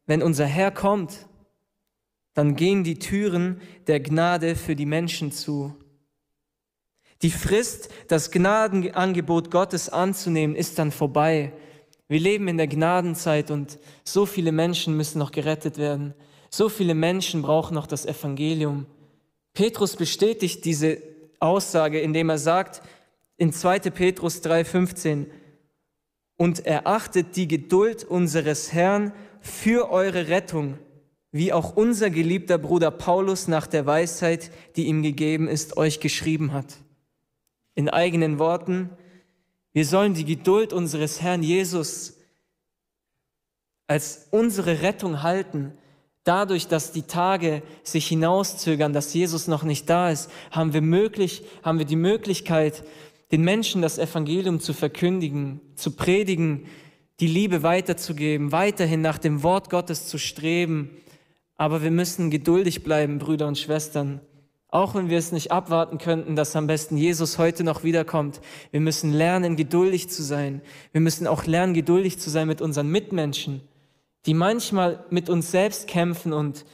wenn 0.06 0.22
unser 0.22 0.46
Herr 0.46 0.72
kommt, 0.72 1.28
dann 2.34 2.56
gehen 2.56 2.84
die 2.84 3.00
Türen 3.00 3.62
der 3.88 4.00
Gnade 4.00 4.56
für 4.56 4.76
die 4.76 4.86
Menschen 4.86 5.32
zu. 5.32 5.76
Die 7.24 7.32
Frist, 7.32 7.90
das 8.08 8.30
Gnadenangebot 8.30 9.50
Gottes 9.50 9.90
anzunehmen, 9.90 10.56
ist 10.56 10.78
dann 10.78 10.92
vorbei. 10.92 11.52
Wir 12.08 12.20
leben 12.20 12.48
in 12.48 12.58
der 12.58 12.68
Gnadenzeit 12.68 13.50
und 13.50 13.80
so 14.04 14.28
viele 14.28 14.52
Menschen 14.52 14.96
müssen 14.96 15.18
noch 15.18 15.32
gerettet 15.32 15.78
werden. 15.78 16.14
So 16.50 16.70
viele 16.70 16.96
Menschen 16.96 17.42
brauchen 17.42 17.76
noch 17.76 17.88
das 17.88 18.06
Evangelium. 18.06 18.86
Petrus 19.54 19.96
bestätigt 19.96 20.66
diese 20.66 21.02
Aussage, 21.40 22.00
indem 22.00 22.30
er 22.30 22.38
sagt 22.38 22.82
in 23.38 23.52
2. 23.54 23.92
Petrus 23.92 24.42
3:15, 24.42 25.28
und 26.38 26.66
erachtet 26.66 27.36
die 27.36 27.48
Geduld 27.48 28.04
unseres 28.04 28.72
Herrn 28.72 29.12
für 29.42 29.90
eure 29.92 30.28
Rettung, 30.28 30.78
wie 31.32 31.52
auch 31.52 31.76
unser 31.76 32.10
geliebter 32.10 32.58
Bruder 32.58 32.92
Paulus 32.92 33.48
nach 33.48 33.68
der 33.68 33.86
Weisheit, 33.86 34.52
die 34.76 34.86
ihm 34.86 35.04
gegeben 35.04 35.48
ist, 35.48 35.78
euch 35.78 36.00
geschrieben 36.00 36.54
hat. 36.54 36.78
In 37.76 37.90
eigenen 37.90 38.40
Worten, 38.40 38.90
wir 39.74 39.86
sollen 39.86 40.14
die 40.14 40.26
Geduld 40.26 40.74
unseres 40.74 41.22
Herrn 41.22 41.44
Jesus 41.44 42.18
als 43.88 44.28
unsere 44.32 44.82
Rettung 44.82 45.24
halten, 45.24 45.78
Dadurch, 46.28 46.68
dass 46.68 46.92
die 46.92 47.04
Tage 47.04 47.62
sich 47.84 48.06
hinauszögern, 48.08 48.92
dass 48.92 49.14
Jesus 49.14 49.48
noch 49.48 49.64
nicht 49.64 49.90
da 49.90 50.12
ist, 50.12 50.30
haben 50.52 50.74
wir 50.74 50.82
möglich, 50.82 51.44
haben 51.64 51.80
wir 51.80 51.86
die 51.86 51.96
Möglichkeit, 51.96 52.84
den 53.32 53.44
Menschen 53.44 53.82
das 53.82 53.98
Evangelium 53.98 54.60
zu 54.60 54.74
verkündigen, 54.74 55.62
zu 55.76 55.92
predigen, 55.92 56.66
die 57.22 57.28
Liebe 57.28 57.64
weiterzugeben, 57.64 58.52
weiterhin 58.52 59.02
nach 59.02 59.20
dem 59.20 59.42
Wort 59.42 59.70
Gottes 59.70 60.08
zu 60.08 60.18
streben. 60.18 60.90
Aber 61.56 61.82
wir 61.82 61.92
müssen 61.92 62.30
geduldig 62.30 62.84
bleiben, 62.84 63.20
Brüder 63.20 63.48
und 63.48 63.58
Schwestern. 63.58 64.20
Auch 64.68 64.96
wenn 64.96 65.10
wir 65.10 65.20
es 65.20 65.32
nicht 65.32 65.54
abwarten 65.54 65.98
könnten, 65.98 66.36
dass 66.36 66.58
am 66.58 66.68
besten 66.68 66.98
Jesus 66.98 67.38
heute 67.38 67.64
noch 67.64 67.86
wiederkommt. 67.86 68.42
Wir 68.72 68.82
müssen 68.82 69.14
lernen, 69.14 69.56
geduldig 69.56 70.10
zu 70.10 70.24
sein. 70.24 70.62
Wir 70.92 71.00
müssen 71.00 71.26
auch 71.26 71.46
lernen, 71.46 71.74
geduldig 71.74 72.20
zu 72.20 72.30
sein 72.30 72.50
mit 72.50 72.62
unseren 72.62 72.90
Mitmenschen 72.90 73.62
die 74.28 74.34
manchmal 74.34 75.04
mit 75.10 75.30
uns 75.30 75.52
selbst 75.52 75.88
kämpfen 75.88 76.34
und 76.34 76.66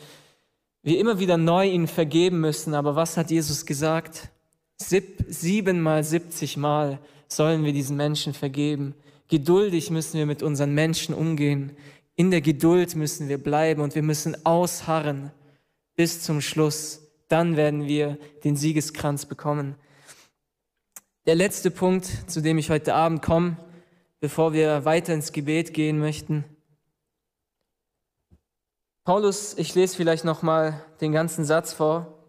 wir 0.82 1.00
immer 1.00 1.20
wieder 1.20 1.38
neu 1.38 1.70
ihnen 1.70 1.88
vergeben 1.88 2.42
müssen. 2.42 2.74
Aber 2.74 2.96
was 2.96 3.16
hat 3.16 3.32
Jesus 3.32 3.66
gesagt? 3.66 4.30
Sieb, 4.78 5.24
siebenmal, 5.30 6.04
siebzigmal 6.04 7.00
sollen 7.28 7.64
wir 7.64 7.72
diesen 7.72 7.96
Menschen 7.96 8.34
vergeben. 8.34 8.96
Geduldig 9.30 9.92
müssen 9.92 10.18
wir 10.18 10.26
mit 10.26 10.44
unseren 10.44 10.74
Menschen 10.74 11.14
umgehen. 11.14 11.72
In 12.16 12.32
der 12.32 12.42
Geduld 12.42 12.96
müssen 12.96 13.30
wir 13.30 13.38
bleiben 13.38 13.82
und 13.82 13.96
wir 13.96 14.04
müssen 14.04 14.46
ausharren 14.46 15.32
bis 15.96 16.22
zum 16.22 16.42
Schluss. 16.42 17.02
Dann 17.28 17.56
werden 17.56 17.88
wir 17.88 18.18
den 18.44 18.56
Siegeskranz 18.56 19.26
bekommen. 19.26 19.76
Der 21.26 21.36
letzte 21.36 21.72
Punkt, 21.72 22.10
zu 22.28 22.42
dem 22.42 22.58
ich 22.58 22.70
heute 22.70 22.96
Abend 22.96 23.22
komme, 23.22 23.58
bevor 24.20 24.54
wir 24.54 24.86
weiter 24.86 25.14
ins 25.14 25.32
Gebet 25.32 25.74
gehen 25.74 26.00
möchten, 26.00 26.44
Paulus, 29.04 29.58
ich 29.58 29.76
lese 29.76 29.98
vielleicht 29.98 30.24
noch 30.24 30.44
mal 30.44 30.82
den 31.02 31.12
ganzen 31.12 31.44
Satz 31.44 31.74
vor. 31.74 32.24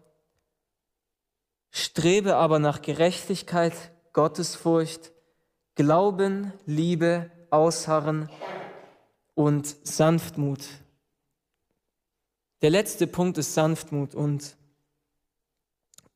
Strebe 1.71 2.35
aber 2.35 2.59
nach 2.59 2.81
Gerechtigkeit, 2.81 3.73
Gottesfurcht, 4.11 5.13
Glauben, 5.75 6.51
Liebe, 6.65 7.31
Ausharren 7.49 8.29
und 9.35 9.67
Sanftmut. 9.87 10.67
Der 12.61 12.69
letzte 12.71 13.07
Punkt 13.07 13.37
ist 13.37 13.53
Sanftmut 13.53 14.13
und 14.13 14.57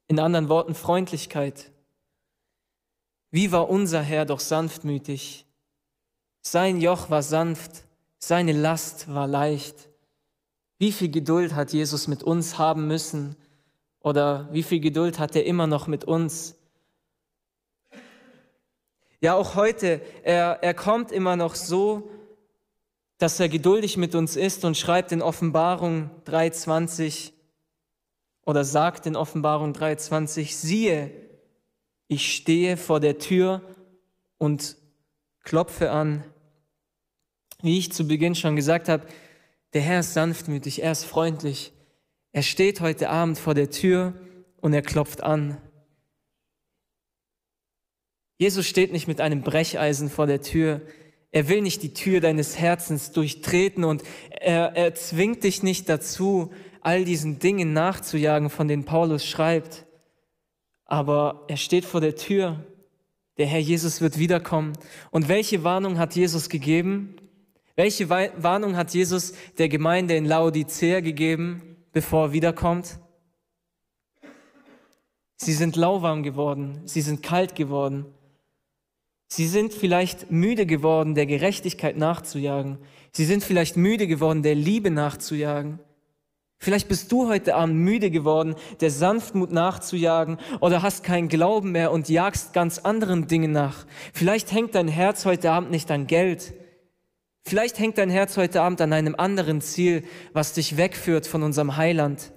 in 0.07 0.19
anderen 0.19 0.49
Worten 0.49 0.75
Freundlichkeit. 0.75 1.71
Wie 3.31 3.53
war 3.53 3.69
unser 3.69 4.01
Herr 4.01 4.25
doch 4.25 4.39
sanftmütig? 4.41 5.45
Sein 6.41 6.81
Joch 6.81 7.09
war 7.09 7.23
sanft, 7.23 7.83
seine 8.17 8.51
Last 8.51 9.13
war 9.13 9.27
leicht. 9.27 9.88
Wie 10.79 10.93
viel 10.93 11.09
Geduld 11.09 11.53
hat 11.55 11.73
Jesus 11.73 12.07
mit 12.07 12.23
uns 12.23 12.57
haben 12.57 12.87
müssen? 12.87 13.35
Oder 13.99 14.47
wie 14.51 14.63
viel 14.63 14.79
Geduld 14.79 15.19
hat 15.19 15.35
er 15.35 15.45
immer 15.45 15.67
noch 15.67 15.87
mit 15.87 16.05
uns? 16.05 16.55
Ja, 19.19 19.35
auch 19.35 19.55
heute, 19.55 20.01
er, 20.23 20.63
er 20.63 20.73
kommt 20.73 21.11
immer 21.11 21.35
noch 21.35 21.55
so, 21.55 22.09
dass 23.17 23.37
er 23.41 23.49
geduldig 23.49 23.97
mit 23.97 24.15
uns 24.15 24.37
ist 24.37 24.63
und 24.63 24.77
schreibt 24.77 25.11
in 25.11 25.21
Offenbarung 25.21 26.09
3.20 26.25 27.33
oder 28.45 28.63
sagt 28.63 29.05
in 29.05 29.17
Offenbarung 29.17 29.73
3.20, 29.73 30.55
siehe, 30.55 31.11
ich 32.07 32.33
stehe 32.33 32.77
vor 32.77 33.01
der 33.01 33.19
Tür 33.19 33.61
und 34.37 34.77
klopfe 35.43 35.91
an. 35.91 36.23
Wie 37.61 37.77
ich 37.77 37.91
zu 37.91 38.07
Beginn 38.07 38.35
schon 38.35 38.55
gesagt 38.55 38.87
habe, 38.87 39.05
der 39.73 39.81
Herr 39.81 39.99
ist 39.99 40.13
sanftmütig, 40.13 40.81
er 40.81 40.91
ist 40.91 41.05
freundlich. 41.05 41.73
Er 42.31 42.43
steht 42.43 42.81
heute 42.81 43.09
Abend 43.09 43.37
vor 43.37 43.53
der 43.53 43.69
Tür 43.69 44.13
und 44.57 44.73
er 44.73 44.81
klopft 44.81 45.23
an. 45.23 45.57
Jesus 48.37 48.67
steht 48.67 48.91
nicht 48.91 49.07
mit 49.07 49.19
einem 49.19 49.41
Brecheisen 49.41 50.09
vor 50.09 50.25
der 50.25 50.41
Tür. 50.41 50.81
Er 51.31 51.49
will 51.49 51.61
nicht 51.61 51.83
die 51.83 51.93
Tür 51.93 52.21
deines 52.21 52.57
Herzens 52.57 53.11
durchtreten 53.11 53.83
und 53.83 54.03
er, 54.31 54.75
er 54.75 54.95
zwingt 54.95 55.43
dich 55.43 55.61
nicht 55.61 55.89
dazu, 55.89 56.51
all 56.81 57.03
diesen 57.03 57.39
Dingen 57.39 57.73
nachzujagen, 57.73 58.49
von 58.49 58.67
denen 58.67 58.85
Paulus 58.85 59.25
schreibt. 59.25 59.85
Aber 60.85 61.45
er 61.47 61.57
steht 61.57 61.85
vor 61.85 62.01
der 62.01 62.15
Tür. 62.15 62.65
Der 63.37 63.45
Herr 63.45 63.59
Jesus 63.59 64.01
wird 64.01 64.17
wiederkommen. 64.17 64.73
Und 65.11 65.27
welche 65.27 65.63
Warnung 65.63 65.97
hat 65.97 66.15
Jesus 66.15 66.49
gegeben? 66.49 67.15
Welche 67.79 68.09
Warnung 68.09 68.75
hat 68.75 68.93
Jesus 68.93 69.31
der 69.57 69.69
Gemeinde 69.69 70.13
in 70.13 70.25
Laodicea 70.25 70.99
gegeben, 70.99 71.77
bevor 71.93 72.25
er 72.25 72.33
wiederkommt? 72.33 72.99
Sie 75.37 75.53
sind 75.53 75.77
lauwarm 75.77 76.21
geworden, 76.21 76.81
sie 76.83 76.99
sind 76.99 77.23
kalt 77.23 77.55
geworden. 77.55 78.05
Sie 79.29 79.47
sind 79.47 79.71
vielleicht 79.71 80.29
müde 80.29 80.65
geworden, 80.65 81.15
der 81.15 81.25
Gerechtigkeit 81.25 81.95
nachzujagen. 81.95 82.79
Sie 83.13 83.23
sind 83.23 83.45
vielleicht 83.45 83.77
müde 83.77 84.07
geworden, 84.07 84.43
der 84.43 84.55
Liebe 84.55 84.91
nachzujagen. 84.91 85.79
Vielleicht 86.57 86.89
bist 86.89 87.09
du 87.13 87.29
heute 87.29 87.55
Abend 87.55 87.75
müde 87.75 88.11
geworden, 88.11 88.55
der 88.81 88.91
Sanftmut 88.91 89.53
nachzujagen 89.53 90.37
oder 90.59 90.81
hast 90.81 91.05
keinen 91.05 91.29
Glauben 91.29 91.71
mehr 91.71 91.93
und 91.93 92.09
jagst 92.09 92.51
ganz 92.51 92.79
anderen 92.79 93.27
Dingen 93.27 93.53
nach. 93.53 93.85
Vielleicht 94.11 94.51
hängt 94.51 94.75
dein 94.75 94.89
Herz 94.89 95.23
heute 95.23 95.51
Abend 95.51 95.71
nicht 95.71 95.89
an 95.91 96.07
Geld. 96.07 96.58
Vielleicht 97.49 97.79
hängt 97.79 97.97
dein 97.97 98.11
Herz 98.11 98.37
heute 98.37 98.61
Abend 98.61 98.79
an 98.79 98.93
einem 98.93 99.15
anderen 99.17 99.59
Ziel, 99.59 100.03
was 100.33 100.53
dich 100.53 100.77
wegführt 100.77 101.25
von 101.25 101.41
unserem 101.41 101.77
Heiland. 101.77 102.31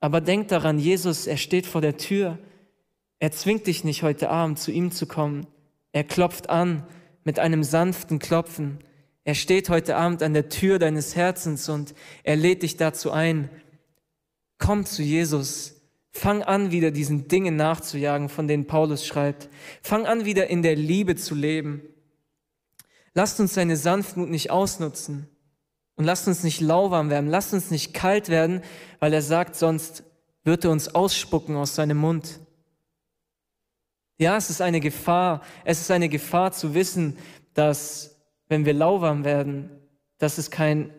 Aber 0.00 0.20
denk 0.20 0.48
daran, 0.48 0.80
Jesus, 0.80 1.28
er 1.28 1.36
steht 1.36 1.66
vor 1.66 1.80
der 1.80 1.98
Tür. 1.98 2.40
Er 3.20 3.30
zwingt 3.30 3.68
dich 3.68 3.84
nicht 3.84 4.02
heute 4.02 4.30
Abend 4.30 4.58
zu 4.58 4.72
ihm 4.72 4.90
zu 4.90 5.06
kommen. 5.06 5.46
Er 5.92 6.02
klopft 6.02 6.50
an 6.50 6.82
mit 7.22 7.38
einem 7.38 7.62
sanften 7.62 8.18
Klopfen. 8.18 8.78
Er 9.22 9.36
steht 9.36 9.68
heute 9.68 9.94
Abend 9.94 10.20
an 10.20 10.34
der 10.34 10.48
Tür 10.48 10.80
deines 10.80 11.14
Herzens 11.14 11.68
und 11.68 11.94
er 12.24 12.34
lädt 12.34 12.64
dich 12.64 12.76
dazu 12.76 13.12
ein. 13.12 13.50
Komm 14.58 14.84
zu 14.84 15.04
Jesus. 15.04 15.80
Fang 16.10 16.42
an, 16.42 16.72
wieder 16.72 16.90
diesen 16.90 17.28
Dingen 17.28 17.54
nachzujagen, 17.54 18.28
von 18.28 18.48
denen 18.48 18.66
Paulus 18.66 19.06
schreibt. 19.06 19.48
Fang 19.80 20.06
an, 20.06 20.24
wieder 20.24 20.48
in 20.50 20.62
der 20.62 20.74
Liebe 20.74 21.14
zu 21.14 21.36
leben. 21.36 21.82
Lasst 23.14 23.38
uns 23.40 23.54
seine 23.54 23.76
Sanftmut 23.76 24.28
nicht 24.28 24.50
ausnutzen 24.50 25.28
und 25.96 26.04
lasst 26.04 26.26
uns 26.26 26.42
nicht 26.42 26.60
lauwarm 26.60 27.10
werden. 27.10 27.30
Lasst 27.30 27.54
uns 27.54 27.70
nicht 27.70 27.94
kalt 27.94 28.28
werden, 28.28 28.62
weil 28.98 29.12
er 29.12 29.22
sagt, 29.22 29.54
sonst 29.56 30.02
wird 30.42 30.64
er 30.64 30.70
uns 30.70 30.94
ausspucken 30.94 31.56
aus 31.56 31.74
seinem 31.74 31.98
Mund. 31.98 32.40
Ja, 34.18 34.36
es 34.36 34.50
ist 34.50 34.60
eine 34.60 34.80
Gefahr. 34.80 35.42
Es 35.64 35.80
ist 35.80 35.90
eine 35.90 36.08
Gefahr 36.08 36.52
zu 36.52 36.74
wissen, 36.74 37.16
dass 37.54 38.20
wenn 38.48 38.64
wir 38.64 38.74
lauwarm 38.74 39.24
werden, 39.24 39.70
dass 40.18 40.38
es 40.38 40.50
kein, 40.50 40.92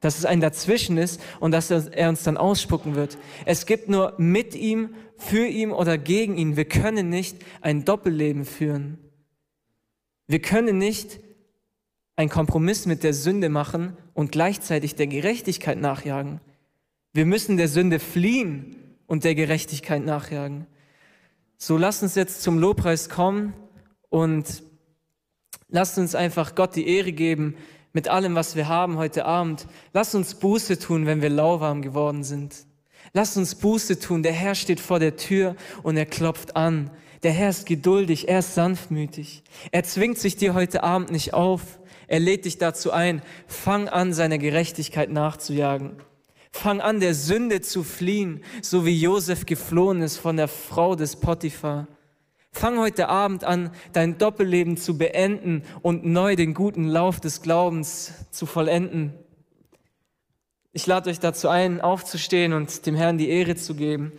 dass 0.00 0.18
es 0.18 0.24
ein 0.24 0.40
Dazwischen 0.40 0.98
ist 0.98 1.20
und 1.40 1.50
dass 1.50 1.70
er 1.70 2.08
uns 2.08 2.22
dann 2.22 2.36
ausspucken 2.36 2.94
wird. 2.94 3.18
Es 3.44 3.66
gibt 3.66 3.88
nur 3.88 4.14
mit 4.18 4.54
ihm, 4.54 4.94
für 5.18 5.46
ihn 5.46 5.72
oder 5.72 5.98
gegen 5.98 6.36
ihn. 6.36 6.56
Wir 6.56 6.66
können 6.66 7.08
nicht 7.08 7.38
ein 7.60 7.84
Doppelleben 7.84 8.44
führen. 8.44 8.98
Wir 10.26 10.42
können 10.42 10.78
nicht 10.78 11.20
einen 12.16 12.30
Kompromiss 12.30 12.86
mit 12.86 13.02
der 13.02 13.12
Sünde 13.12 13.48
machen 13.48 13.96
und 14.14 14.32
gleichzeitig 14.32 14.94
der 14.94 15.06
Gerechtigkeit 15.06 15.78
nachjagen. 15.78 16.40
Wir 17.12 17.26
müssen 17.26 17.56
der 17.56 17.68
Sünde 17.68 17.98
fliehen 17.98 18.76
und 19.06 19.24
der 19.24 19.34
Gerechtigkeit 19.34 20.04
nachjagen. 20.04 20.66
So 21.58 21.76
lasst 21.76 22.02
uns 22.02 22.14
jetzt 22.14 22.42
zum 22.42 22.58
Lobpreis 22.58 23.08
kommen 23.08 23.54
und 24.08 24.62
lasst 25.68 25.98
uns 25.98 26.14
einfach 26.14 26.54
Gott 26.54 26.76
die 26.76 26.88
Ehre 26.88 27.12
geben 27.12 27.56
mit 27.92 28.08
allem, 28.08 28.34
was 28.34 28.56
wir 28.56 28.68
haben 28.68 28.98
heute 28.98 29.24
Abend. 29.24 29.66
Lasst 29.94 30.14
uns 30.14 30.34
Buße 30.34 30.78
tun, 30.78 31.06
wenn 31.06 31.22
wir 31.22 31.30
lauwarm 31.30 31.80
geworden 31.80 32.24
sind. 32.24 32.54
Lasst 33.12 33.38
uns 33.38 33.54
Buße 33.54 33.98
tun. 33.98 34.22
Der 34.22 34.32
Herr 34.32 34.54
steht 34.54 34.80
vor 34.80 34.98
der 34.98 35.16
Tür 35.16 35.56
und 35.82 35.96
er 35.96 36.04
klopft 36.04 36.56
an. 36.56 36.90
Der 37.22 37.32
Herr 37.32 37.48
ist 37.48 37.64
geduldig, 37.64 38.28
er 38.28 38.40
ist 38.40 38.54
sanftmütig. 38.54 39.42
Er 39.72 39.84
zwingt 39.84 40.18
sich 40.18 40.36
dir 40.36 40.52
heute 40.52 40.82
Abend 40.82 41.10
nicht 41.10 41.32
auf. 41.32 41.78
Er 42.08 42.20
lädt 42.20 42.44
dich 42.44 42.58
dazu 42.58 42.92
ein, 42.92 43.22
fang 43.46 43.88
an, 43.88 44.12
seiner 44.12 44.38
Gerechtigkeit 44.38 45.10
nachzujagen. 45.10 45.96
Fang 46.52 46.80
an, 46.80 47.00
der 47.00 47.14
Sünde 47.14 47.60
zu 47.60 47.82
fliehen, 47.82 48.42
so 48.62 48.86
wie 48.86 48.98
Josef 48.98 49.44
geflohen 49.44 50.02
ist 50.02 50.16
von 50.16 50.36
der 50.36 50.48
Frau 50.48 50.94
des 50.94 51.16
Potiphar. 51.16 51.88
Fang 52.52 52.78
heute 52.78 53.08
Abend 53.08 53.44
an, 53.44 53.70
dein 53.92 54.16
Doppelleben 54.16 54.78
zu 54.78 54.96
beenden 54.96 55.62
und 55.82 56.06
neu 56.06 56.36
den 56.36 56.54
guten 56.54 56.88
Lauf 56.88 57.20
des 57.20 57.42
Glaubens 57.42 58.14
zu 58.30 58.46
vollenden. 58.46 59.12
Ich 60.72 60.86
lade 60.86 61.10
euch 61.10 61.20
dazu 61.20 61.48
ein, 61.48 61.82
aufzustehen 61.82 62.54
und 62.54 62.86
dem 62.86 62.94
Herrn 62.94 63.18
die 63.18 63.28
Ehre 63.28 63.56
zu 63.56 63.74
geben. 63.74 64.12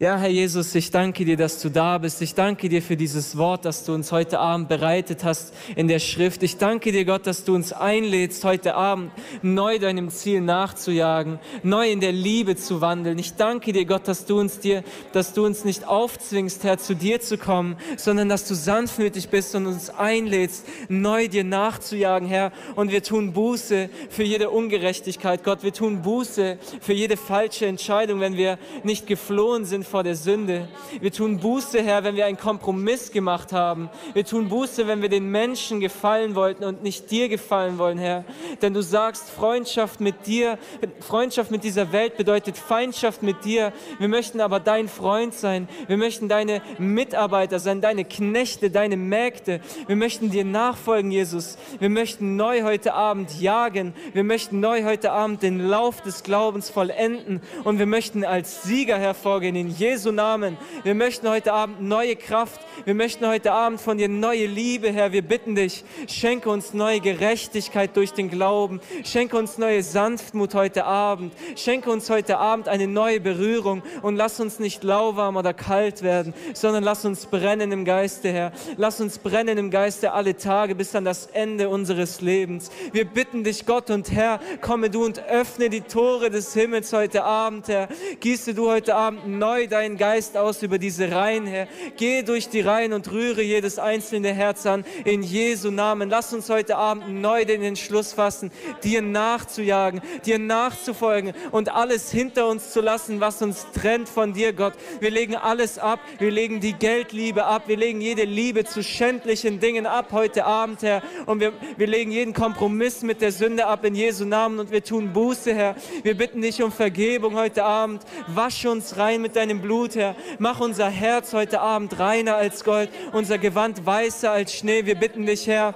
Ja, 0.00 0.16
Herr 0.16 0.28
Jesus, 0.28 0.72
ich 0.76 0.92
danke 0.92 1.24
dir, 1.24 1.36
dass 1.36 1.60
du 1.60 1.70
da 1.70 1.98
bist. 1.98 2.22
Ich 2.22 2.36
danke 2.36 2.68
dir 2.68 2.82
für 2.82 2.96
dieses 2.96 3.36
Wort, 3.36 3.64
das 3.64 3.84
du 3.84 3.94
uns 3.94 4.12
heute 4.12 4.38
Abend 4.38 4.68
bereitet 4.68 5.24
hast 5.24 5.52
in 5.74 5.88
der 5.88 5.98
Schrift. 5.98 6.44
Ich 6.44 6.56
danke 6.56 6.92
dir, 6.92 7.04
Gott, 7.04 7.26
dass 7.26 7.42
du 7.42 7.56
uns 7.56 7.72
einlädst, 7.72 8.44
heute 8.44 8.76
Abend 8.76 9.10
neu 9.42 9.80
deinem 9.80 10.08
Ziel 10.10 10.40
nachzujagen, 10.40 11.40
neu 11.64 11.90
in 11.90 11.98
der 11.98 12.12
Liebe 12.12 12.54
zu 12.54 12.80
wandeln. 12.80 13.18
Ich 13.18 13.34
danke 13.34 13.72
dir, 13.72 13.86
Gott, 13.86 14.06
dass 14.06 14.24
du 14.24 14.38
uns 14.38 14.60
dir, 14.60 14.84
dass 15.12 15.32
du 15.32 15.44
uns 15.44 15.64
nicht 15.64 15.84
aufzwingst, 15.88 16.62
Herr, 16.62 16.78
zu 16.78 16.94
dir 16.94 17.20
zu 17.20 17.36
kommen, 17.36 17.76
sondern 17.96 18.28
dass 18.28 18.46
du 18.46 18.54
sanftmütig 18.54 19.30
bist 19.30 19.56
und 19.56 19.66
uns 19.66 19.90
einlädst, 19.90 20.64
neu 20.88 21.26
dir 21.26 21.42
nachzujagen, 21.42 22.28
Herr. 22.28 22.52
Und 22.76 22.92
wir 22.92 23.02
tun 23.02 23.32
Buße 23.32 23.90
für 24.10 24.22
jede 24.22 24.50
Ungerechtigkeit, 24.50 25.42
Gott. 25.42 25.64
Wir 25.64 25.72
tun 25.72 26.02
Buße 26.02 26.56
für 26.80 26.92
jede 26.92 27.16
falsche 27.16 27.66
Entscheidung, 27.66 28.20
wenn 28.20 28.36
wir 28.36 28.60
nicht 28.84 29.08
geflohen 29.08 29.64
sind 29.64 29.87
vor 29.88 30.04
der 30.04 30.14
Sünde. 30.14 30.68
Wir 31.00 31.10
tun 31.12 31.38
Buße, 31.38 31.82
Herr, 31.82 32.04
wenn 32.04 32.14
wir 32.14 32.26
einen 32.26 32.36
Kompromiss 32.36 33.10
gemacht 33.10 33.52
haben. 33.52 33.90
Wir 34.12 34.24
tun 34.24 34.48
Buße, 34.48 34.86
wenn 34.86 35.02
wir 35.02 35.08
den 35.08 35.30
Menschen 35.30 35.80
gefallen 35.80 36.34
wollten 36.34 36.64
und 36.64 36.82
nicht 36.82 37.10
dir 37.10 37.28
gefallen 37.28 37.78
wollen, 37.78 37.98
Herr. 37.98 38.24
Denn 38.62 38.74
du 38.74 38.82
sagst, 38.82 39.30
Freundschaft 39.30 40.00
mit 40.00 40.26
dir, 40.26 40.58
Freundschaft 41.00 41.50
mit 41.50 41.64
dieser 41.64 41.92
Welt 41.92 42.16
bedeutet 42.16 42.56
Feindschaft 42.56 43.22
mit 43.22 43.44
dir. 43.44 43.72
Wir 43.98 44.08
möchten 44.08 44.40
aber 44.40 44.60
dein 44.60 44.88
Freund 44.88 45.34
sein. 45.34 45.68
Wir 45.86 45.96
möchten 45.96 46.28
deine 46.28 46.62
Mitarbeiter 46.78 47.58
sein, 47.58 47.80
deine 47.80 48.04
Knechte, 48.04 48.70
deine 48.70 48.96
Mägde. 48.96 49.60
Wir 49.86 49.96
möchten 49.96 50.30
dir 50.30 50.44
nachfolgen, 50.44 51.10
Jesus. 51.10 51.56
Wir 51.78 51.88
möchten 51.88 52.36
neu 52.36 52.62
heute 52.62 52.94
Abend 52.94 53.40
jagen. 53.40 53.94
Wir 54.12 54.24
möchten 54.24 54.60
neu 54.60 54.84
heute 54.84 55.12
Abend 55.12 55.42
den 55.42 55.66
Lauf 55.66 56.02
des 56.02 56.22
Glaubens 56.22 56.68
vollenden. 56.68 57.40
Und 57.64 57.78
wir 57.78 57.86
möchten 57.86 58.24
als 58.24 58.62
Sieger 58.62 58.98
hervorgehen 58.98 59.56
in 59.56 59.70
Jesu 59.78 60.10
Namen. 60.10 60.58
Wir 60.82 60.96
möchten 60.96 61.28
heute 61.28 61.52
Abend 61.52 61.80
neue 61.80 62.16
Kraft. 62.16 62.60
Wir 62.84 62.94
möchten 62.94 63.26
heute 63.28 63.52
Abend 63.52 63.80
von 63.80 63.96
dir 63.96 64.08
neue 64.08 64.46
Liebe, 64.46 64.90
Herr. 64.90 65.12
Wir 65.12 65.22
bitten 65.22 65.54
dich, 65.54 65.84
schenke 66.08 66.50
uns 66.50 66.74
neue 66.74 66.98
Gerechtigkeit 66.98 67.96
durch 67.96 68.12
den 68.12 68.28
Glauben. 68.28 68.80
Schenke 69.04 69.36
uns 69.36 69.56
neue 69.56 69.84
Sanftmut 69.84 70.54
heute 70.54 70.84
Abend. 70.84 71.32
Schenke 71.54 71.90
uns 71.90 72.10
heute 72.10 72.38
Abend 72.38 72.66
eine 72.66 72.88
neue 72.88 73.20
Berührung 73.20 73.82
und 74.02 74.16
lass 74.16 74.40
uns 74.40 74.58
nicht 74.58 74.82
lauwarm 74.82 75.36
oder 75.36 75.54
kalt 75.54 76.02
werden, 76.02 76.34
sondern 76.54 76.82
lass 76.82 77.04
uns 77.04 77.26
brennen 77.26 77.70
im 77.70 77.84
Geiste, 77.84 78.30
Herr. 78.30 78.52
Lass 78.76 79.00
uns 79.00 79.18
brennen 79.18 79.58
im 79.58 79.70
Geiste 79.70 80.12
alle 80.12 80.36
Tage 80.36 80.74
bis 80.74 80.94
an 80.96 81.04
das 81.04 81.26
Ende 81.26 81.68
unseres 81.68 82.20
Lebens. 82.20 82.70
Wir 82.92 83.04
bitten 83.04 83.44
dich, 83.44 83.64
Gott 83.64 83.90
und 83.90 84.10
Herr, 84.10 84.40
komme 84.60 84.90
du 84.90 85.04
und 85.04 85.20
öffne 85.28 85.70
die 85.70 85.82
Tore 85.82 86.30
des 86.30 86.52
Himmels 86.52 86.92
heute 86.92 87.22
Abend, 87.22 87.68
Herr. 87.68 87.88
Gieße 88.18 88.54
du 88.54 88.68
heute 88.68 88.96
Abend 88.96 89.28
neu 89.28 89.67
deinen 89.68 89.96
Geist 89.96 90.36
aus 90.36 90.62
über 90.62 90.78
diese 90.78 91.10
Reihen, 91.10 91.46
Herr. 91.46 91.68
Geh 91.96 92.22
durch 92.22 92.48
die 92.48 92.60
Reihen 92.60 92.92
und 92.92 93.10
rühre 93.10 93.42
jedes 93.42 93.78
einzelne 93.78 94.32
Herz 94.32 94.66
an. 94.66 94.84
In 95.04 95.22
Jesu 95.22 95.70
Namen. 95.70 96.10
Lass 96.10 96.32
uns 96.32 96.48
heute 96.50 96.76
Abend 96.76 97.20
neu 97.20 97.44
den 97.44 97.62
Entschluss 97.62 98.12
fassen, 98.12 98.50
dir 98.82 99.02
nachzujagen, 99.02 100.00
dir 100.24 100.38
nachzufolgen 100.38 101.32
und 101.50 101.74
alles 101.74 102.10
hinter 102.10 102.48
uns 102.48 102.72
zu 102.72 102.80
lassen, 102.80 103.20
was 103.20 103.42
uns 103.42 103.66
trennt 103.72 104.08
von 104.08 104.32
dir, 104.32 104.52
Gott. 104.52 104.74
Wir 105.00 105.10
legen 105.10 105.36
alles 105.36 105.78
ab. 105.78 106.00
Wir 106.18 106.30
legen 106.30 106.60
die 106.60 106.72
Geldliebe 106.72 107.44
ab. 107.44 107.64
Wir 107.66 107.76
legen 107.76 108.00
jede 108.00 108.24
Liebe 108.24 108.64
zu 108.64 108.82
schändlichen 108.82 109.60
Dingen 109.60 109.86
ab 109.86 110.08
heute 110.12 110.44
Abend, 110.44 110.82
Herr. 110.82 111.02
Und 111.26 111.40
wir, 111.40 111.52
wir 111.76 111.86
legen 111.86 112.10
jeden 112.10 112.34
Kompromiss 112.34 113.02
mit 113.02 113.20
der 113.20 113.32
Sünde 113.32 113.66
ab 113.66 113.84
in 113.84 113.94
Jesu 113.94 114.24
Namen 114.24 114.58
und 114.58 114.70
wir 114.70 114.82
tun 114.82 115.12
Buße, 115.12 115.54
Herr. 115.54 115.76
Wir 116.02 116.16
bitten 116.16 116.42
dich 116.42 116.62
um 116.62 116.72
Vergebung 116.72 117.34
heute 117.34 117.64
Abend. 117.64 118.02
Wasch 118.28 118.64
uns 118.66 118.96
rein 118.96 119.22
mit 119.22 119.36
deinem 119.36 119.57
Blut, 119.58 119.94
Herr. 119.96 120.14
Mach 120.38 120.60
unser 120.60 120.88
Herz 120.88 121.32
heute 121.32 121.60
Abend 121.60 121.98
reiner 121.98 122.36
als 122.36 122.64
Gold, 122.64 122.90
unser 123.12 123.38
Gewand 123.38 123.84
weißer 123.84 124.30
als 124.30 124.54
Schnee. 124.54 124.86
Wir 124.86 124.94
bitten 124.94 125.26
dich, 125.26 125.46
Herr 125.46 125.74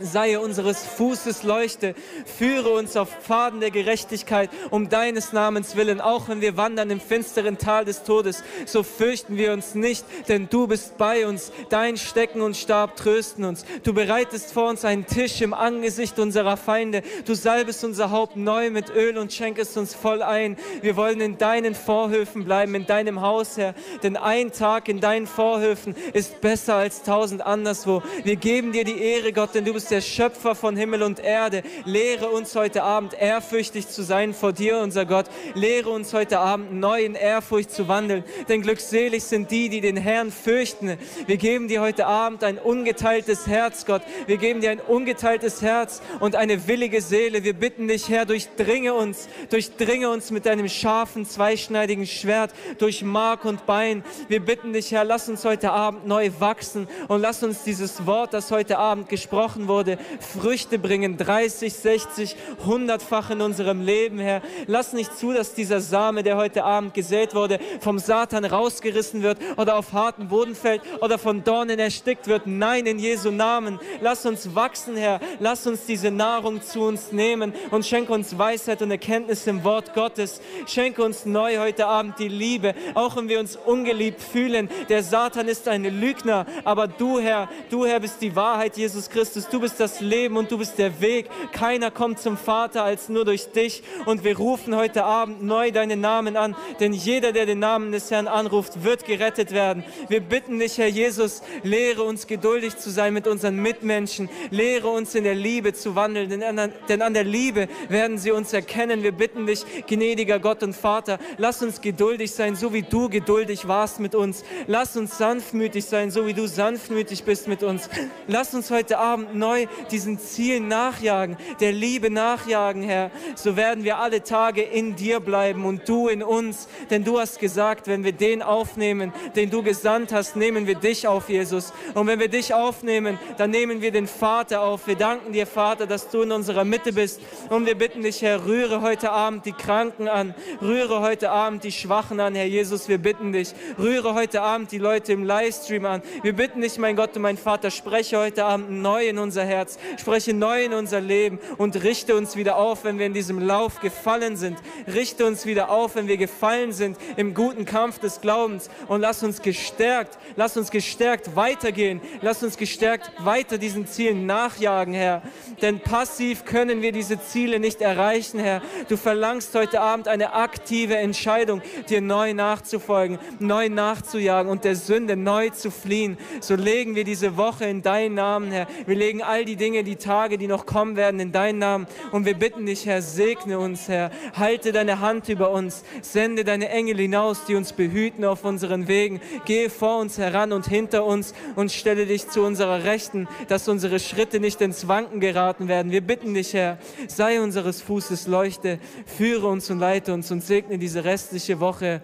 sei 0.00 0.38
unseres 0.38 0.84
Fußes 0.84 1.42
Leuchte, 1.42 1.94
führe 2.38 2.70
uns 2.70 2.96
auf 2.96 3.08
Pfaden 3.22 3.60
der 3.60 3.70
Gerechtigkeit 3.70 4.50
um 4.70 4.88
deines 4.88 5.32
Namens 5.32 5.76
willen, 5.76 6.00
auch 6.00 6.28
wenn 6.28 6.40
wir 6.40 6.56
wandern 6.56 6.90
im 6.90 7.00
finsteren 7.00 7.58
Tal 7.58 7.84
des 7.84 8.02
Todes, 8.02 8.42
so 8.66 8.82
fürchten 8.82 9.36
wir 9.36 9.52
uns 9.52 9.74
nicht, 9.74 10.04
denn 10.28 10.48
du 10.48 10.66
bist 10.66 10.96
bei 10.98 11.26
uns, 11.26 11.52
dein 11.68 11.96
Stecken 11.96 12.40
und 12.40 12.56
Stab 12.56 12.96
trösten 12.96 13.44
uns. 13.44 13.64
Du 13.82 13.92
bereitest 13.92 14.52
vor 14.52 14.68
uns 14.68 14.84
einen 14.84 15.06
Tisch 15.06 15.40
im 15.40 15.54
Angesicht 15.54 16.18
unserer 16.18 16.56
Feinde, 16.56 17.02
du 17.24 17.34
salbest 17.34 17.84
unser 17.84 18.10
Haupt 18.10 18.36
neu 18.36 18.70
mit 18.70 18.90
Öl 18.90 19.18
und 19.18 19.32
schenkest 19.32 19.76
uns 19.76 19.94
voll 19.94 20.22
ein. 20.22 20.56
Wir 20.82 20.96
wollen 20.96 21.20
in 21.20 21.38
deinen 21.38 21.74
Vorhöfen 21.74 22.44
bleiben, 22.44 22.74
in 22.74 22.86
deinem 22.86 23.20
Haus, 23.20 23.56
Herr, 23.56 23.74
denn 24.02 24.16
ein 24.16 24.52
Tag 24.52 24.88
in 24.88 25.00
deinen 25.00 25.26
Vorhöfen 25.26 25.94
ist 26.12 26.40
besser 26.40 26.76
als 26.76 27.02
tausend 27.02 27.44
anderswo. 27.44 28.02
Wir 28.24 28.36
geben 28.36 28.72
dir 28.72 28.84
die 28.84 29.00
Ehre, 29.00 29.32
Gott, 29.32 29.54
denn 29.54 29.64
du 29.64 29.72
bist 29.72 29.89
der 29.90 30.00
Schöpfer 30.00 30.54
von 30.54 30.76
Himmel 30.76 31.02
und 31.02 31.18
Erde. 31.20 31.62
Lehre 31.84 32.28
uns 32.28 32.54
heute 32.54 32.82
Abend 32.82 33.14
ehrfürchtig 33.14 33.88
zu 33.88 34.02
sein 34.02 34.34
vor 34.34 34.52
dir, 34.52 34.78
unser 34.78 35.06
Gott. 35.06 35.26
Lehre 35.54 35.90
uns 35.90 36.12
heute 36.12 36.38
Abend 36.38 36.72
neu 36.72 37.04
in 37.04 37.14
Ehrfurcht 37.14 37.70
zu 37.70 37.88
wandeln. 37.88 38.24
Denn 38.48 38.62
glückselig 38.62 39.24
sind 39.24 39.50
die, 39.50 39.68
die 39.68 39.80
den 39.80 39.96
Herrn 39.96 40.30
fürchten. 40.30 40.96
Wir 41.26 41.36
geben 41.36 41.68
dir 41.68 41.80
heute 41.80 42.06
Abend 42.06 42.44
ein 42.44 42.58
ungeteiltes 42.58 43.46
Herz, 43.46 43.86
Gott. 43.86 44.02
Wir 44.26 44.36
geben 44.36 44.60
dir 44.60 44.70
ein 44.70 44.80
ungeteiltes 44.80 45.62
Herz 45.62 46.02
und 46.20 46.36
eine 46.36 46.68
willige 46.68 47.02
Seele. 47.02 47.42
Wir 47.42 47.54
bitten 47.54 47.88
dich, 47.88 48.08
Herr, 48.08 48.26
durchdringe 48.26 48.94
uns, 48.94 49.28
durchdringe 49.50 50.10
uns 50.10 50.30
mit 50.30 50.46
deinem 50.46 50.68
scharfen, 50.68 51.26
zweischneidigen 51.26 52.06
Schwert 52.06 52.52
durch 52.78 53.02
Mark 53.02 53.44
und 53.44 53.66
Bein. 53.66 54.04
Wir 54.28 54.40
bitten 54.40 54.72
dich, 54.72 54.92
Herr, 54.92 55.04
lass 55.04 55.28
uns 55.28 55.44
heute 55.44 55.72
Abend 55.72 56.06
neu 56.06 56.30
wachsen 56.38 56.88
und 57.08 57.20
lass 57.20 57.42
uns 57.42 57.64
dieses 57.64 58.06
Wort, 58.06 58.34
das 58.34 58.50
heute 58.50 58.78
Abend 58.78 59.08
gesprochen 59.08 59.68
wurde, 59.68 59.79
wurde, 59.80 59.96
Früchte 60.20 60.78
bringen, 60.78 61.16
30, 61.16 61.72
60, 61.72 62.36
100-fach 62.66 63.30
in 63.30 63.40
unserem 63.40 63.80
Leben, 63.80 64.18
Herr. 64.18 64.42
Lass 64.66 64.92
nicht 64.92 65.16
zu, 65.16 65.32
dass 65.32 65.54
dieser 65.54 65.80
Same, 65.80 66.22
der 66.22 66.36
heute 66.36 66.64
Abend 66.64 66.92
gesät 66.92 67.34
wurde, 67.34 67.58
vom 67.80 67.98
Satan 67.98 68.44
rausgerissen 68.44 69.22
wird 69.22 69.38
oder 69.56 69.76
auf 69.76 69.94
harten 69.94 70.28
Boden 70.28 70.54
fällt 70.54 70.82
oder 71.00 71.16
von 71.16 71.44
Dornen 71.44 71.78
erstickt 71.78 72.26
wird. 72.26 72.46
Nein, 72.46 72.84
in 72.84 72.98
Jesu 72.98 73.30
Namen. 73.30 73.80
Lass 74.02 74.26
uns 74.26 74.54
wachsen, 74.54 74.96
Herr. 74.96 75.18
Lass 75.38 75.66
uns 75.66 75.86
diese 75.86 76.10
Nahrung 76.10 76.60
zu 76.60 76.82
uns 76.82 77.10
nehmen 77.10 77.54
und 77.70 77.86
schenke 77.86 78.12
uns 78.12 78.36
Weisheit 78.36 78.82
und 78.82 78.90
Erkenntnis 78.90 79.46
im 79.46 79.64
Wort 79.64 79.94
Gottes. 79.94 80.42
Schenke 80.66 81.02
uns 81.02 81.24
neu 81.24 81.56
heute 81.56 81.86
Abend 81.86 82.18
die 82.18 82.28
Liebe, 82.28 82.74
auch 82.92 83.16
wenn 83.16 83.30
wir 83.30 83.40
uns 83.40 83.56
ungeliebt 83.56 84.20
fühlen. 84.20 84.68
Der 84.90 85.02
Satan 85.02 85.48
ist 85.48 85.68
ein 85.68 85.84
Lügner, 85.84 86.44
aber 86.64 86.86
du, 86.86 87.18
Herr, 87.18 87.48
du, 87.70 87.86
Herr, 87.86 88.00
bist 88.00 88.20
die 88.20 88.36
Wahrheit, 88.36 88.76
Jesus 88.76 89.08
Christus. 89.08 89.48
Du 89.48 89.60
bist 89.60 89.69
bist 89.70 89.78
das 89.78 90.00
Leben 90.00 90.36
und 90.36 90.50
du 90.50 90.58
bist 90.58 90.78
der 90.78 91.00
Weg. 91.00 91.30
Keiner 91.52 91.92
kommt 91.92 92.18
zum 92.18 92.36
Vater 92.36 92.82
als 92.82 93.08
nur 93.08 93.24
durch 93.24 93.52
dich. 93.52 93.84
Und 94.04 94.24
wir 94.24 94.36
rufen 94.36 94.74
heute 94.74 95.04
Abend 95.04 95.44
neu 95.44 95.70
deinen 95.70 96.00
Namen 96.00 96.36
an, 96.36 96.56
denn 96.80 96.92
jeder, 96.92 97.30
der 97.30 97.46
den 97.46 97.60
Namen 97.60 97.92
des 97.92 98.10
Herrn 98.10 98.26
anruft, 98.26 98.82
wird 98.82 99.04
gerettet 99.04 99.52
werden. 99.52 99.84
Wir 100.08 100.20
bitten 100.20 100.58
dich, 100.58 100.78
Herr 100.78 100.88
Jesus, 100.88 101.42
lehre 101.62 102.02
uns 102.02 102.26
geduldig 102.26 102.78
zu 102.78 102.90
sein 102.90 103.14
mit 103.14 103.28
unseren 103.28 103.56
Mitmenschen. 103.56 104.28
Lehre 104.50 104.88
uns 104.88 105.14
in 105.14 105.22
der 105.22 105.36
Liebe 105.36 105.72
zu 105.72 105.94
wandeln, 105.94 106.28
denn 106.28 106.42
an, 106.42 106.72
denn 106.88 107.02
an 107.02 107.14
der 107.14 107.24
Liebe 107.24 107.68
werden 107.88 108.18
sie 108.18 108.32
uns 108.32 108.52
erkennen. 108.52 109.04
Wir 109.04 109.12
bitten 109.12 109.46
dich, 109.46 109.64
gnädiger 109.86 110.40
Gott 110.40 110.64
und 110.64 110.74
Vater, 110.74 111.18
lass 111.38 111.62
uns 111.62 111.80
geduldig 111.80 112.32
sein, 112.32 112.56
so 112.56 112.72
wie 112.72 112.82
du 112.82 113.08
geduldig 113.08 113.68
warst 113.68 114.00
mit 114.00 114.16
uns. 114.16 114.42
Lass 114.66 114.96
uns 114.96 115.16
sanftmütig 115.16 115.84
sein, 115.84 116.10
so 116.10 116.26
wie 116.26 116.34
du 116.34 116.48
sanftmütig 116.48 117.22
bist 117.22 117.46
mit 117.46 117.62
uns. 117.62 117.88
Lass 118.26 118.52
uns 118.54 118.70
heute 118.70 118.98
Abend 118.98 119.36
neu 119.36 119.49
neu 119.50 119.66
diesen 119.90 120.18
Zielen 120.18 120.68
nachjagen, 120.68 121.36
der 121.60 121.72
Liebe 121.72 122.10
nachjagen, 122.10 122.82
Herr, 122.82 123.10
so 123.34 123.56
werden 123.56 123.84
wir 123.84 123.98
alle 123.98 124.22
Tage 124.22 124.62
in 124.62 124.94
dir 124.94 125.18
bleiben 125.20 125.64
und 125.64 125.88
du 125.88 126.08
in 126.08 126.22
uns. 126.22 126.68
Denn 126.90 127.04
du 127.04 127.18
hast 127.18 127.40
gesagt, 127.40 127.88
wenn 127.88 128.04
wir 128.04 128.12
den 128.12 128.42
aufnehmen, 128.42 129.12
den 129.34 129.50
du 129.50 129.62
gesandt 129.62 130.12
hast, 130.12 130.36
nehmen 130.36 130.66
wir 130.66 130.76
dich 130.76 131.08
auf, 131.08 131.28
Jesus. 131.28 131.72
Und 131.94 132.06
wenn 132.06 132.20
wir 132.20 132.28
dich 132.28 132.54
aufnehmen, 132.54 133.18
dann 133.38 133.50
nehmen 133.50 133.82
wir 133.82 133.90
den 133.90 134.06
Vater 134.06 134.62
auf. 134.62 134.86
Wir 134.86 134.96
danken 134.96 135.32
dir, 135.32 135.46
Vater, 135.46 135.86
dass 135.86 136.08
du 136.10 136.22
in 136.22 136.32
unserer 136.32 136.64
Mitte 136.64 136.92
bist. 136.92 137.20
Und 137.48 137.66
wir 137.66 137.74
bitten 137.74 138.02
dich, 138.02 138.22
Herr, 138.22 138.46
rühre 138.46 138.82
heute 138.82 139.10
Abend 139.10 139.46
die 139.46 139.52
Kranken 139.52 140.08
an, 140.08 140.34
rühre 140.62 141.00
heute 141.00 141.30
Abend 141.30 141.64
die 141.64 141.72
Schwachen 141.72 142.20
an, 142.20 142.34
Herr 142.34 142.46
Jesus. 142.46 142.88
Wir 142.88 142.98
bitten 142.98 143.32
dich, 143.32 143.52
rühre 143.78 144.14
heute 144.14 144.42
Abend 144.42 144.70
die 144.70 144.78
Leute 144.78 145.12
im 145.12 145.24
Livestream 145.24 145.86
an. 145.86 146.02
Wir 146.22 146.34
bitten 146.34 146.60
dich, 146.60 146.78
mein 146.78 146.94
Gott 146.94 147.16
und 147.16 147.22
mein 147.22 147.36
Vater, 147.36 147.70
spreche 147.70 148.18
heute 148.18 148.44
Abend 148.44 148.70
neu 148.70 149.08
in 149.08 149.18
unser 149.40 149.46
Herz, 149.46 149.78
spreche 149.98 150.34
neu 150.34 150.64
in 150.64 150.74
unser 150.74 151.00
Leben 151.00 151.38
und 151.56 151.82
richte 151.82 152.14
uns 152.14 152.36
wieder 152.36 152.56
auf, 152.56 152.84
wenn 152.84 152.98
wir 152.98 153.06
in 153.06 153.14
diesem 153.14 153.40
Lauf 153.40 153.80
gefallen 153.80 154.36
sind. 154.36 154.58
Richte 154.92 155.26
uns 155.26 155.46
wieder 155.46 155.70
auf, 155.70 155.94
wenn 155.94 156.08
wir 156.08 156.16
gefallen 156.16 156.72
sind 156.72 156.98
im 157.16 157.32
guten 157.32 157.64
Kampf 157.64 157.98
des 157.98 158.20
Glaubens 158.20 158.68
und 158.88 159.00
lass 159.00 159.22
uns 159.22 159.40
gestärkt, 159.40 160.18
lass 160.36 160.56
uns 160.56 160.70
gestärkt 160.70 161.36
weitergehen. 161.36 162.00
Lass 162.20 162.42
uns 162.42 162.56
gestärkt 162.56 163.10
weiter 163.18 163.56
diesen 163.56 163.86
Zielen 163.86 164.26
nachjagen, 164.26 164.92
Herr. 164.92 165.22
Denn 165.62 165.80
passiv 165.80 166.44
können 166.44 166.82
wir 166.82 166.92
diese 166.92 167.20
Ziele 167.20 167.60
nicht 167.60 167.80
erreichen, 167.80 168.38
Herr. 168.38 168.62
Du 168.88 168.96
verlangst 168.96 169.54
heute 169.54 169.80
Abend 169.80 170.08
eine 170.08 170.34
aktive 170.34 170.96
Entscheidung, 170.96 171.62
dir 171.88 172.00
neu 172.00 172.34
nachzufolgen, 172.34 173.18
neu 173.38 173.68
nachzujagen 173.68 174.50
und 174.50 174.64
der 174.64 174.76
Sünde 174.76 175.16
neu 175.16 175.50
zu 175.50 175.70
fliehen. 175.70 176.18
So 176.40 176.56
legen 176.56 176.94
wir 176.94 177.04
diese 177.04 177.36
Woche 177.36 177.64
in 177.64 177.82
deinen 177.82 178.14
Namen, 178.14 178.50
Herr. 178.50 178.66
Wir 178.86 178.96
legen 178.96 179.22
all 179.30 179.44
die 179.44 179.56
Dinge, 179.56 179.84
die 179.84 179.96
Tage, 179.96 180.36
die 180.36 180.46
noch 180.46 180.66
kommen 180.66 180.96
werden, 180.96 181.20
in 181.20 181.32
deinen 181.32 181.58
Namen. 181.58 181.86
Und 182.12 182.26
wir 182.26 182.34
bitten 182.34 182.66
dich, 182.66 182.84
Herr, 182.86 183.00
segne 183.00 183.58
uns, 183.58 183.88
Herr. 183.88 184.10
Halte 184.34 184.72
deine 184.72 185.00
Hand 185.00 185.28
über 185.28 185.50
uns. 185.50 185.84
Sende 186.02 186.44
deine 186.44 186.68
Engel 186.68 186.98
hinaus, 186.98 187.44
die 187.46 187.54
uns 187.54 187.72
behüten 187.72 188.24
auf 188.24 188.44
unseren 188.44 188.88
Wegen. 188.88 189.20
Gehe 189.44 189.70
vor 189.70 190.00
uns 190.00 190.18
heran 190.18 190.52
und 190.52 190.66
hinter 190.66 191.04
uns 191.04 191.32
und 191.56 191.70
stelle 191.70 192.06
dich 192.06 192.28
zu 192.28 192.42
unserer 192.42 192.84
Rechten, 192.84 193.28
dass 193.48 193.68
unsere 193.68 194.00
Schritte 194.00 194.40
nicht 194.40 194.60
ins 194.60 194.88
Wanken 194.88 195.20
geraten 195.20 195.68
werden. 195.68 195.92
Wir 195.92 196.00
bitten 196.00 196.34
dich, 196.34 196.52
Herr, 196.54 196.78
sei 197.06 197.40
unseres 197.40 197.80
Fußes 197.82 198.26
Leuchte. 198.26 198.78
Führe 199.06 199.46
uns 199.46 199.70
und 199.70 199.78
leite 199.78 200.12
uns 200.12 200.30
und 200.30 200.42
segne 200.42 200.78
diese 200.78 201.04
restliche 201.04 201.60
Woche. 201.60 202.02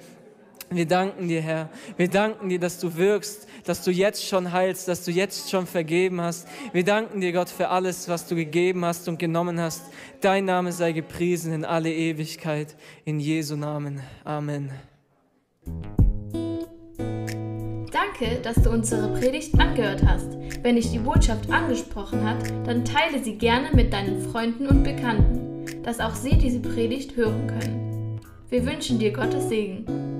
Wir 0.70 0.86
danken 0.86 1.28
dir, 1.28 1.40
Herr. 1.40 1.68
Wir 1.96 2.08
danken 2.08 2.48
dir, 2.48 2.58
dass 2.58 2.80
du 2.80 2.96
wirkst, 2.96 3.46
dass 3.64 3.84
du 3.84 3.92
jetzt 3.92 4.26
schon 4.26 4.50
heilst, 4.50 4.88
dass 4.88 5.04
du 5.04 5.12
jetzt 5.12 5.48
schon 5.48 5.66
vergeben 5.66 6.20
hast. 6.20 6.48
Wir 6.72 6.84
danken 6.84 7.20
dir, 7.20 7.32
Gott, 7.32 7.48
für 7.48 7.68
alles, 7.68 8.08
was 8.08 8.26
du 8.26 8.34
gegeben 8.34 8.84
hast 8.84 9.08
und 9.08 9.18
genommen 9.18 9.60
hast. 9.60 9.84
Dein 10.20 10.44
Name 10.44 10.72
sei 10.72 10.90
gepriesen 10.90 11.52
in 11.52 11.64
alle 11.64 11.92
Ewigkeit. 11.92 12.74
In 13.04 13.20
Jesu 13.20 13.54
Namen. 13.54 14.00
Amen. 14.24 14.70
Danke, 17.92 18.40
dass 18.42 18.56
du 18.56 18.70
unsere 18.70 19.14
Predigt 19.18 19.58
angehört 19.60 20.02
hast. 20.04 20.36
Wenn 20.62 20.74
dich 20.74 20.90
die 20.90 20.98
Botschaft 20.98 21.48
angesprochen 21.48 22.24
hat, 22.24 22.42
dann 22.66 22.84
teile 22.84 23.22
sie 23.22 23.38
gerne 23.38 23.68
mit 23.72 23.92
deinen 23.92 24.20
Freunden 24.30 24.66
und 24.66 24.82
Bekannten, 24.82 25.82
dass 25.84 26.00
auch 26.00 26.14
sie 26.14 26.36
diese 26.36 26.58
Predigt 26.58 27.14
hören 27.14 27.46
können. 27.46 28.20
Wir 28.48 28.66
wünschen 28.66 28.98
dir 28.98 29.12
Gottes 29.12 29.48
Segen. 29.48 30.15